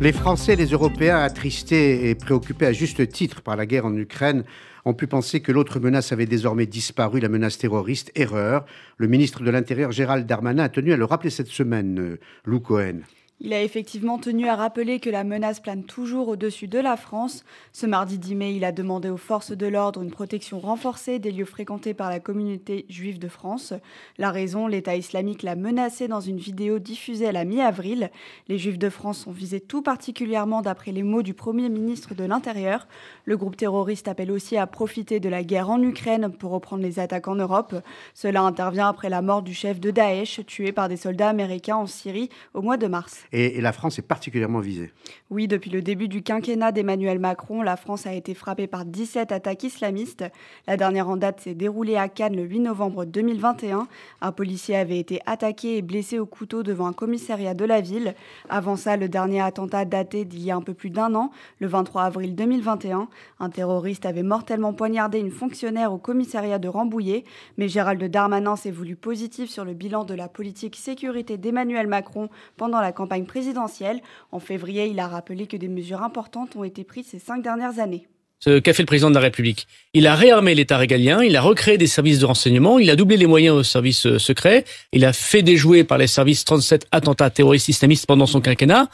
Les 0.00 0.12
Français 0.12 0.54
et 0.54 0.56
les 0.56 0.66
Européens, 0.66 1.18
attristés 1.18 2.08
et 2.08 2.14
préoccupés 2.14 2.66
à 2.66 2.72
juste 2.72 3.06
titre 3.08 3.42
par 3.42 3.54
la 3.54 3.66
guerre 3.66 3.86
en 3.86 3.94
Ukraine, 3.94 4.44
ont 4.84 4.94
pu 4.94 5.06
penser 5.06 5.40
que 5.40 5.52
l'autre 5.52 5.78
menace 5.78 6.10
avait 6.10 6.26
désormais 6.26 6.66
disparu, 6.66 7.20
la 7.20 7.28
menace 7.28 7.58
terroriste. 7.58 8.10
Erreur. 8.14 8.64
Le 8.96 9.06
ministre 9.06 9.42
de 9.42 9.50
l'Intérieur, 9.50 9.92
Gérald 9.92 10.26
Darmanin, 10.26 10.64
a 10.64 10.68
tenu 10.68 10.92
à 10.92 10.96
le 10.96 11.04
rappeler 11.04 11.30
cette 11.30 11.48
semaine, 11.48 12.00
euh, 12.00 12.20
Lou 12.44 12.60
Cohen. 12.60 13.02
Il 13.44 13.52
a 13.52 13.60
effectivement 13.60 14.18
tenu 14.18 14.46
à 14.46 14.54
rappeler 14.54 15.00
que 15.00 15.10
la 15.10 15.24
menace 15.24 15.58
plane 15.58 15.82
toujours 15.82 16.28
au-dessus 16.28 16.68
de 16.68 16.78
la 16.78 16.96
France. 16.96 17.42
Ce 17.72 17.86
mardi 17.86 18.16
10 18.16 18.36
mai, 18.36 18.54
il 18.54 18.64
a 18.64 18.70
demandé 18.70 19.10
aux 19.10 19.16
forces 19.16 19.50
de 19.50 19.66
l'ordre 19.66 20.00
une 20.00 20.12
protection 20.12 20.60
renforcée 20.60 21.18
des 21.18 21.32
lieux 21.32 21.44
fréquentés 21.44 21.92
par 21.92 22.08
la 22.08 22.20
communauté 22.20 22.86
juive 22.88 23.18
de 23.18 23.26
France. 23.26 23.74
La 24.16 24.30
raison, 24.30 24.68
l'État 24.68 24.94
islamique 24.94 25.42
l'a 25.42 25.56
menacé 25.56 26.06
dans 26.06 26.20
une 26.20 26.36
vidéo 26.36 26.78
diffusée 26.78 27.26
à 27.26 27.32
la 27.32 27.44
mi-avril. 27.44 28.12
Les 28.46 28.58
juifs 28.58 28.78
de 28.78 28.88
France 28.88 29.18
sont 29.18 29.32
visés 29.32 29.58
tout 29.58 29.82
particulièrement 29.82 30.62
d'après 30.62 30.92
les 30.92 31.02
mots 31.02 31.22
du 31.22 31.34
Premier 31.34 31.68
ministre 31.68 32.14
de 32.14 32.22
l'Intérieur. 32.22 32.86
Le 33.24 33.36
groupe 33.36 33.56
terroriste 33.56 34.06
appelle 34.06 34.30
aussi 34.30 34.56
à 34.56 34.68
profiter 34.68 35.18
de 35.18 35.28
la 35.28 35.42
guerre 35.42 35.68
en 35.68 35.82
Ukraine 35.82 36.30
pour 36.30 36.52
reprendre 36.52 36.84
les 36.84 37.00
attaques 37.00 37.26
en 37.26 37.34
Europe. 37.34 37.74
Cela 38.14 38.42
intervient 38.42 38.86
après 38.86 39.08
la 39.08 39.20
mort 39.20 39.42
du 39.42 39.52
chef 39.52 39.80
de 39.80 39.90
Daesh, 39.90 40.46
tué 40.46 40.70
par 40.70 40.88
des 40.88 40.96
soldats 40.96 41.30
américains 41.30 41.74
en 41.74 41.88
Syrie 41.88 42.30
au 42.54 42.62
mois 42.62 42.76
de 42.76 42.86
mars 42.86 43.24
et, 43.32 43.60
la 43.60 43.72
France 43.72 43.98
est 43.98 44.02
particulièrement 44.02 44.60
visée. 44.60 44.92
Oui, 45.30 45.48
depuis 45.48 45.70
le 45.70 45.80
début 45.80 46.08
du 46.08 46.22
quinquennat 46.22 46.72
d'Emmanuel 46.72 47.18
Macron, 47.18 47.62
la 47.62 47.76
France 47.76 48.06
a 48.06 48.12
été 48.12 48.34
frappée 48.34 48.66
par 48.66 48.84
17 48.84 49.32
attaques 49.32 49.64
islamistes. 49.64 50.24
La 50.66 50.76
dernière 50.76 51.08
en 51.08 51.16
date 51.16 51.40
s'est 51.40 51.54
déroulée 51.54 51.96
à 51.96 52.08
Cannes 52.08 52.36
le 52.36 52.42
8 52.42 52.60
novembre 52.60 53.04
2021. 53.04 53.88
Un 54.20 54.32
policier 54.32 54.76
avait 54.76 54.98
été 54.98 55.20
attaqué 55.24 55.78
et 55.78 55.82
blessé 55.82 56.18
au 56.18 56.26
couteau 56.26 56.62
devant 56.62 56.86
un 56.86 56.92
commissariat 56.92 57.54
de 57.54 57.64
la 57.64 57.80
ville. 57.80 58.14
Avant 58.48 58.76
ça, 58.76 58.96
le 58.96 59.08
dernier 59.08 59.40
attentat 59.40 59.84
daté 59.84 60.24
d'il 60.24 60.42
y 60.42 60.50
a 60.50 60.56
un 60.56 60.62
peu 60.62 60.74
plus 60.74 60.90
d'un 60.90 61.14
an, 61.14 61.30
le 61.60 61.66
23 61.68 62.02
avril 62.02 62.34
2021. 62.34 63.08
Un 63.40 63.50
terroriste 63.50 64.04
avait 64.04 64.22
mortellement 64.22 64.74
poignardé 64.74 65.18
une 65.18 65.30
fonctionnaire 65.30 65.92
au 65.92 65.98
commissariat 65.98 66.58
de 66.58 66.68
Rambouillet. 66.68 67.24
Mais 67.56 67.68
Gérald 67.68 68.02
Darmanin 68.04 68.56
s'est 68.56 68.70
voulu 68.70 68.96
positif 68.96 69.48
sur 69.48 69.64
le 69.64 69.72
bilan 69.72 70.04
de 70.04 70.14
la 70.14 70.28
politique 70.28 70.76
sécurité 70.76 71.38
d'Emmanuel 71.38 71.86
Macron 71.86 72.28
pendant 72.56 72.80
la 72.80 72.92
campagne 72.92 73.21
présidentielle. 73.26 74.00
En 74.30 74.40
février, 74.40 74.86
il 74.86 74.98
a 75.00 75.08
rappelé 75.08 75.46
que 75.46 75.56
des 75.56 75.68
mesures 75.68 76.02
importantes 76.02 76.56
ont 76.56 76.64
été 76.64 76.84
prises 76.84 77.06
ces 77.10 77.18
cinq 77.18 77.42
dernières 77.42 77.78
années. 77.78 78.06
ce 78.40 78.58
qu'a 78.58 78.72
fait 78.72 78.82
le 78.82 78.86
président 78.86 79.10
de 79.10 79.14
la 79.14 79.20
République. 79.20 79.68
Il 79.94 80.06
a 80.06 80.14
réarmé 80.14 80.54
l'État 80.54 80.76
régalien, 80.76 81.22
il 81.22 81.36
a 81.36 81.40
recréé 81.40 81.78
des 81.78 81.86
services 81.86 82.18
de 82.18 82.26
renseignement, 82.26 82.78
il 82.78 82.90
a 82.90 82.96
doublé 82.96 83.16
les 83.16 83.26
moyens 83.26 83.56
aux 83.56 83.62
services 83.62 84.06
euh, 84.06 84.18
secrets, 84.18 84.64
il 84.92 85.04
a 85.04 85.12
fait 85.12 85.42
déjouer 85.42 85.84
par 85.84 85.98
les 85.98 86.08
services 86.08 86.44
37 86.44 86.88
attentats 86.90 87.30
terroristes 87.30 87.68
islamistes 87.68 88.06
pendant 88.06 88.26
son 88.26 88.40
quinquennat. 88.40 88.88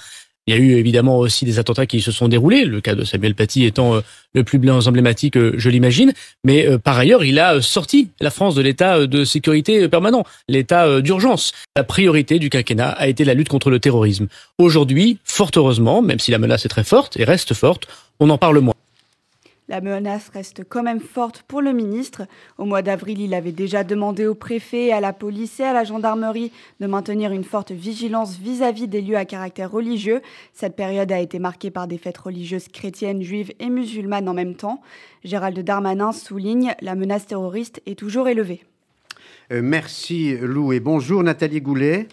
Il 0.49 0.55
y 0.55 0.57
a 0.57 0.61
eu 0.61 0.77
évidemment 0.77 1.19
aussi 1.19 1.45
des 1.45 1.59
attentats 1.59 1.85
qui 1.85 2.01
se 2.01 2.11
sont 2.11 2.27
déroulés, 2.27 2.65
le 2.65 2.81
cas 2.81 2.95
de 2.95 3.05
Samuel 3.05 3.35
Paty 3.35 3.67
étant 3.67 3.97
euh, 3.97 4.01
le 4.33 4.45
plus 4.45 4.59
emblématique, 4.71 5.37
euh, 5.37 5.53
je 5.59 5.69
l'imagine. 5.69 6.15
Mais 6.43 6.67
euh, 6.67 6.79
par 6.79 6.97
ailleurs, 6.97 7.23
il 7.23 7.39
a 7.39 7.61
sorti 7.61 8.09
la 8.19 8.31
France 8.31 8.55
de 8.55 8.63
l'état 8.63 9.07
de 9.07 9.25
sécurité 9.27 9.91
permanent, 9.91 10.25
l'état 10.49 11.03
d'urgence. 11.03 11.53
La 11.77 11.85
priorité 11.85 12.39
du 12.39 12.49
quinquennat 12.49 12.89
a 12.89 13.09
été 13.09 13.27
la 13.27 13.35
lutte 13.35 13.51
contre 13.51 13.69
le 13.69 13.79
terrorisme. 13.79 14.27
Aujourd'hui, 14.57 15.19
fort 15.23 15.51
heureusement, 15.55 16.01
même 16.01 16.19
si 16.19 16.31
la 16.31 16.39
menace 16.39 16.65
est 16.65 16.71
très 16.71 16.83
forte 16.83 17.19
et 17.19 17.25
reste 17.25 17.53
forte, 17.53 17.87
on 18.19 18.31
en 18.31 18.39
parle 18.39 18.61
moins. 18.61 18.75
La 19.69 19.83
menace 19.83 20.31
reste 20.31 20.65
quand 20.67 20.83
même 20.83 21.01
forte 21.01 21.43
pour 21.43 21.61
le 21.61 21.73
ministre. 21.73 22.23
Au 22.57 22.65
mois 22.65 22.81
d'avril, 22.81 23.21
il 23.21 23.35
avait 23.35 23.53
déjà 23.53 23.85
demandé 23.85 24.27
au 24.27 24.35
préfet, 24.35 24.93
à 24.93 25.01
la 25.01 25.13
police 25.13 25.61
et 25.61 25.65
à 25.65 25.75
la 25.75 25.85
gendarmerie 25.85 26.53
de 26.81 26.87
maintenir 26.87 27.33
une 27.33 27.45
forte 27.45 27.71
vigilance 27.73 28.39
vis-à-vis 28.39 28.89
des 28.89 29.03
lieux 29.03 29.19
à 29.19 29.27
caractère 29.27 29.71
religieux. 29.71 30.23
Cette 30.55 30.75
période 30.75 31.13
a 31.13 31.21
été 31.21 31.39
marquée 31.39 31.71
par 31.71 31.87
des 31.87 31.99
fêtes 31.99 32.17
religieuses 32.17 32.69
chrétiennes, 32.69 33.23
juives 33.23 33.53
et 33.61 33.69
musulmanes 33.69 34.29
en 34.31 34.35
même 34.35 34.55
temps. 34.55 34.81
Gérald 35.23 35.59
Darmanin 35.59 36.13
souligne 36.13 36.75
la 36.81 36.95
menace 36.95 37.27
terroriste 37.27 37.83
est 37.85 37.99
toujours 37.99 38.29
élevée. 38.29 38.65
Euh, 39.53 39.61
merci 39.63 40.35
Lou 40.41 40.73
et 40.73 40.81
bonjour 40.81 41.23
Nathalie 41.23 41.61
Goulet. 41.61 42.09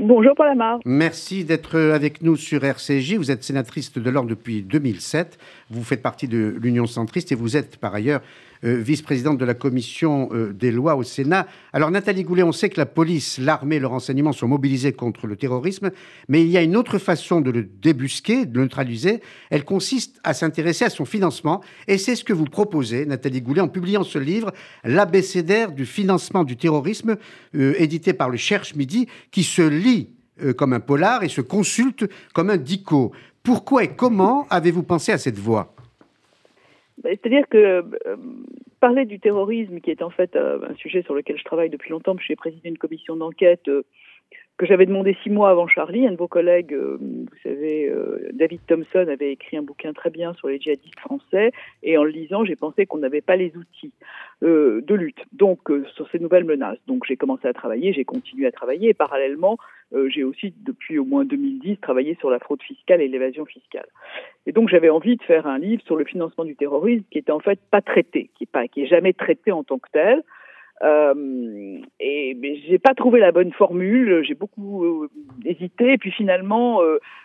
Bonjour 0.00 0.34
Paul 0.36 0.46
Amar. 0.48 0.78
Merci 0.84 1.44
d'être 1.44 1.76
avec 1.76 2.22
nous 2.22 2.36
sur 2.36 2.62
RCJ. 2.62 3.14
Vous 3.14 3.32
êtes 3.32 3.42
sénatrice 3.42 3.92
de 3.92 4.10
l'Ordre 4.10 4.30
depuis 4.30 4.62
2007. 4.62 5.38
Vous 5.70 5.82
faites 5.82 6.02
partie 6.02 6.28
de 6.28 6.56
l'Union 6.60 6.86
centriste 6.86 7.32
et 7.32 7.34
vous 7.34 7.56
êtes 7.56 7.78
par 7.78 7.94
ailleurs 7.94 8.20
euh, 8.64 8.76
vice-présidente 8.76 9.38
de 9.38 9.44
la 9.44 9.54
commission 9.54 10.30
euh, 10.32 10.52
des 10.52 10.72
lois 10.72 10.96
au 10.96 11.04
Sénat. 11.04 11.46
Alors 11.72 11.92
Nathalie 11.92 12.24
Goulet, 12.24 12.42
on 12.42 12.50
sait 12.50 12.68
que 12.68 12.80
la 12.80 12.86
police, 12.86 13.38
l'armée, 13.38 13.78
le 13.78 13.86
renseignement 13.86 14.32
sont 14.32 14.48
mobilisés 14.48 14.92
contre 14.92 15.28
le 15.28 15.36
terrorisme, 15.36 15.90
mais 16.28 16.42
il 16.42 16.48
y 16.48 16.56
a 16.56 16.62
une 16.62 16.76
autre 16.76 16.98
façon 16.98 17.40
de 17.40 17.52
le 17.52 17.62
débusquer, 17.62 18.46
de 18.46 18.56
le 18.56 18.62
neutraliser. 18.64 19.20
Elle 19.50 19.64
consiste 19.64 20.18
à 20.24 20.34
s'intéresser 20.34 20.84
à 20.84 20.90
son 20.90 21.04
financement 21.04 21.60
et 21.86 21.98
c'est 21.98 22.16
ce 22.16 22.24
que 22.24 22.32
vous 22.32 22.46
proposez, 22.46 23.06
Nathalie 23.06 23.42
Goulet, 23.42 23.60
en 23.60 23.68
publiant 23.68 24.02
ce 24.02 24.18
livre, 24.18 24.52
L'abécédaire 24.82 25.70
du 25.70 25.86
financement 25.86 26.42
du 26.42 26.56
terrorisme, 26.56 27.16
euh, 27.54 27.74
édité 27.78 28.12
par 28.12 28.28
le 28.28 28.38
Cherche 28.38 28.74
Midi, 28.74 29.06
qui 29.30 29.44
se 29.44 29.62
lit 29.62 29.87
comme 30.56 30.72
un 30.72 30.80
polar 30.80 31.24
et 31.24 31.28
se 31.28 31.40
consulte 31.40 32.04
comme 32.32 32.50
un 32.50 32.56
dico. 32.56 33.12
Pourquoi 33.42 33.84
et 33.84 33.88
comment 33.88 34.46
avez-vous 34.50 34.84
pensé 34.84 35.10
à 35.10 35.18
cette 35.18 35.38
voie 35.38 35.74
bah, 37.02 37.10
c'est-à-dire 37.10 37.48
que 37.48 37.58
euh, 37.58 37.82
parler 38.80 39.04
du 39.04 39.20
terrorisme, 39.20 39.80
qui 39.80 39.90
est 39.90 40.02
en 40.02 40.10
fait 40.10 40.34
euh, 40.34 40.58
un 40.68 40.74
sujet 40.74 41.02
sur 41.02 41.14
lequel 41.14 41.38
je 41.38 41.44
travaille 41.44 41.70
depuis 41.70 41.90
longtemps, 41.90 42.16
j'ai 42.26 42.36
présidé 42.36 42.68
une 42.68 42.78
commission 42.78 43.14
d'enquête 43.14 43.68
euh, 43.68 43.82
que 44.56 44.66
j'avais 44.66 44.86
demandé 44.86 45.16
six 45.22 45.30
mois 45.30 45.50
avant 45.50 45.68
Charlie. 45.68 46.08
Un 46.08 46.12
de 46.12 46.16
vos 46.16 46.26
collègues, 46.26 46.74
vous 46.74 47.28
savez, 47.44 47.92
David 48.32 48.58
Thompson, 48.66 49.06
avait 49.08 49.30
écrit 49.30 49.56
un 49.56 49.62
bouquin 49.62 49.92
très 49.92 50.10
bien 50.10 50.34
sur 50.34 50.48
les 50.48 50.58
djihadistes 50.58 50.98
français, 50.98 51.52
et 51.84 51.96
en 51.96 52.02
le 52.02 52.10
lisant, 52.10 52.44
j'ai 52.44 52.56
pensé 52.56 52.84
qu'on 52.84 52.98
n'avait 52.98 53.20
pas 53.20 53.36
les 53.36 53.52
outils 53.56 53.92
de 54.42 54.94
lutte. 54.94 55.20
Donc, 55.30 55.70
sur 55.94 56.10
ces 56.10 56.18
nouvelles 56.18 56.42
menaces. 56.42 56.80
Donc, 56.88 57.04
j'ai 57.06 57.16
commencé 57.16 57.46
à 57.46 57.52
travailler, 57.52 57.92
j'ai 57.92 58.04
continué 58.04 58.48
à 58.48 58.50
travailler, 58.50 58.88
et 58.88 58.94
parallèlement, 58.94 59.58
euh, 59.94 60.08
j'ai 60.10 60.22
aussi, 60.22 60.52
depuis 60.64 60.98
au 60.98 61.04
moins 61.04 61.24
2010, 61.24 61.78
travaillé 61.80 62.16
sur 62.16 62.30
la 62.30 62.38
fraude 62.38 62.62
fiscale 62.62 63.00
et 63.00 63.08
l'évasion 63.08 63.46
fiscale. 63.46 63.86
Et 64.46 64.52
donc, 64.52 64.68
j'avais 64.68 64.90
envie 64.90 65.16
de 65.16 65.22
faire 65.22 65.46
un 65.46 65.58
livre 65.58 65.82
sur 65.82 65.96
le 65.96 66.04
financement 66.04 66.44
du 66.44 66.56
terrorisme 66.56 67.04
qui 67.10 67.18
était 67.18 67.32
en 67.32 67.40
fait 67.40 67.58
pas 67.70 67.80
traité, 67.80 68.30
qui 68.34 68.44
est 68.44 68.50
pas, 68.50 68.68
qui 68.68 68.82
est 68.82 68.86
jamais 68.86 69.14
traité 69.14 69.50
en 69.50 69.64
tant 69.64 69.78
que 69.78 69.88
tel. 69.92 70.22
Euh, 70.82 71.78
et 71.98 72.36
mais 72.38 72.56
j'ai 72.68 72.78
pas 72.78 72.94
trouvé 72.94 73.18
la 73.18 73.32
bonne 73.32 73.52
formule, 73.52 74.22
j'ai 74.22 74.34
beaucoup 74.34 74.84
euh, 74.84 75.10
hésité, 75.44 75.94
et 75.94 75.98
puis 75.98 76.12
finalement, 76.12 76.80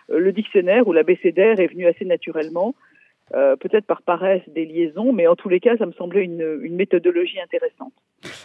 le 0.08 0.32
dictionnaire 0.32 0.88
ou 0.88 0.92
l'abécédaire 0.92 1.60
est 1.60 1.68
venu 1.68 1.86
assez 1.86 2.04
naturellement. 2.04 2.74
Euh, 3.32 3.56
peut-être 3.56 3.86
par 3.86 4.02
paresse 4.02 4.42
des 4.54 4.66
liaisons, 4.66 5.14
mais 5.14 5.26
en 5.26 5.34
tous 5.34 5.48
les 5.48 5.58
cas, 5.58 5.78
ça 5.78 5.86
me 5.86 5.92
semblait 5.92 6.24
une, 6.24 6.58
une 6.62 6.76
méthodologie 6.76 7.40
intéressante. 7.40 7.92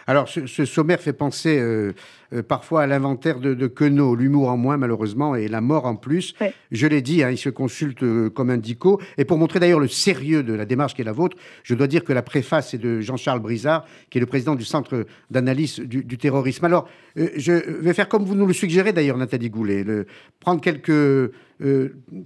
Alors, 0.07 0.29
ce, 0.29 0.65
sommaire 0.65 1.01
fait 1.01 1.11
penser 1.11 1.59
euh, 1.59 1.91
euh, 2.31 2.41
parfois 2.43 2.83
à 2.83 2.87
l'inventaire 2.87 3.41
de, 3.41 3.53
de 3.53 3.67
Queneau, 3.67 4.15
l'humour 4.15 4.47
en 4.47 4.55
moins 4.55 4.77
malheureusement 4.77 5.35
et 5.35 5.49
la 5.49 5.59
mort 5.59 5.85
en 5.85 5.97
plus. 5.97 6.33
Je 6.71 6.87
l'ai 6.87 7.01
dit, 7.01 7.23
hein, 7.23 7.29
il 7.29 7.37
se 7.37 7.49
consulte 7.49 8.05
comme 8.29 8.49
un 8.49 8.57
dico. 8.57 9.01
Et 9.17 9.25
pour 9.25 9.37
montrer 9.37 9.59
d'ailleurs 9.59 9.81
le 9.81 9.89
sérieux 9.89 10.43
de 10.43 10.53
la 10.53 10.65
démarche 10.65 10.95
qui 10.95 11.01
est 11.01 11.05
la 11.05 11.11
vôtre, 11.11 11.35
je 11.63 11.75
dois 11.75 11.87
dire 11.87 12.05
que 12.05 12.13
la 12.13 12.21
préface 12.21 12.73
est 12.73 12.77
de 12.77 13.01
Jean-Charles 13.01 13.41
Brizard, 13.41 13.85
qui 14.09 14.17
est 14.17 14.21
le 14.21 14.27
président 14.27 14.55
du 14.55 14.63
Centre 14.63 15.05
d'analyse 15.29 15.79
du, 15.81 16.05
du, 16.05 16.17
terrorisme. 16.17 16.63
Alors, 16.63 16.87
je 17.15 17.51
vais 17.81 17.93
faire 17.93 18.07
comme 18.07 18.23
vous 18.23 18.35
nous 18.35 18.45
le 18.45 18.53
suggérez 18.53 18.93
d'ailleurs, 18.93 19.17
Nathalie 19.17 19.49
Goulet, 19.49 19.83
le, 19.83 20.07
prendre 20.39 20.61
quelques 20.61 21.33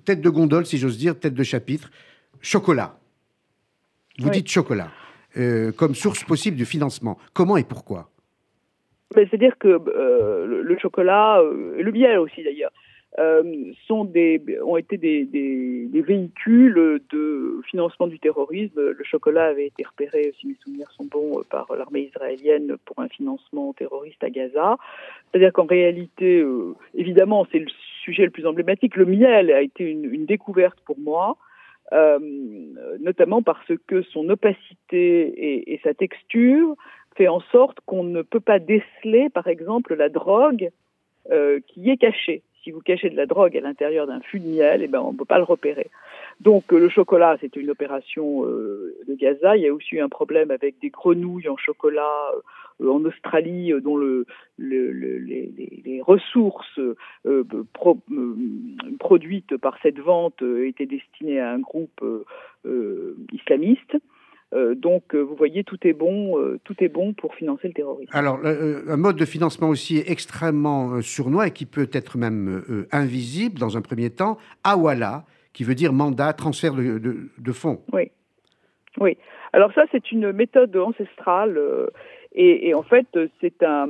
têtes 0.06 0.22
de 0.22 0.30
gondole, 0.30 0.68
si 0.68 0.78
j'ose 0.78 1.00
dire, 1.00 1.20
têtes 1.20 1.34
de 1.34 1.44
chapitre 1.44 1.90
chocolat. 2.44 3.00
Vous 4.20 4.30
dites 4.30 4.48
chocolat 4.48 4.92
euh, 5.36 5.72
comme 5.72 5.96
source 5.96 6.24
possible 6.24 6.58
de 6.58 6.66
financement. 6.66 7.18
Comment 7.34 7.58
et 7.58 7.64
pourquoi? 7.64 8.10
C'est-à-dire 9.16 9.58
que 9.58 9.68
euh, 9.68 10.62
le, 10.62 10.78
chocolat, 10.78 11.40
euh, 11.40 11.82
le 11.82 11.92
miel 11.92 12.20
aussi 12.20 12.44
d'ailleurs, 12.44 12.72
sont 13.88 14.06
des, 14.06 14.42
ont 14.64 14.76
été 14.76 14.98
des, 14.98 15.24
des, 15.26 16.02
véhicules 16.02 17.00
de 17.12 17.62
financement 17.70 18.08
du 18.08 18.18
terrorisme. 18.20 18.80
Le 18.80 19.04
chocolat 19.04 19.46
avait 19.46 19.68
été 19.68 19.84
repéré, 19.84 20.34
si 20.40 20.48
mes 20.48 20.56
souvenirs 20.64 20.90
sont 20.92 21.06
bons, 21.06 21.44
par 21.50 21.68
l'armée 21.76 22.10
israélienne 22.12 22.76
pour 22.86 23.00
un 23.00 23.08
financement 23.08 23.74
terroriste 23.74 24.24
à 24.24 24.32
Gaza. 24.32 24.78
C'est-à-dire 25.32 25.54
qu'en 25.54 25.66
réalité, 25.66 26.44
évidemment, 26.96 27.46
c'est 27.52 27.60
le 27.60 27.68
sujet 28.04 28.26
le 28.26 28.32
plus 28.32 28.48
emblématique. 28.48 28.96
Le 28.96 29.06
miel 29.06 29.52
a 29.52 29.62
été 29.62 29.84
une, 29.84 30.12
une 30.12 30.26
découverte 30.26 30.80
pour 30.84 30.98
moi. 30.98 31.38
Euh, 31.92 32.18
notamment 33.02 33.42
parce 33.42 33.72
que 33.88 34.02
son 34.04 34.30
opacité 34.30 35.72
et, 35.72 35.80
sa 35.84 35.94
texture 35.94 36.76
fait 37.16 37.28
en 37.28 37.42
sorte 37.52 37.80
qu'on 37.86 38.04
ne 38.04 38.22
peut 38.22 38.40
pas 38.40 38.58
déceler, 38.58 39.30
par 39.30 39.48
exemple, 39.48 39.94
la 39.94 40.10
drogue 40.10 40.70
euh, 41.32 41.60
qui 41.68 41.90
est 41.90 41.98
cachée. 41.98 42.42
Si 42.64 42.72
vous 42.72 42.80
cachez 42.80 43.10
de 43.10 43.18
la 43.18 43.26
drogue 43.26 43.58
à 43.58 43.62
l'intérieur 43.62 44.08
d'un 44.08 44.22
fût 44.22 44.42
eh 44.42 44.88
ben, 44.88 45.02
on 45.02 45.12
ne 45.12 45.18
peut 45.18 45.26
pas 45.26 45.38
le 45.38 45.44
repérer. 45.44 45.92
Donc 46.42 46.72
le 46.72 46.90
chocolat, 46.90 47.38
c'était 47.40 47.60
une 47.60 47.70
opération 47.70 48.46
euh, 48.46 48.96
de 49.08 49.16
Gaza. 49.16 49.56
Il 49.56 49.64
y 49.64 49.68
a 49.68 49.74
aussi 49.74 49.96
eu 49.96 50.02
un 50.02 50.10
problème 50.10 50.52
avec 50.52 50.76
des 50.82 50.90
grenouilles 50.90 51.50
en 51.50 51.58
chocolat 51.58 52.32
euh, 52.82 52.90
en 52.90 53.04
Australie, 53.06 53.72
euh, 53.72 53.80
dont 53.80 53.98
le, 53.98 54.26
les, 54.58 56.02
ressources 56.06 56.80
produites 59.00 59.56
par 59.58 59.78
cette 59.82 60.00
vente 60.00 60.42
étaient 60.42 60.86
destinées 60.86 61.40
à 61.40 61.52
un 61.52 61.60
groupe 61.60 62.04
islamiste. 63.32 63.96
donc, 64.52 65.16
vous 65.16 65.36
voyez, 65.36 65.64
tout 65.64 65.78
est 65.88 65.94
bon, 65.94 66.58
tout 66.66 66.76
est 66.80 66.90
bon 66.90 67.14
pour 67.14 67.36
financer 67.36 67.70
le 67.70 67.74
terrorisme. 67.74 68.12
Alors, 68.14 68.40
un 68.44 68.98
mode 68.98 69.16
de 69.16 69.24
financement 69.24 69.70
aussi 69.70 70.04
extrêmement 70.06 71.02
sournois 71.02 71.48
et 71.48 71.52
qui 71.52 71.66
peut 71.66 71.90
être 71.94 72.18
même 72.18 72.86
invisible 72.92 73.60
dans 73.60 73.78
un 73.78 73.82
premier 73.82 74.10
temps, 74.10 74.38
Awala, 74.66 75.26
qui 75.54 75.64
veut 75.64 75.76
dire 75.76 75.94
mandat, 75.94 76.34
transfert 76.34 76.74
de, 76.74 77.52
fonds. 77.52 77.82
Oui. 77.92 78.12
Oui. 79.00 79.18
Alors 79.54 79.72
ça, 79.74 79.84
c'est 79.92 80.12
une 80.12 80.32
méthode 80.32 80.76
ancestrale 80.76 81.58
euh, 81.58 81.88
et, 82.36 82.74
en 82.74 82.82
fait, 82.82 83.08
c'est 83.42 83.62
un, 83.62 83.88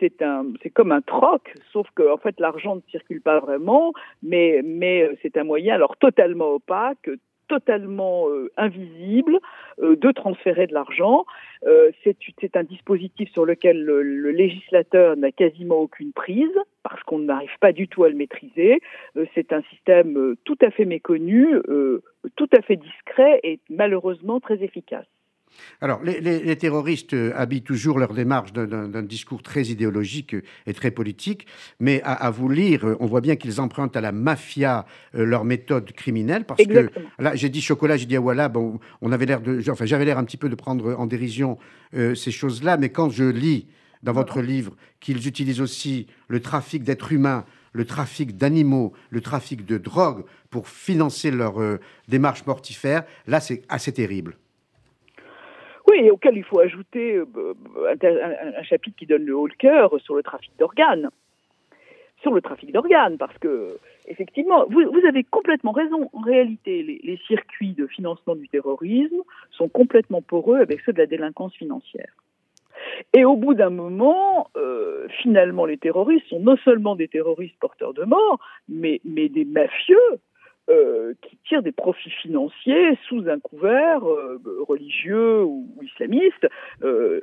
c'est 0.00 0.20
un, 0.20 0.46
c'est 0.62 0.70
comme 0.70 0.90
un 0.90 1.00
troc, 1.00 1.54
sauf 1.72 1.86
que 1.94 2.12
en 2.12 2.18
fait 2.18 2.38
l'argent 2.40 2.76
ne 2.76 2.80
circule 2.90 3.20
pas 3.20 3.38
vraiment, 3.38 3.92
mais 4.22 4.60
mais 4.64 5.02
euh, 5.02 5.14
c'est 5.22 5.36
un 5.36 5.44
moyen 5.44 5.74
alors 5.74 5.96
totalement 5.96 6.54
opaque, 6.54 7.08
totalement 7.48 8.28
euh, 8.28 8.50
invisible 8.56 9.38
euh, 9.80 9.96
de 9.96 10.10
transférer 10.12 10.66
de 10.66 10.74
l'argent. 10.74 11.24
Euh, 11.66 11.90
c'est 12.04 12.56
un 12.56 12.64
dispositif 12.64 13.30
sur 13.32 13.44
lequel 13.44 13.82
le, 13.82 14.02
le 14.02 14.30
législateur 14.30 15.16
n'a 15.16 15.32
quasiment 15.32 15.76
aucune 15.76 16.12
prise 16.12 16.54
parce 16.82 17.02
qu'on 17.04 17.20
n'arrive 17.20 17.58
pas 17.60 17.72
du 17.72 17.88
tout 17.88 18.04
à 18.04 18.08
le 18.08 18.14
maîtriser. 18.14 18.80
c'est 19.34 19.52
un 19.52 19.62
système 19.70 20.36
tout 20.44 20.58
à 20.62 20.70
fait 20.70 20.84
méconnu, 20.84 21.48
tout 22.36 22.48
à 22.56 22.62
fait 22.62 22.76
discret 22.76 23.40
et 23.42 23.58
malheureusement 23.68 24.38
très 24.38 24.62
efficace. 24.62 25.06
Alors, 25.80 26.02
les, 26.02 26.56
terroristes 26.56 27.14
euh, 27.14 27.32
habillent 27.34 27.62
toujours 27.62 27.98
leur 27.98 28.14
démarche 28.14 28.52
d'un 28.52 29.02
discours 29.02 29.42
très 29.42 29.64
idéologique 29.64 30.36
et 30.66 30.74
très 30.74 30.90
politique, 30.90 31.46
mais 31.80 32.00
à, 32.04 32.30
vous 32.30 32.48
lire, 32.48 32.86
euh, 32.86 32.96
on 33.00 33.06
voit 33.06 33.20
bien 33.20 33.36
qu'ils 33.36 33.60
empruntent 33.60 33.96
à 33.96 34.00
la 34.00 34.12
mafia 34.12 34.86
euh, 35.14 35.24
leur 35.24 35.44
méthode 35.44 35.92
criminelle, 35.92 36.44
parce 36.44 36.64
que 36.64 36.90
là, 37.18 37.34
j'ai 37.34 37.48
dit 37.48 37.60
chocolat, 37.60 37.96
j'ai 37.96 38.06
dit 38.06 38.16
voilà, 38.16 38.48
bon, 38.48 38.78
on 39.00 39.12
avait 39.12 39.26
l'air 39.26 39.40
de, 39.40 39.62
enfin, 39.70 39.86
j'avais 39.86 40.04
l'air 40.04 40.18
un 40.18 40.24
petit 40.24 40.36
peu 40.36 40.48
de 40.48 40.54
prendre 40.54 40.98
en 40.98 41.06
dérision 41.06 41.58
ces 41.92 42.30
choses-là, 42.30 42.76
mais 42.76 42.90
quand 42.90 43.10
je 43.10 43.24
lis 43.24 43.68
dans 44.02 44.12
votre 44.12 44.40
livre 44.40 44.76
qu'ils 45.00 45.26
utilisent 45.28 45.60
aussi 45.60 46.06
le 46.28 46.40
trafic 46.40 46.82
d'êtres 46.82 47.12
humains 47.12 47.44
le 47.76 47.84
trafic 47.84 48.36
d'animaux, 48.36 48.94
le 49.10 49.20
trafic 49.20 49.66
de 49.66 49.76
drogue 49.76 50.24
pour 50.50 50.68
financer 50.68 51.30
leur 51.30 51.60
euh, 51.60 51.78
démarche 52.08 52.46
mortifère, 52.46 53.04
là 53.26 53.38
c'est 53.38 53.62
assez 53.68 53.92
terrible. 53.92 54.38
Oui, 55.88 55.98
et 55.98 56.10
auquel 56.10 56.36
il 56.36 56.44
faut 56.44 56.58
ajouter 56.60 57.16
euh, 57.16 57.54
un, 58.58 58.62
chapitre 58.62 58.96
qui 58.96 59.06
donne 59.06 59.24
le 59.24 59.36
haut 59.36 59.46
le 59.46 59.54
cœur 59.54 59.94
sur 60.00 60.14
le 60.14 60.22
trafic 60.22 60.52
d'organes. 60.58 61.10
Sur 62.22 62.32
le 62.32 62.40
trafic 62.40 62.72
d'organes, 62.72 63.18
parce 63.18 63.36
que, 63.38 63.78
effectivement, 64.08 64.64
vous, 64.68 65.06
avez 65.06 65.22
complètement 65.22 65.72
raison. 65.72 66.10
En 66.12 66.20
réalité, 66.20 66.82
les, 66.82 67.20
circuits 67.26 67.74
de 67.74 67.86
financement 67.86 68.34
du 68.34 68.48
terrorisme 68.48 69.20
sont 69.50 69.68
complètement 69.68 70.22
poreux 70.22 70.58
avec 70.58 70.80
ceux 70.80 70.92
de 70.92 70.98
la 70.98 71.06
délinquance 71.06 71.54
financière. 71.54 72.12
Et 73.12 73.24
au 73.24 73.36
bout 73.36 73.54
d'un 73.54 73.70
moment, 73.70 74.48
euh, 74.56 75.06
finalement, 75.22 75.66
les 75.66 75.76
terroristes 75.76 76.26
sont 76.28 76.40
non 76.40 76.56
seulement 76.64 76.96
des 76.96 77.08
terroristes 77.08 77.58
porteurs 77.60 77.94
de 77.94 78.04
mort, 78.04 78.40
mais, 78.68 79.00
mais 79.04 79.28
des 79.28 79.44
mafieux 79.44 80.20
euh, 80.68 81.14
qui 81.22 81.38
tirent 81.46 81.62
des 81.62 81.70
profits 81.70 82.10
financiers 82.10 82.98
sous 83.08 83.28
un 83.28 83.38
couvert 83.38 84.04
euh, 84.04 84.40
religieux 84.66 85.44
ou, 85.44 85.64
islamiste 85.80 86.48
euh, 86.82 87.20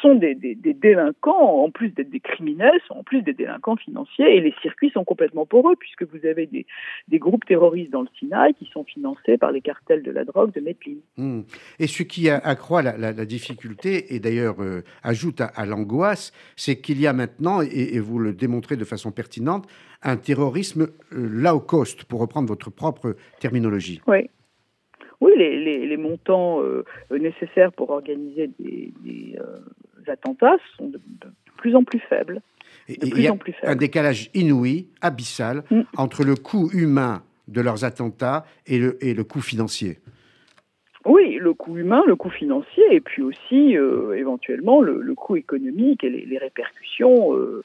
sont 0.00 0.14
des, 0.14 0.36
délinquants, 0.36 1.64
en 1.64 1.70
plus 1.72 1.88
d'être 1.88 2.10
des 2.10 2.20
criminels, 2.20 2.80
sont 2.86 2.94
en 2.94 3.02
plus 3.02 3.22
des 3.22 3.32
délinquants 3.32 3.74
financiers 3.74 4.36
et 4.36 4.40
les 4.40 4.54
circuits 4.62 4.90
sont 4.90 5.02
complètement 5.02 5.46
poreux 5.46 5.74
puisque 5.80 6.04
vous 6.04 6.24
avez 6.24 6.46
des, 6.46 7.18
groupes 7.18 7.44
terroristes 7.44 7.90
dans 7.90 8.02
le 8.02 8.08
Sinaï 8.16 8.54
qui 8.54 8.66
sont 8.72 8.84
financés 8.84 9.36
par 9.36 9.50
les 9.50 9.62
cartels 9.62 10.04
de 10.04 10.12
la 10.12 10.24
drogue 10.24 10.52
de 10.52 10.60
Medellin. 10.60 11.00
Hmm. 11.16 11.40
Et 11.80 11.88
ce 11.88 12.04
qui 12.04 12.30
accroît 12.30 12.82
la, 12.82 13.12
difficulté 13.24 14.14
et 14.14 14.20
d'ailleurs 14.20 14.58
ajoute 15.02 15.40
à, 15.40 15.66
l'angoisse, 15.66 16.32
c'est 16.54 16.80
qu'il 16.80 17.00
y 17.00 17.08
a 17.08 17.12
maintenant, 17.12 17.62
et 17.62 17.98
vous 17.98 18.20
le 18.20 18.32
démontrez 18.32 18.76
de 18.76 18.84
façon 18.84 19.10
pertinente, 19.10 19.66
un 20.02 20.16
terrorisme 20.16 20.88
low 21.10 21.60
cost, 21.60 22.04
pour 22.04 22.20
reprendre 22.20 22.48
votre 22.48 22.70
propre 22.70 23.16
terminologie. 23.38 24.00
Oui. 24.06 24.30
Oui, 25.20 25.32
les, 25.36 25.86
les, 25.86 25.96
montants 25.98 26.62
euh, 26.62 26.82
nécessaires 27.10 27.72
pour 27.72 27.90
organiser 27.90 28.50
des, 28.58 29.36
euh, 29.38 29.58
attentats 30.10 30.56
sont 30.78 30.88
de, 30.88 30.98
plus 31.58 31.76
en 31.76 31.84
plus 31.84 32.00
faibles. 32.08 32.40
il 32.88 33.20
y 33.20 33.28
a 33.28 33.36
un 33.64 33.76
décalage 33.76 34.30
inouï, 34.32 34.88
abyssal, 35.02 35.62
mm. 35.70 35.82
entre 35.98 36.24
le 36.24 36.36
coût 36.36 36.70
humain 36.72 37.22
de 37.48 37.60
leurs 37.60 37.84
attentats 37.84 38.46
et 38.66 38.78
le, 38.78 38.96
et 39.04 39.12
le 39.12 39.24
coût 39.24 39.42
financier. 39.42 39.98
Oui, 41.06 41.38
le 41.40 41.54
coût 41.54 41.78
humain, 41.78 42.02
le 42.06 42.14
coût 42.14 42.28
financier, 42.28 42.84
et 42.90 43.00
puis 43.00 43.22
aussi 43.22 43.76
euh, 43.76 44.12
éventuellement 44.12 44.82
le, 44.82 45.14
coût 45.14 45.36
économique 45.36 46.04
et 46.04 46.10
les, 46.10 46.38
répercussions 46.38 47.34
euh, 47.34 47.62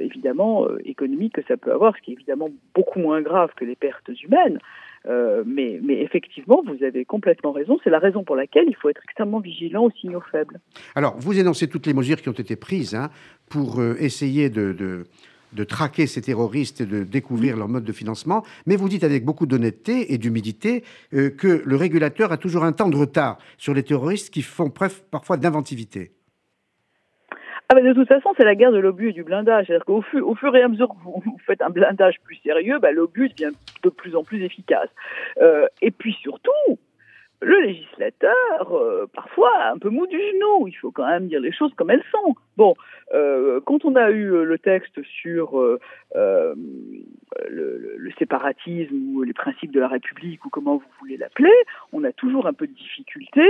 évidemment 0.00 0.66
euh, 0.66 0.78
économique 0.84 1.34
que 1.34 1.42
ça 1.48 1.56
peut 1.56 1.72
avoir, 1.72 1.96
ce 1.96 2.02
qui 2.02 2.10
est 2.10 2.14
évidemment 2.14 2.50
beaucoup 2.74 2.98
moins 2.98 3.22
grave 3.22 3.50
que 3.56 3.64
les 3.64 3.76
pertes 3.76 4.10
humaines. 4.22 4.58
Mais, 5.06 5.80
mais, 5.82 6.00
effectivement, 6.00 6.62
vous 6.66 6.82
avez 6.82 7.04
complètement 7.04 7.52
raison. 7.52 7.78
C'est 7.84 7.90
la 7.90 7.98
raison 7.98 8.24
pour 8.24 8.36
laquelle 8.36 8.64
il 8.68 8.74
faut 8.74 8.88
être 8.88 9.02
extrêmement 9.04 9.38
vigilant 9.38 9.84
aux 9.84 9.90
signaux 9.90 10.22
faibles. 10.32 10.60
Alors, 10.94 11.14
vous 11.18 11.38
énoncez 11.38 11.68
toutes 11.68 11.86
les 11.86 11.92
mesures 11.92 12.22
qui 12.22 12.30
ont 12.30 12.32
été 12.32 12.56
prises 12.56 12.94
hein, 12.94 13.10
pour 13.50 13.82
essayer 14.00 14.48
de, 14.48 14.72
de, 14.72 15.04
de, 15.54 15.64
traquer 15.64 16.06
ces 16.06 16.22
terroristes 16.22 16.80
et 16.80 16.86
de 16.86 17.04
découvrir 17.04 17.56
leur 17.56 17.68
mode 17.68 17.84
de 17.84 17.92
financement, 17.92 18.44
mais 18.66 18.76
vous 18.76 18.88
dites 18.88 19.04
avec 19.04 19.24
beaucoup 19.24 19.46
d'honnêteté 19.46 20.12
et 20.12 20.18
d'humilité 20.18 20.84
que 21.12 21.62
le 21.64 21.76
régulateur 21.76 22.32
a 22.32 22.36
toujours 22.36 22.64
un 22.64 22.72
temps 22.72 22.88
de 22.88 22.96
retard 22.96 23.38
sur 23.58 23.74
les 23.74 23.82
terroristes 23.82 24.32
qui 24.32 24.42
font 24.42 24.70
preuve 24.70 25.02
parfois 25.10 25.36
d'inventivité. 25.36 26.12
Ah, 27.70 27.80
de 27.80 27.92
toute 27.94 28.08
façon, 28.08 28.30
c'est 28.36 28.44
la 28.44 28.54
guerre 28.54 28.72
de 28.72 28.78
l'obus 28.78 29.08
et 29.08 29.12
du 29.12 29.24
blindage. 29.24 29.66
C'est-à-dire 29.66 29.86
qu'au 29.86 30.04
au 30.22 30.34
fur 30.34 30.54
et 30.54 30.62
à 30.62 30.68
mesure 30.68 30.88
que 30.88 31.02
vous, 31.02 31.22
faites 31.46 31.62
un 31.62 31.70
blindage 31.70 32.16
plus 32.22 32.36
sérieux, 32.36 32.78
bah, 32.78 32.92
l'obus 32.92 33.30
devient 33.30 33.54
de 33.82 33.88
plus 33.88 34.14
en 34.14 34.22
plus 34.22 34.42
efficace. 34.44 34.88
Euh, 35.40 35.66
et 35.80 35.90
puis 35.90 36.12
surtout, 36.20 36.50
le 37.40 37.60
législateur, 37.60 38.72
euh, 38.72 39.06
parfois, 39.12 39.50
un 39.66 39.78
peu 39.78 39.90
mou 39.90 40.06
du 40.06 40.18
genou. 40.18 40.68
Il 40.68 40.74
faut 40.74 40.90
quand 40.90 41.06
même 41.06 41.28
dire 41.28 41.40
les 41.40 41.52
choses 41.52 41.72
comme 41.74 41.90
elles 41.90 42.04
sont. 42.10 42.34
Bon, 42.56 42.74
euh, 43.12 43.60
quand 43.64 43.84
on 43.84 43.96
a 43.96 44.10
eu 44.10 44.32
euh, 44.32 44.44
le 44.44 44.58
texte 44.58 45.02
sur 45.02 45.60
le, 46.14 46.56
le, 47.98 48.10
séparatisme 48.18 48.94
ou 49.14 49.22
les 49.22 49.32
principes 49.32 49.72
de 49.72 49.80
la 49.80 49.88
République 49.88 50.44
ou 50.44 50.48
comment 50.48 50.76
vous 50.76 50.90
voulez 51.00 51.16
l'appeler, 51.16 51.52
on 51.92 52.04
a 52.04 52.12
toujours 52.12 52.46
un 52.46 52.52
peu 52.52 52.66
de 52.66 52.72
difficulté 52.72 53.42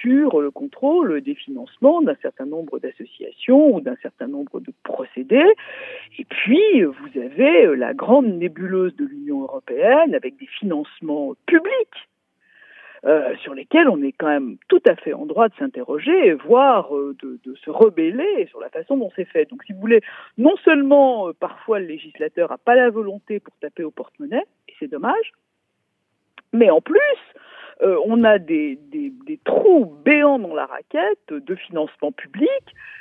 sur 0.00 0.40
le 0.40 0.50
contrôle 0.50 1.20
des 1.22 1.34
financements 1.34 2.02
d'un 2.02 2.16
certain 2.20 2.44
nombre 2.44 2.78
d'associations 2.78 3.74
ou 3.74 3.80
d'un 3.80 3.96
certain 4.02 4.26
nombre 4.26 4.60
de 4.60 4.72
procédés. 4.82 5.54
Et 6.18 6.24
puis, 6.24 6.82
vous 6.82 7.20
avez 7.20 7.74
la 7.74 7.94
grande 7.94 8.26
nébuleuse 8.26 8.94
de 8.96 9.06
l'Union 9.06 9.42
européenne 9.42 10.14
avec 10.14 10.36
des 10.38 10.46
financements 10.46 11.34
publics 11.46 12.08
euh, 13.04 13.34
sur 13.42 13.54
lesquels 13.54 13.88
on 13.88 14.00
est 14.02 14.12
quand 14.12 14.28
même 14.28 14.56
tout 14.68 14.82
à 14.86 14.94
fait 14.94 15.12
en 15.12 15.26
droit 15.26 15.48
de 15.48 15.54
s'interroger, 15.56 16.34
voire 16.34 16.96
euh, 16.96 17.16
de, 17.20 17.40
de, 17.44 17.54
se 17.56 17.68
rebeller 17.68 18.46
sur 18.48 18.60
la 18.60 18.70
façon 18.70 18.96
dont 18.96 19.10
c'est 19.16 19.24
fait. 19.24 19.50
Donc, 19.50 19.64
si 19.64 19.72
vous 19.72 19.80
voulez, 19.80 20.00
non 20.38 20.54
seulement 20.64 21.28
euh, 21.28 21.32
parfois 21.32 21.80
le 21.80 21.86
législateur 21.86 22.50
n'a 22.50 22.58
pas 22.58 22.76
la 22.76 22.90
volonté 22.90 23.40
pour 23.40 23.54
taper 23.60 23.82
au 23.82 23.90
porte-monnaie, 23.90 24.44
et 24.68 24.74
c'est 24.78 24.86
dommage, 24.86 25.32
mais 26.52 26.70
en 26.70 26.80
plus, 26.80 27.00
euh, 27.82 27.98
on 28.04 28.22
a 28.24 28.38
des, 28.38 28.78
trous 29.44 29.86
béants 30.04 30.38
dans 30.38 30.54
la 30.54 30.66
raquette 30.66 31.28
de 31.30 31.54
financement 31.54 32.12
public 32.12 32.48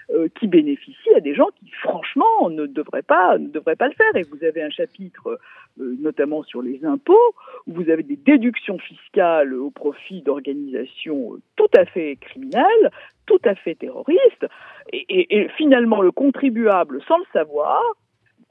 euh, 0.10 0.28
qui 0.40 0.48
bénéficient 0.48 1.14
à 1.16 1.20
des 1.20 1.36
gens 1.36 1.48
qui, 1.60 1.70
franchement, 1.72 2.50
ne 2.50 2.66
devraient 2.66 3.04
pas, 3.04 3.38
ne 3.38 3.48
devraient 3.48 3.76
pas 3.76 3.88
le 3.88 3.94
faire. 3.94 4.16
Et 4.16 4.24
vous 4.24 4.44
avez 4.44 4.64
un 4.64 4.70
chapitre, 4.70 5.40
euh, 5.80 5.96
notamment 6.00 6.44
sur 6.44 6.62
les 6.62 6.84
impôts, 6.84 7.36
où 7.68 7.74
vous 7.74 7.90
avez 7.90 8.04
des 8.04 8.16
déductions 8.16 8.80
fiscales 8.80 9.54
au 9.54 9.70
profit 9.70 10.22
d'organisations 10.22 11.38
tout 11.56 11.70
à 11.78 11.86
fait 11.86 12.18
criminelles, 12.20 12.92
tout 13.28 13.42
à 13.46 13.54
fait 13.56 13.76
terroristes, 13.76 14.48
et 14.92 15.48
finalement 15.56 16.02
le 16.02 16.12
contribuable, 16.12 17.02
sans 17.08 17.18
le 17.20 17.26
savoir, 17.32 17.82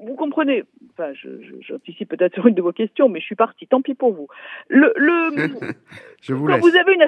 vous 0.03 0.15
comprenez, 0.15 0.65
enfin, 0.93 1.13
j'anticipe 1.61 2.09
peut-être 2.09 2.35
sur 2.35 2.47
une 2.47 2.55
de 2.55 2.63
vos 2.63 2.73
questions, 2.73 3.09
mais 3.09 3.21
je 3.21 3.27
suis 3.27 3.35
partie, 3.35 3.67
tant 3.67 3.83
pis 3.83 3.95
pour 3.95 4.13
vous. 4.13 4.29
Le, 4.69 4.93
je 6.23 6.35
vous 6.35 6.47
quand 6.47 6.59
vous 6.59 6.77
avez 6.77 6.95
une, 6.95 7.07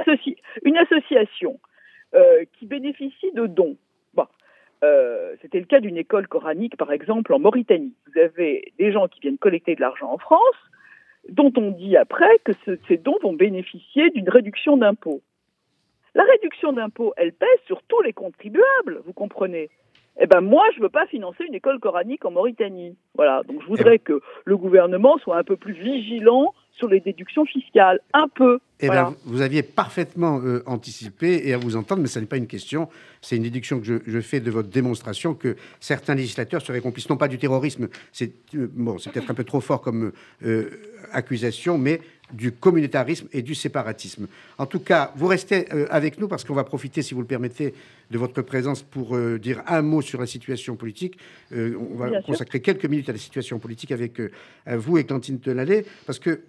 une 0.65 0.77
association 0.77 1.59
euh, 2.15 2.45
qui 2.53 2.67
bénéficie 2.67 3.33
de 3.33 3.47
dons, 3.47 3.77
bon, 4.15 4.27
euh, 4.85 5.35
c'était 5.43 5.61
le 5.61 5.67
cas 5.67 5.81
d'une 5.81 5.97
école 5.97 6.29
coranique, 6.29 6.77
par 6.77 6.93
exemple, 6.93 7.33
en 7.33 7.39
Mauritanie. 7.39 7.95
Vous 8.07 8.21
avez 8.21 8.73
des 8.79 8.93
gens 8.93 9.09
qui 9.09 9.21
viennent 9.21 9.39
collecter 9.39 9.75
de 9.75 9.81
l'argent 9.81 10.13
en 10.13 10.19
France, 10.19 10.57
dont 11.29 11.53
on 11.57 11.71
dit 11.71 11.97
après 11.97 12.39
que 12.45 12.53
ces 12.89 12.97
dons 12.97 13.19
vont 13.23 13.33
bénéficier 13.33 14.11
d'une 14.11 14.29
réduction 14.29 14.77
d'impôts. 14.77 15.23
La 16.15 16.25
réduction 16.25 16.73
d'impôts, 16.73 17.15
elle 17.17 17.33
pèse 17.33 17.49
sur 17.67 17.83
tous 17.85 18.03
les 18.03 18.13
contribuables, 18.13 19.01
vous 19.07 19.15
comprenez 19.15 19.71
eh 20.21 20.27
ben 20.27 20.41
moi, 20.41 20.65
je 20.77 20.81
veux 20.81 20.89
pas 20.89 21.07
financer 21.07 21.45
une 21.45 21.55
école 21.55 21.81
coranique 21.81 22.25
en 22.25 22.31
Mauritanie. 22.31 22.97
Voilà, 23.15 23.43
donc 23.45 23.63
je 23.63 23.67
voudrais 23.67 23.99
que 23.99 24.21
le 24.45 24.57
gouvernement 24.57 25.19
soit 25.19 25.37
un 25.37 25.45
peu 25.45 25.57
plus 25.57 25.73
vigilant 25.73 26.55
sur 26.79 26.89
les 26.89 27.01
déductions 27.01 27.45
fiscales, 27.45 28.01
un 28.13 28.29
peu. 28.29 28.59
Eh 28.81 28.89
ben, 28.89 29.15
vous 29.25 29.41
aviez 29.43 29.63
parfaitement 29.63 30.41
euh, 30.43 30.63
anticipé 30.67 31.43
et 31.45 31.53
à 31.53 31.59
vous 31.59 31.77
entendre, 31.77 32.03
mais 32.03 32.09
ce 32.09 32.19
n'est 32.19 32.27
pas 32.27 32.37
une 32.37 32.49
question, 32.49 32.89
c'est 33.21 33.37
une 33.37 33.45
déduction 33.45 33.81
que 33.81 34.03
je, 34.05 34.21
fais 34.21 34.41
de 34.41 34.51
votre 34.51 34.69
démonstration 34.69 35.35
que 35.35 35.57
certains 35.79 36.17
législateurs 36.17 36.63
seraient 36.63 36.81
complices, 36.81 37.09
non 37.09 37.17
pas 37.17 37.29
du 37.29 37.39
terrorisme, 37.39 37.89
c'est 38.11 38.33
euh, 38.57 38.69
bon, 38.73 38.99
c'est 38.99 39.13
peut-être 39.13 39.31
un 39.31 39.35
peu 39.35 39.45
trop 39.45 39.61
fort 39.61 39.81
comme 39.83 40.13
euh, 40.45 40.71
accusation, 41.13 41.79
mais 41.79 42.01
du 42.33 42.51
communautarisme 42.51 43.29
et 43.33 43.43
du 43.43 43.55
séparatisme. 43.55 44.27
En 44.57 44.65
tout 44.65 44.81
cas, 44.81 45.13
vous 45.17 45.27
restez 45.27 45.71
avec 45.91 46.19
nous 46.19 46.29
parce 46.29 46.45
qu'on 46.45 46.55
va 46.55 46.65
profiter, 46.65 47.03
si 47.03 47.13
vous 47.13 47.21
le 47.21 47.27
permettez, 47.27 47.75
de 48.11 48.17
votre 48.17 48.41
présence 48.41 48.83
pour 48.83 49.19
dire 49.39 49.63
un 49.67 49.83
mot 49.83 50.01
sur 50.01 50.19
la 50.19 50.27
situation 50.27 50.75
politique. 50.77 51.19
On 51.55 51.95
va 51.95 52.23
consacrer 52.23 52.61
quelques 52.61 52.87
minutes 52.87 53.11
à 53.11 53.13
la 53.13 53.19
situation 53.19 53.59
politique 53.59 53.93
avec 53.93 54.19
vous 54.67 54.97
et 54.97 55.05
Clantine 55.05 55.41
Tenalet, 55.41 55.85
parce 56.07 56.19
que 56.19 56.41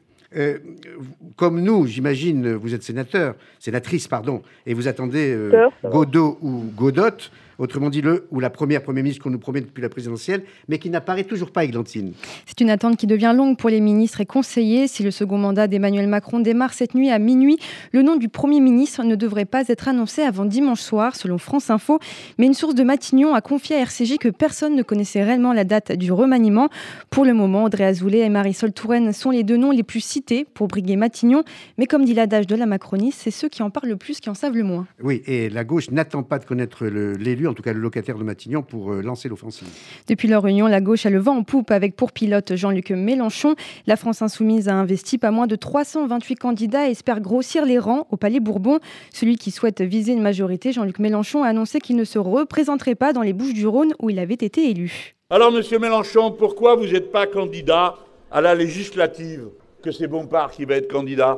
comme 1.35 1.61
nous, 1.61 1.85
j'imagine, 1.85 2.53
vous 2.53 2.73
êtes 2.73 2.83
sénateur, 2.83 3.35
sénatrice, 3.59 4.07
pardon, 4.07 4.41
et 4.65 4.73
vous 4.73 4.87
attendez 4.87 5.37
Godot 5.83 6.37
ou 6.41 6.63
Godot 6.75 7.29
autrement 7.57 7.89
dit 7.89 8.01
le 8.01 8.27
ou 8.31 8.39
la 8.39 8.49
première 8.49 8.83
Premier 8.83 9.03
ministre 9.03 9.23
qu'on 9.23 9.29
nous 9.29 9.39
promet 9.39 9.61
depuis 9.61 9.81
la 9.81 9.89
présidentielle, 9.89 10.43
mais 10.67 10.79
qui 10.79 10.89
n'apparaît 10.89 11.23
toujours 11.23 11.51
pas, 11.51 11.63
Églantine. 11.63 12.13
C'est 12.45 12.61
une 12.61 12.69
attente 12.69 12.97
qui 12.97 13.07
devient 13.07 13.33
longue 13.35 13.57
pour 13.57 13.69
les 13.69 13.81
ministres 13.81 14.21
et 14.21 14.25
conseillers. 14.25 14.87
Si 14.87 15.03
le 15.03 15.11
second 15.11 15.37
mandat 15.37 15.67
d'Emmanuel 15.67 16.07
Macron 16.07 16.39
démarre 16.39 16.73
cette 16.73 16.95
nuit 16.95 17.09
à 17.09 17.19
minuit, 17.19 17.57
le 17.91 18.01
nom 18.01 18.15
du 18.15 18.29
Premier 18.29 18.59
ministre 18.59 19.03
ne 19.03 19.15
devrait 19.15 19.45
pas 19.45 19.63
être 19.67 19.87
annoncé 19.87 20.21
avant 20.21 20.45
dimanche 20.45 20.81
soir, 20.81 21.15
selon 21.15 21.37
France 21.37 21.69
Info. 21.69 21.99
Mais 22.37 22.45
une 22.45 22.53
source 22.53 22.75
de 22.75 22.83
Matignon 22.83 23.33
a 23.33 23.41
confié 23.41 23.75
à 23.75 23.79
RCJ 23.79 24.17
que 24.17 24.29
personne 24.29 24.75
ne 24.75 24.83
connaissait 24.83 25.23
réellement 25.23 25.53
la 25.53 25.63
date 25.63 25.91
du 25.93 26.11
remaniement. 26.11 26.69
Pour 27.09 27.25
le 27.25 27.33
moment, 27.33 27.63
Audrey 27.63 27.85
Azoulay 27.85 28.19
et 28.19 28.29
Marisol 28.29 28.73
Touraine 28.73 29.13
sont 29.13 29.29
les 29.29 29.43
deux 29.43 29.57
noms 29.57 29.71
les 29.71 29.83
plus 29.83 30.01
cités 30.01 30.45
pour 30.53 30.67
briguer 30.67 30.95
Matignon. 30.95 31.43
Mais 31.77 31.85
comme 31.85 32.05
dit 32.05 32.13
l'adage 32.13 32.47
de 32.47 32.55
la 32.55 32.65
Macronie, 32.65 33.11
c'est 33.11 33.31
ceux 33.31 33.49
qui 33.49 33.63
en 33.63 33.69
parlent 33.69 33.89
le 33.89 33.97
plus 33.97 34.19
qui 34.19 34.29
en 34.29 34.33
savent 34.33 34.55
le 34.55 34.63
moins. 34.63 34.87
Oui, 35.01 35.21
et 35.25 35.49
la 35.49 35.63
gauche 35.63 35.91
n'attend 35.91 36.23
pas 36.23 36.39
de 36.39 36.45
connaître 36.45 36.85
l'élu 36.85 37.42
en 37.47 37.53
tout 37.53 37.63
cas 37.63 37.73
le 37.73 37.79
locataire 37.79 38.17
de 38.17 38.23
Matignon, 38.23 38.61
pour 38.61 38.93
euh, 38.93 39.01
lancer 39.01 39.29
l'offensive. 39.29 39.67
Depuis 40.07 40.27
leur 40.27 40.43
réunion, 40.43 40.67
la 40.67 40.81
gauche 40.81 41.05
a 41.05 41.09
le 41.09 41.19
vent 41.19 41.37
en 41.37 41.43
poupe 41.43 41.71
avec 41.71 41.95
pour 41.95 42.11
pilote 42.11 42.55
Jean-Luc 42.55 42.91
Mélenchon. 42.91 43.55
La 43.87 43.95
France 43.95 44.21
insoumise 44.21 44.67
a 44.69 44.75
investi 44.75 45.17
pas 45.17 45.31
moins 45.31 45.47
de 45.47 45.55
328 45.55 46.35
candidats 46.35 46.87
et 46.87 46.91
espère 46.91 47.19
grossir 47.19 47.65
les 47.65 47.79
rangs 47.79 48.07
au 48.11 48.17
Palais 48.17 48.39
Bourbon. 48.39 48.79
Celui 49.11 49.37
qui 49.37 49.51
souhaite 49.51 49.81
viser 49.81 50.13
une 50.13 50.21
majorité, 50.21 50.71
Jean-Luc 50.71 50.99
Mélenchon, 50.99 51.43
a 51.43 51.47
annoncé 51.47 51.79
qu'il 51.79 51.95
ne 51.95 52.03
se 52.03 52.19
représenterait 52.19 52.95
pas 52.95 53.13
dans 53.13 53.21
les 53.21 53.33
Bouches 53.33 53.53
du 53.53 53.67
Rhône 53.67 53.93
où 54.01 54.09
il 54.09 54.19
avait 54.19 54.33
été 54.33 54.69
élu. 54.69 55.15
Alors, 55.29 55.51
monsieur 55.51 55.79
Mélenchon, 55.79 56.31
pourquoi 56.31 56.75
vous 56.75 56.87
n'êtes 56.87 57.11
pas 57.11 57.25
candidat 57.25 57.95
à 58.31 58.41
la 58.41 58.55
législative? 58.55 59.47
Que 59.81 59.91
c'est 59.91 60.07
Bompard 60.07 60.51
qui 60.51 60.65
va 60.65 60.75
être 60.75 60.91
candidat? 60.91 61.37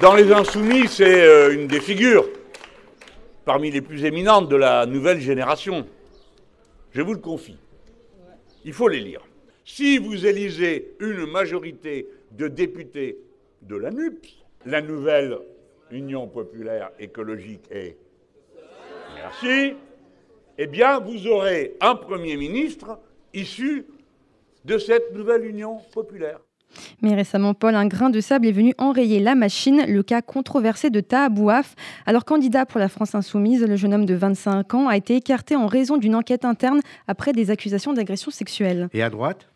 Dans 0.00 0.14
les 0.14 0.32
Insoumis, 0.32 0.86
c'est 0.88 1.22
euh, 1.22 1.52
une 1.52 1.66
des 1.66 1.80
figures 1.80 2.24
parmi 3.44 3.70
les 3.70 3.80
plus 3.80 4.04
éminentes 4.04 4.48
de 4.48 4.56
la 4.56 4.86
nouvelle 4.86 5.20
génération. 5.20 5.86
Je 6.92 7.02
vous 7.02 7.14
le 7.14 7.20
confie. 7.20 7.58
Il 8.64 8.72
faut 8.72 8.88
les 8.88 9.00
lire. 9.00 9.22
Si 9.64 9.98
vous 9.98 10.26
élisez 10.26 10.96
une 11.00 11.26
majorité 11.26 12.08
de 12.32 12.48
députés 12.48 13.18
de 13.62 13.76
la 13.76 13.90
NUPS, 13.90 14.44
la 14.66 14.82
nouvelle 14.82 15.38
Union 15.90 16.26
populaire 16.28 16.90
écologique 16.98 17.64
et 17.70 17.96
merci, 19.14 19.74
eh 20.58 20.66
bien, 20.66 21.00
vous 21.00 21.26
aurez 21.26 21.76
un 21.80 21.94
Premier 21.94 22.36
ministre 22.36 22.98
issu 23.32 23.86
de 24.64 24.78
cette 24.78 25.12
nouvelle 25.12 25.46
Union 25.46 25.78
populaire. 25.92 26.40
Mais 27.02 27.14
récemment, 27.14 27.54
Paul, 27.54 27.74
un 27.74 27.86
grain 27.86 28.10
de 28.10 28.20
sable 28.20 28.46
est 28.46 28.52
venu 28.52 28.74
enrayer 28.78 29.20
la 29.20 29.34
machine, 29.34 29.84
le 29.86 30.02
cas 30.02 30.22
controversé 30.22 30.90
de 30.90 31.00
Taha 31.00 31.28
Bouaf. 31.28 31.74
Alors 32.06 32.24
candidat 32.24 32.66
pour 32.66 32.80
la 32.80 32.88
France 32.88 33.14
insoumise, 33.14 33.62
le 33.62 33.76
jeune 33.76 33.94
homme 33.94 34.06
de 34.06 34.14
25 34.14 34.74
ans 34.74 34.88
a 34.88 34.96
été 34.96 35.16
écarté 35.16 35.56
en 35.56 35.66
raison 35.66 35.96
d'une 35.96 36.14
enquête 36.14 36.44
interne 36.44 36.80
après 37.06 37.32
des 37.32 37.50
accusations 37.50 37.92
d'agression 37.92 38.30
sexuelle. 38.30 38.88
Et 38.92 39.02
à 39.02 39.10
droite? 39.10 39.48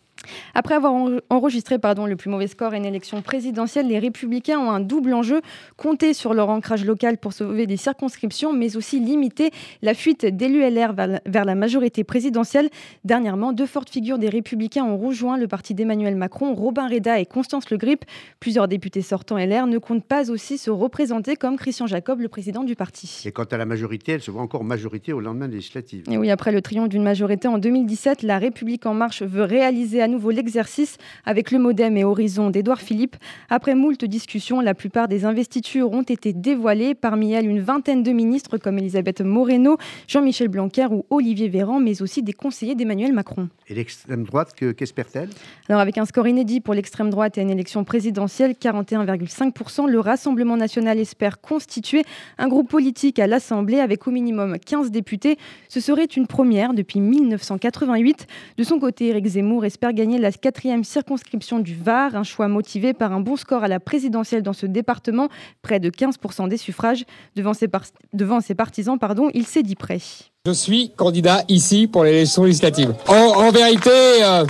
Après 0.54 0.74
avoir 0.74 0.92
enregistré 1.30 1.78
pardon, 1.78 2.06
le 2.06 2.16
plus 2.16 2.30
mauvais 2.30 2.46
score 2.46 2.72
à 2.72 2.76
une 2.76 2.84
élection 2.84 3.22
présidentielle, 3.22 3.88
les 3.88 3.98
républicains 3.98 4.58
ont 4.58 4.70
un 4.70 4.80
double 4.80 5.14
enjeu, 5.14 5.40
compter 5.76 6.14
sur 6.14 6.34
leur 6.34 6.48
ancrage 6.48 6.84
local 6.84 7.18
pour 7.18 7.32
sauver 7.32 7.66
des 7.66 7.76
circonscriptions, 7.76 8.52
mais 8.52 8.76
aussi 8.76 9.00
limiter 9.00 9.50
la 9.82 9.94
fuite 9.94 10.24
d'élus 10.24 10.62
LR 10.62 10.94
vers 11.26 11.44
la 11.44 11.54
majorité 11.54 12.04
présidentielle. 12.04 12.68
Dernièrement, 13.04 13.52
deux 13.52 13.66
fortes 13.66 13.90
figures 13.90 14.18
des 14.18 14.28
républicains 14.28 14.84
ont 14.84 14.96
rejoint 14.96 15.36
le 15.36 15.48
parti 15.48 15.74
d'Emmanuel 15.74 16.16
Macron, 16.16 16.54
Robin 16.54 16.88
Reda 16.88 17.20
et 17.20 17.26
Constance 17.26 17.70
Le 17.70 17.76
Grip. 17.76 18.04
Plusieurs 18.40 18.68
députés 18.68 19.02
sortants 19.02 19.38
LR 19.38 19.66
ne 19.66 19.78
comptent 19.78 20.04
pas 20.04 20.30
aussi 20.30 20.58
se 20.58 20.70
représenter 20.70 21.36
comme 21.36 21.56
Christian 21.56 21.86
Jacob, 21.86 22.20
le 22.20 22.28
président 22.28 22.64
du 22.64 22.76
parti. 22.76 23.22
Et 23.24 23.32
quant 23.32 23.44
à 23.44 23.56
la 23.56 23.66
majorité, 23.66 24.12
elle 24.12 24.22
se 24.22 24.30
voit 24.30 24.42
encore 24.42 24.64
majorité 24.64 25.12
au 25.12 25.20
lendemain 25.20 25.48
législatif. 25.48 26.04
Et 26.10 26.18
oui, 26.18 26.30
après 26.30 26.52
le 26.52 26.62
triomphe 26.62 26.88
d'une 26.88 27.02
majorité 27.02 27.48
en 27.48 27.58
2017, 27.58 28.22
la 28.22 28.38
République 28.38 28.86
en 28.86 28.94
marche 28.94 29.22
veut 29.22 29.44
réaliser 29.44 30.02
à 30.02 30.08
nouveau 30.14 30.30
l'exercice 30.30 30.96
avec 31.24 31.50
le 31.50 31.58
Modem 31.58 31.96
et 31.96 32.04
Horizon 32.04 32.50
d'Édouard 32.50 32.80
Philippe. 32.80 33.16
Après 33.50 33.74
moult 33.74 34.04
discussions, 34.04 34.60
la 34.60 34.72
plupart 34.74 35.08
des 35.08 35.24
investitures 35.24 35.90
ont 35.90 36.02
été 36.02 36.32
dévoilées. 36.32 36.94
Parmi 36.94 37.32
elles, 37.32 37.48
une 37.48 37.60
vingtaine 37.60 38.04
de 38.04 38.12
ministres 38.12 38.56
comme 38.58 38.78
Elisabeth 38.78 39.22
Moreno, 39.22 39.76
Jean-Michel 40.06 40.48
Blanquer 40.48 40.86
ou 40.90 41.04
Olivier 41.10 41.48
Véran, 41.48 41.80
mais 41.80 42.00
aussi 42.00 42.22
des 42.22 42.32
conseillers 42.32 42.76
d'Emmanuel 42.76 43.12
Macron. 43.12 43.48
Et 43.68 43.74
l'extrême 43.74 44.22
droite, 44.24 44.52
qu'espère-t-elle? 44.54 45.30
Alors, 45.68 45.80
avec 45.80 45.98
un 45.98 46.04
score 46.04 46.28
inédit 46.28 46.60
pour 46.60 46.74
l'extrême 46.74 47.10
droite 47.10 47.36
et 47.38 47.40
une 47.40 47.50
élection 47.50 47.82
présidentielle, 47.82 48.52
41,5%, 48.52 49.88
le 49.88 49.98
Rassemblement 49.98 50.56
national 50.56 51.00
espère 51.00 51.40
constituer 51.40 52.04
un 52.38 52.46
groupe 52.46 52.68
politique 52.68 53.18
à 53.18 53.26
l'Assemblée 53.26 53.80
avec 53.80 54.06
au 54.06 54.12
minimum 54.12 54.58
15 54.58 54.92
députés. 54.92 55.38
Ce 55.68 55.80
serait 55.80 56.04
une 56.04 56.28
première 56.28 56.72
depuis 56.72 57.00
1988. 57.00 58.26
De 58.58 58.62
son 58.62 58.78
côté, 58.78 59.08
Éric 59.08 59.26
Zemmour 59.26 59.64
espère 59.64 59.93
gagner 59.94 60.18
la 60.18 60.32
quatrième 60.32 60.84
circonscription 60.84 61.58
du 61.58 61.74
Var, 61.74 62.14
un 62.14 62.22
choix 62.22 62.48
motivé 62.48 62.92
par 62.92 63.12
un 63.12 63.20
bon 63.20 63.36
score 63.36 63.64
à 63.64 63.68
la 63.68 63.80
présidentielle 63.80 64.42
dans 64.42 64.52
ce 64.52 64.66
département, 64.66 65.28
près 65.62 65.80
de 65.80 65.90
15% 65.90 66.48
des 66.48 66.56
suffrages. 66.56 67.04
Devant 67.36 67.54
ses, 67.54 68.54
partisans, 68.54 68.98
pardon, 68.98 69.30
il 69.34 69.46
s'est 69.46 69.62
dit 69.62 69.76
prêt. 69.76 70.00
Je 70.46 70.52
suis 70.52 70.90
candidat 70.90 71.42
ici 71.48 71.86
pour 71.86 72.04
l'élection 72.04 72.44
législative. 72.44 72.94
En, 73.08 73.50
vérité, 73.50 73.90
euh, 73.90 74.44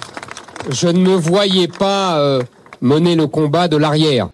je 0.71 0.89
ne 0.89 0.99
me 0.99 1.15
voyais 1.15 1.69
pas 1.69 2.19
euh, 2.19 2.43
mener 2.81 3.15
le 3.15 3.27
combat 3.27 3.69
de 3.69 3.77
l'arrière. 3.77 4.29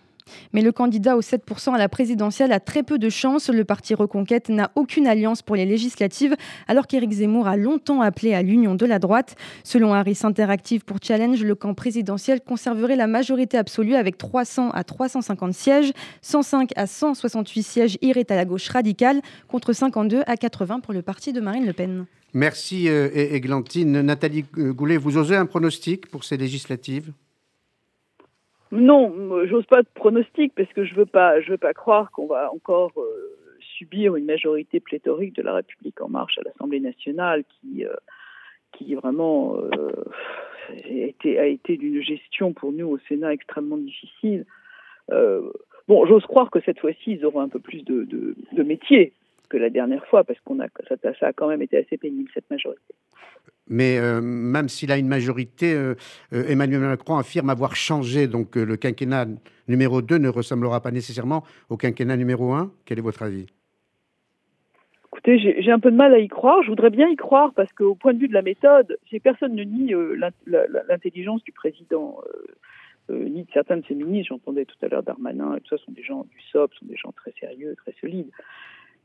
Mais 0.53 0.63
le 0.63 0.73
candidat 0.73 1.17
aux 1.17 1.21
7% 1.21 1.75
à 1.75 1.79
la 1.79 1.89
présidentielle 1.89 2.53
a 2.53 2.61
très 2.61 2.83
peu 2.83 2.99
de 2.99 3.09
chance. 3.09 3.49
Le 3.49 3.65
parti 3.65 3.95
Reconquête 3.95 4.49
n'a 4.49 4.71
aucune 4.75 5.07
alliance 5.07 5.43
pour 5.43 5.57
les 5.57 5.67
législatives, 5.67 6.35
alors 6.69 6.87
qu'Éric 6.87 7.13
Zemmour 7.13 7.47
a 7.47 7.57
longtemps 7.57 8.01
appelé 8.01 8.35
à 8.35 8.43
l'union 8.43 8.75
de 8.75 8.87
la 8.87 8.99
droite. 8.99 9.37
Selon 9.65 9.95
Harris 9.95 10.21
Interactive 10.23 10.85
pour 10.85 10.99
Challenge, 11.03 11.43
le 11.43 11.55
camp 11.55 11.75
présidentiel 11.75 12.41
conserverait 12.41 12.97
la 12.97 13.07
majorité 13.07 13.59
absolue 13.59 13.95
avec 13.95 14.19
300 14.19 14.71
à 14.71 14.85
350 14.85 15.55
sièges. 15.55 15.93
105 16.23 16.71
à 16.77 16.87
168 16.87 17.63
sièges 17.63 17.99
iraient 18.03 18.31
à 18.31 18.37
la 18.37 18.45
gauche 18.45 18.69
radicale, 18.69 19.21
contre 19.49 19.73
52 19.73 20.23
à 20.27 20.37
80 20.37 20.81
pour 20.81 20.93
le 20.93 21.03
parti 21.03 21.33
de 21.33 21.41
Marine 21.41 21.67
Le 21.67 21.73
Pen. 21.73 22.07
Merci 22.33 22.89
Églantine. 22.89 23.97
Euh, 23.97 24.03
Nathalie 24.03 24.45
Goulet, 24.55 24.97
vous 24.97 25.17
osez 25.17 25.37
un 25.37 25.47
pronostic 25.47 26.09
pour 26.09 26.25
ces 26.25 26.37
législatives? 26.37 27.13
Non, 28.73 29.47
j'ose 29.47 29.67
pas 29.67 29.83
de 29.83 29.89
pronostic 29.95 30.55
parce 30.55 30.73
que 30.73 30.85
je 30.85 30.95
veux 30.95 31.07
pas, 31.07 31.41
je 31.41 31.51
veux 31.51 31.59
pas 31.59 31.75
croire 31.75 32.11
qu'on 32.13 32.27
va 32.27 32.53
encore 32.53 32.93
euh, 32.99 33.59
subir 33.79 34.15
une 34.15 34.27
majorité 34.27 34.79
pléthorique 34.79 35.35
de 35.35 35.43
la 35.43 35.55
République 35.55 36.01
en 36.01 36.09
marche 36.09 36.39
à 36.39 36.43
l'Assemblée 36.45 36.79
nationale 36.79 37.43
qui, 37.49 37.85
euh, 37.85 37.95
qui 38.73 38.95
vraiment 38.95 39.57
euh, 39.57 39.93
a 40.69 40.89
été, 40.89 41.39
a 41.41 41.47
été 41.47 41.77
d'une 41.77 42.01
gestion 42.01 42.53
pour 42.53 42.71
nous 42.71 42.87
au 42.87 42.99
Sénat 43.09 43.33
extrêmement 43.33 43.77
difficile. 43.77 44.47
bon, 45.89 46.07
j'ose 46.07 46.25
croire 46.27 46.51
que 46.51 46.61
cette 46.61 46.79
fois-ci 46.79 47.13
ils 47.13 47.25
auront 47.25 47.41
un 47.41 47.49
peu 47.49 47.59
plus 47.59 47.83
de, 47.85 48.05
de, 48.05 48.37
de 48.53 48.63
métier 48.63 49.13
que 49.51 49.59
la 49.59 49.69
dernière 49.69 50.07
fois 50.07 50.25
parce 50.25 50.41
qu'on 50.41 50.61
a 50.61 50.67
ça, 50.89 50.97
ça 51.19 51.27
a 51.27 51.33
quand 51.35 51.49
même 51.49 51.61
été 51.61 51.77
assez 51.77 51.99
pénible 51.99 52.31
cette 52.33 52.49
majorité. 52.51 52.95
Mais 53.71 53.99
euh, 53.99 54.21
même 54.21 54.69
s'il 54.69 54.91
a 54.91 54.99
une 54.99 55.07
majorité, 55.07 55.73
euh, 55.73 55.95
euh, 56.33 56.45
Emmanuel 56.49 56.81
Macron 56.81 57.17
affirme 57.17 57.51
avoir 57.51 57.77
changé. 57.77 58.27
Donc 58.27 58.57
le 58.57 58.77
quinquennat 58.77 59.27
numéro 59.69 60.03
2 60.03 60.19
ne 60.19 60.29
ressemblera 60.29 60.83
pas 60.83 60.91
nécessairement 60.91 61.45
au 61.71 61.77
quinquennat 61.77 62.17
numéro 62.17 62.53
1. 62.53 62.73
Quel 62.85 62.99
est 62.99 63.03
votre 63.03 63.23
avis? 63.23 63.47
Écoutez, 65.07 65.39
j'ai 65.39 65.71
un 65.71 65.79
peu 65.79 65.91
de 65.91 65.97
mal 65.97 66.15
à 66.15 66.19
y 66.19 66.29
croire. 66.29 66.63
Je 66.63 66.69
voudrais 66.69 66.91
bien 66.91 67.09
y 67.09 67.17
croire 67.17 67.53
parce 67.55 67.73
qu'au 67.73 67.95
point 67.95 68.13
de 68.13 68.19
vue 68.19 68.29
de 68.29 68.35
la 68.35 68.43
méthode, 68.43 68.99
personne 69.23 69.55
ne 69.55 69.63
nie 69.63 69.95
l'intelligence 70.89 71.43
du 71.45 71.53
président. 71.53 72.21
ni 73.11 73.43
de 73.43 73.51
certains 73.53 73.77
de 73.77 73.85
ses 73.87 73.95
ministres, 73.95 74.29
j'entendais 74.31 74.65
tout 74.65 74.77
à 74.83 74.89
l'heure 74.89 75.03
Darmanin 75.03 75.57
et 75.57 75.61
tout 75.61 75.77
ça, 75.77 75.85
sont 75.85 75.93
des 75.93 76.03
gens 76.03 76.25
du 76.25 76.41
SOP, 76.53 76.73
sont 76.75 76.87
des 76.87 76.97
gens 76.97 77.13
très 77.13 77.33
sérieux, 77.39 77.75
très 77.77 77.93
solides. 78.01 78.31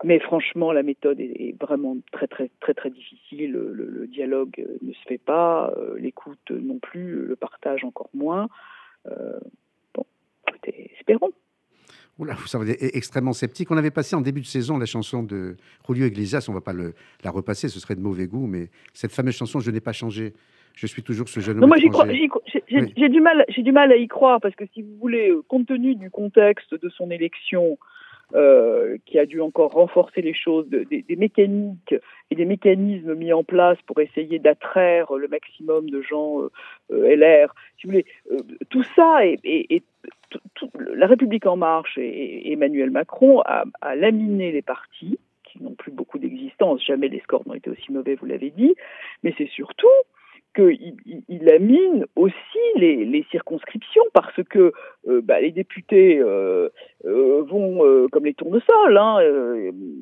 Mais 0.04 0.20
franchement, 0.20 0.72
la 0.72 0.84
méthode 0.84 1.20
est, 1.20 1.56
vraiment 1.60 1.98
très 2.12 2.28
très 2.28 2.50
très 2.60 2.74
très 2.74 2.90
difficile. 2.90 3.52
Le, 3.52 4.08
dialogue 4.08 4.66
ne 4.82 4.94
se 4.94 5.04
fait 5.08 5.18
pas, 5.18 5.74
euh, 5.78 5.98
l'écoute 5.98 6.52
non 6.52 6.80
plus, 6.80 7.26
le 7.26 7.36
partage 7.36 7.84
encore 7.84 8.10
moins. 8.14 8.48
Euh, 9.08 9.40
bon, 9.94 10.06
écoutez, 10.48 10.92
espérons. 10.98 11.32
Oula, 12.18 12.34
vous 12.36 12.48
savez, 12.48 12.78
extrêmement 12.96 13.34
sceptique. 13.34 13.72
On 13.72 13.78
avait 13.78 13.92
passé 13.92 14.16
en 14.16 14.22
début 14.22 14.40
de 14.40 14.46
saison 14.46 14.78
la 14.78 14.86
chanson 14.86 15.22
de 15.22 15.58
Julio 15.88 16.06
Iglesias. 16.06 16.46
On 16.48 16.54
ne 16.54 16.58
va 16.58 16.62
pas 16.62 16.72
le, 16.72 16.94
la 17.24 17.32
repasser, 17.32 17.68
ce 17.68 17.80
serait 17.80 17.96
de 17.96 18.02
mauvais 18.02 18.28
goût. 18.28 18.48
Mais 18.48 18.70
cette 18.94 19.12
fameuse 19.12 19.36
chanson, 19.36 19.60
je 19.60 19.70
n'ai 19.70 19.82
pas 19.82 19.92
changé. 19.92 20.34
Je 20.76 20.88
suis 20.88 21.04
toujours 21.04 21.28
ce 21.28 21.42
jeune 21.42 21.62
homme. 21.62 21.68
Moi, 21.68 21.78
j'ai 21.78 23.10
du 23.10 23.22
mal, 23.22 23.46
j'ai 23.50 23.64
du 23.64 23.72
mal 23.72 23.92
à 23.92 23.98
y 23.98 24.08
croire 24.08 24.40
parce 24.40 24.56
que 24.56 24.66
si 24.74 24.82
vous 24.82 24.96
voulez, 24.98 25.30
euh, 25.30 25.42
compte 25.48 25.68
tenu 25.68 25.96
du 25.96 26.10
contexte 26.10 26.74
de 26.74 26.90
son 26.90 27.12
élection, 27.12 27.78
euh, 28.34 28.98
qui 29.06 29.20
a 29.20 29.26
dû 29.26 29.40
encore 29.40 29.72
renforcer 29.72 30.22
les 30.22 30.34
choses, 30.34 30.68
des, 30.68 31.06
mécaniques 31.16 31.96
et 32.32 32.36
des 32.36 32.46
mécanismes 32.46 33.14
mis 33.14 33.32
en 33.32 33.44
place 33.44 33.78
pour 33.86 34.00
essayer 34.00 34.40
d'attraire 34.40 35.14
le 35.14 35.28
maximum 35.28 35.90
de 35.90 36.02
gens 36.02 36.42
euh, 36.42 36.52
euh 36.92 37.16
LR. 37.16 37.54
Si 37.78 37.86
vous 37.86 37.94
voulez, 37.94 38.06
tout 38.70 38.84
ça 38.96 39.26
et, 39.26 39.84
la 40.80 41.08
République 41.08 41.46
en 41.46 41.56
marche 41.56 41.98
et, 41.98 42.52
Emmanuel 42.52 42.90
Macron 42.90 43.42
a, 43.42 43.66
a, 43.82 43.96
laminé 43.96 44.52
les 44.52 44.64
partis 44.64 45.20
qui 45.44 45.62
n'ont 45.62 45.76
plus 45.76 45.92
beaucoup 45.92 46.18
d'existence. 46.18 46.84
Jamais 46.84 47.10
les 47.10 47.20
scores 47.20 47.44
n'ont 47.48 47.54
été 47.54 47.70
aussi 47.70 47.92
mauvais, 47.92 48.16
vous 48.16 48.26
l'avez 48.26 48.50
dit. 48.50 48.76
Mais 49.24 49.34
c'est 49.38 49.50
surtout 49.50 49.88
qu'il 50.56 50.96
il, 51.28 51.50
amine 51.50 52.06
aussi 52.16 52.40
les, 52.76 53.26
circonscriptions 53.32 54.04
parce 54.14 54.42
que 54.50 54.72
euh, 55.08 55.22
bah, 55.22 55.40
les 55.40 55.52
députés 55.52 56.20
euh, 56.20 56.70
euh, 57.06 57.44
vont, 57.44 58.08
comme 58.12 58.26
les 58.26 58.34
tournesols, 58.34 58.98
hein, 58.98 59.20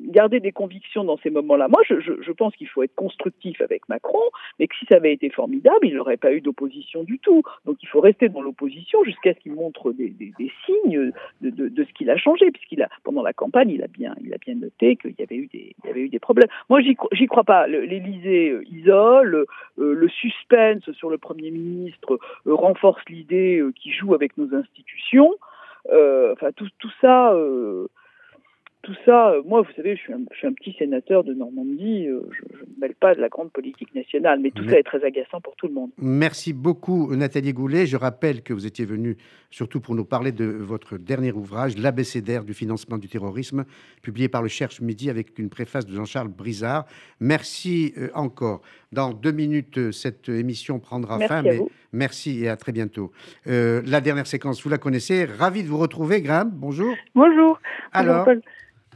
garder 0.06 0.40
des 0.40 0.52
convictions 0.52 1.04
dans 1.04 1.16
ces 1.18 1.30
moments-là. 1.30 1.68
Moi, 1.68 1.82
je, 1.88 2.32
pense 2.32 2.54
qu'il 2.56 2.68
faut 2.68 2.82
être 2.82 2.94
constructif 2.94 3.60
avec 3.60 3.88
Macron, 3.88 4.22
mais 4.58 4.66
que 4.66 4.74
si 4.76 4.86
ça 4.90 4.96
avait 4.96 5.12
été 5.12 5.30
formidable, 5.30 5.86
il 5.86 5.94
n'aurait 5.94 6.16
pas 6.16 6.32
eu 6.32 6.40
d'opposition 6.40 7.04
du 7.04 7.18
tout. 7.18 7.42
Donc 7.64 7.76
il 7.82 7.88
faut 7.88 8.00
rester 8.00 8.28
dans 8.28 8.42
l'opposition 8.42 9.02
jusqu'à 9.04 9.34
ce 9.34 9.40
qu'il 9.40 9.52
montre 9.52 9.92
des, 9.92 10.14
signes 10.66 11.12
de, 11.40 11.84
ce 11.84 11.92
qu'il 11.92 12.10
a 12.10 12.16
changé, 12.16 12.50
puisqu'il 12.50 12.82
a, 12.82 12.88
pendant 13.02 13.22
la 13.22 13.32
campagne, 13.32 13.70
il 13.70 13.82
a 13.82 13.88
bien, 13.88 14.14
noté 14.54 14.96
qu'il 14.96 15.14
y 15.18 15.22
avait 15.22 15.36
eu 15.36 15.48
des, 15.52 15.74
y 15.84 15.88
avait 15.88 16.02
eu 16.02 16.08
des 16.08 16.18
problèmes. 16.18 16.48
Moi, 16.68 16.80
j'y 16.80 17.26
crois 17.26 17.44
pas. 17.44 17.66
L'Élysée 17.66 18.56
isole, 18.70 19.46
le 19.76 20.08
sur 20.92 21.10
le 21.10 21.18
Premier 21.18 21.50
ministre 21.50 22.18
renforce 22.46 23.02
l'idée 23.08 23.62
qu'il 23.76 23.92
joue 23.92 24.14
avec 24.14 24.36
nos 24.38 24.54
institutions. 24.54 25.34
Euh, 25.92 26.32
enfin, 26.32 26.50
tout, 26.52 26.68
ça 27.00 27.32
euh, 27.32 27.88
tout 28.84 28.94
ça, 29.06 29.30
euh, 29.30 29.42
moi, 29.44 29.62
vous 29.62 29.72
savez, 29.74 29.96
je 29.96 30.00
suis, 30.02 30.12
un, 30.12 30.20
je 30.30 30.36
suis 30.36 30.46
un 30.46 30.52
petit 30.52 30.74
sénateur 30.78 31.24
de 31.24 31.32
Normandie, 31.32 32.06
euh, 32.06 32.20
je 32.30 32.44
ne 32.44 32.60
me 32.60 32.80
mêle 32.80 32.94
pas 32.94 33.14
de 33.14 33.20
la 33.20 33.28
grande 33.28 33.50
politique 33.50 33.94
nationale, 33.94 34.40
mais 34.40 34.50
tout 34.50 34.62
mais... 34.62 34.72
ça 34.72 34.78
est 34.78 34.82
très 34.82 35.02
agaçant 35.02 35.40
pour 35.40 35.56
tout 35.56 35.66
le 35.66 35.72
monde. 35.72 35.90
Merci 35.98 36.52
beaucoup, 36.52 37.14
Nathalie 37.16 37.54
Goulet. 37.54 37.86
Je 37.86 37.96
rappelle 37.96 38.42
que 38.42 38.52
vous 38.52 38.66
étiez 38.66 38.84
venue 38.84 39.16
surtout 39.50 39.80
pour 39.80 39.94
nous 39.94 40.04
parler 40.04 40.32
de 40.32 40.44
votre 40.44 40.98
dernier 40.98 41.32
ouvrage, 41.32 41.78
L'abécédaire 41.78 42.44
du 42.44 42.52
financement 42.52 42.98
du 42.98 43.08
terrorisme, 43.08 43.64
publié 44.02 44.28
par 44.28 44.42
le 44.42 44.48
Cherche 44.48 44.80
Midi 44.80 45.08
avec 45.08 45.38
une 45.38 45.48
préface 45.48 45.86
de 45.86 45.94
Jean-Charles 45.94 46.28
Brizard. 46.28 46.84
Merci 47.20 47.94
euh, 47.96 48.08
encore. 48.14 48.60
Dans 48.92 49.12
deux 49.12 49.32
minutes, 49.32 49.92
cette 49.92 50.28
émission 50.28 50.78
prendra 50.78 51.16
merci 51.16 51.28
fin, 51.28 51.42
mais 51.42 51.60
merci 51.92 52.44
et 52.44 52.48
à 52.48 52.56
très 52.56 52.72
bientôt. 52.72 53.12
Euh, 53.46 53.80
la 53.86 54.00
dernière 54.00 54.26
séquence, 54.26 54.62
vous 54.62 54.70
la 54.70 54.78
connaissez. 54.78 55.24
Ravi 55.24 55.62
de 55.62 55.68
vous 55.68 55.78
retrouver, 55.78 56.20
Graham. 56.20 56.50
Bonjour. 56.52 56.94
Bonjour. 57.14 57.60
Alors, 57.92 58.26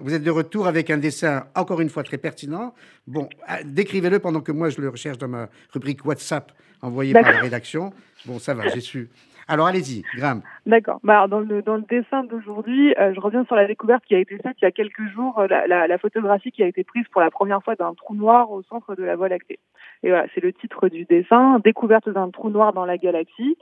vous 0.00 0.14
êtes 0.14 0.22
de 0.22 0.30
retour 0.30 0.66
avec 0.66 0.90
un 0.90 0.98
dessin, 0.98 1.44
encore 1.54 1.80
une 1.80 1.88
fois, 1.88 2.02
très 2.02 2.18
pertinent. 2.18 2.74
Bon, 3.06 3.28
décrivez-le 3.64 4.18
pendant 4.18 4.40
que 4.40 4.52
moi, 4.52 4.70
je 4.70 4.80
le 4.80 4.88
recherche 4.88 5.18
dans 5.18 5.28
ma 5.28 5.48
rubrique 5.72 6.04
WhatsApp 6.04 6.52
envoyée 6.82 7.12
par 7.12 7.30
la 7.30 7.40
rédaction. 7.40 7.92
Bon, 8.26 8.38
ça 8.38 8.54
va, 8.54 8.68
j'ai 8.68 8.80
su. 8.80 9.08
Alors, 9.48 9.66
allez-y, 9.66 10.04
Graham. 10.14 10.42
D'accord. 10.64 11.00
Bah, 11.02 11.26
dans, 11.26 11.40
le, 11.40 11.60
dans 11.60 11.74
le 11.74 11.82
dessin 11.82 12.22
d'aujourd'hui, 12.22 12.94
euh, 13.00 13.12
je 13.12 13.18
reviens 13.18 13.44
sur 13.46 13.56
la 13.56 13.66
découverte 13.66 14.04
qui 14.04 14.14
a 14.14 14.20
été 14.20 14.36
faite 14.38 14.56
il 14.62 14.64
y 14.64 14.68
a 14.68 14.70
quelques 14.70 15.04
jours, 15.12 15.42
la, 15.50 15.66
la, 15.66 15.88
la 15.88 15.98
photographie 15.98 16.52
qui 16.52 16.62
a 16.62 16.68
été 16.68 16.84
prise 16.84 17.04
pour 17.10 17.20
la 17.20 17.32
première 17.32 17.60
fois 17.64 17.74
d'un 17.74 17.92
trou 17.94 18.14
noir 18.14 18.52
au 18.52 18.62
centre 18.62 18.94
de 18.94 19.02
la 19.02 19.16
Voie 19.16 19.28
lactée. 19.28 19.58
Et 20.04 20.10
voilà, 20.10 20.26
c'est 20.34 20.40
le 20.40 20.52
titre 20.52 20.88
du 20.88 21.04
dessin, 21.04 21.58
découverte 21.64 22.08
d'un 22.08 22.30
trou 22.30 22.48
noir 22.48 22.72
dans 22.72 22.84
la 22.84 22.96
galaxie. 22.96 23.56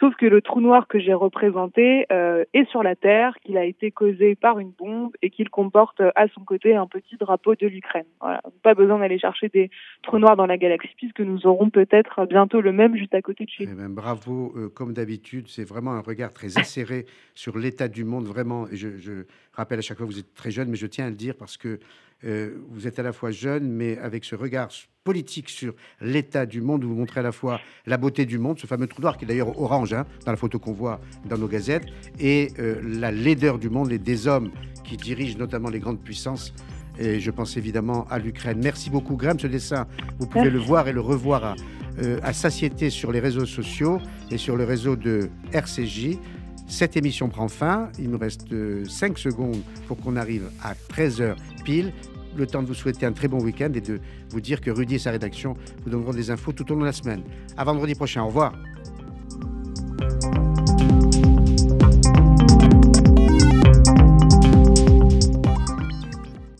Sauf 0.00 0.14
que 0.16 0.24
le 0.24 0.40
trou 0.40 0.62
noir 0.62 0.88
que 0.88 0.98
j'ai 0.98 1.12
représenté 1.12 2.06
euh, 2.10 2.44
est 2.54 2.68
sur 2.70 2.82
la 2.82 2.96
Terre, 2.96 3.36
qu'il 3.44 3.58
a 3.58 3.64
été 3.64 3.90
causé 3.90 4.36
par 4.36 4.58
une 4.58 4.70
bombe 4.70 5.12
et 5.20 5.28
qu'il 5.28 5.50
comporte 5.50 5.83
à 6.14 6.28
son 6.28 6.42
côté 6.42 6.74
un 6.74 6.86
petit 6.86 7.16
drapeau 7.16 7.54
de 7.54 7.66
l'Ukraine. 7.66 8.04
Voilà. 8.20 8.40
Pas 8.62 8.74
besoin 8.74 8.98
d'aller 8.98 9.18
chercher 9.18 9.48
des 9.48 9.70
trous 10.02 10.18
noirs 10.18 10.36
dans 10.36 10.46
la 10.46 10.56
galaxie 10.56 10.94
puisque 10.96 11.20
nous 11.20 11.46
aurons 11.46 11.70
peut-être 11.70 12.26
bientôt 12.26 12.60
le 12.60 12.72
même 12.72 12.96
juste 12.96 13.14
à 13.14 13.22
côté 13.22 13.44
de 13.44 13.50
chez 13.50 13.66
nous. 13.66 13.72
Eh 13.72 13.76
ben, 13.76 13.88
bravo, 13.88 14.52
euh, 14.56 14.68
comme 14.68 14.92
d'habitude, 14.92 15.48
c'est 15.48 15.64
vraiment 15.64 15.92
un 15.92 16.00
regard 16.00 16.32
très 16.32 16.58
acéré 16.58 17.06
sur 17.34 17.58
l'état 17.58 17.88
du 17.88 18.04
monde. 18.04 18.26
Vraiment, 18.26 18.66
je, 18.72 18.96
je, 18.96 19.24
rappelle 19.52 19.78
à 19.78 19.82
chaque 19.82 19.98
fois 19.98 20.06
que 20.06 20.12
vous 20.12 20.18
êtes 20.18 20.34
très 20.34 20.50
jeune, 20.50 20.68
mais 20.68 20.76
je 20.76 20.86
tiens 20.86 21.06
à 21.06 21.10
le 21.10 21.16
dire 21.16 21.34
parce 21.36 21.56
que 21.56 21.78
euh, 22.24 22.64
vous 22.70 22.86
êtes 22.86 22.98
à 22.98 23.02
la 23.02 23.12
fois 23.12 23.30
jeune, 23.30 23.68
mais 23.68 23.98
avec 23.98 24.24
ce 24.24 24.34
regard 24.34 24.68
politique 25.04 25.50
sur 25.50 25.74
l'état 26.00 26.46
du 26.46 26.62
monde, 26.62 26.84
où 26.84 26.88
vous 26.88 26.94
montrez 26.94 27.20
à 27.20 27.22
la 27.22 27.32
fois 27.32 27.60
la 27.86 27.98
beauté 27.98 28.24
du 28.24 28.38
monde, 28.38 28.58
ce 28.58 28.66
fameux 28.66 28.86
trou 28.86 29.02
noir 29.02 29.18
qui 29.18 29.24
est 29.24 29.28
d'ailleurs 29.28 29.60
orange 29.60 29.92
hein, 29.92 30.06
dans 30.24 30.32
la 30.32 30.38
photo 30.38 30.58
qu'on 30.58 30.72
voit 30.72 31.00
dans 31.28 31.36
nos 31.36 31.48
gazettes, 31.48 31.84
et 32.18 32.52
euh, 32.58 32.80
la 32.82 33.10
laideur 33.10 33.58
du 33.58 33.68
monde 33.68 33.92
et 33.92 33.98
des 33.98 34.26
hommes 34.26 34.50
qui 34.82 34.96
dirigent 34.96 35.38
notamment 35.38 35.68
les 35.68 35.80
grandes 35.80 36.00
puissances. 36.00 36.54
Et 36.98 37.20
je 37.20 37.30
pense 37.30 37.56
évidemment 37.56 38.06
à 38.08 38.18
l'Ukraine. 38.18 38.60
Merci 38.62 38.88
beaucoup, 38.88 39.16
Graham. 39.16 39.38
Ce 39.38 39.48
dessin, 39.48 39.86
vous 40.18 40.26
pouvez 40.26 40.44
Merci. 40.44 40.58
le 40.58 40.64
voir 40.64 40.88
et 40.88 40.92
le 40.92 41.00
revoir 41.00 41.44
à, 41.44 41.54
euh, 41.98 42.20
à 42.22 42.32
satiété 42.32 42.88
sur 42.88 43.10
les 43.12 43.20
réseaux 43.20 43.46
sociaux 43.46 44.00
et 44.30 44.38
sur 44.38 44.56
le 44.56 44.64
réseau 44.64 44.94
de 44.96 45.28
RCJ. 45.52 46.18
Cette 46.66 46.96
émission 46.96 47.28
prend 47.28 47.48
fin. 47.48 47.90
Il 47.98 48.10
nous 48.10 48.18
reste 48.18 48.54
5 48.88 49.18
secondes 49.18 49.60
pour 49.86 49.98
qu'on 49.98 50.16
arrive 50.16 50.50
à 50.62 50.74
13h 50.74 51.34
pile 51.64 51.92
le 52.36 52.46
temps 52.46 52.62
de 52.62 52.66
vous 52.66 52.74
souhaiter 52.74 53.06
un 53.06 53.12
très 53.12 53.28
bon 53.28 53.42
week-end 53.42 53.70
et 53.74 53.80
de 53.80 54.00
vous 54.30 54.40
dire 54.40 54.60
que 54.60 54.70
Rudy 54.70 54.96
et 54.96 54.98
sa 54.98 55.10
rédaction 55.10 55.56
vous 55.84 55.90
donneront 55.90 56.12
des 56.12 56.30
infos 56.30 56.52
tout 56.52 56.70
au 56.70 56.74
long 56.74 56.82
de 56.82 56.86
la 56.86 56.92
semaine. 56.92 57.22
À 57.56 57.64
vendredi 57.64 57.94
prochain. 57.94 58.22
Au 58.22 58.26
revoir. 58.26 58.52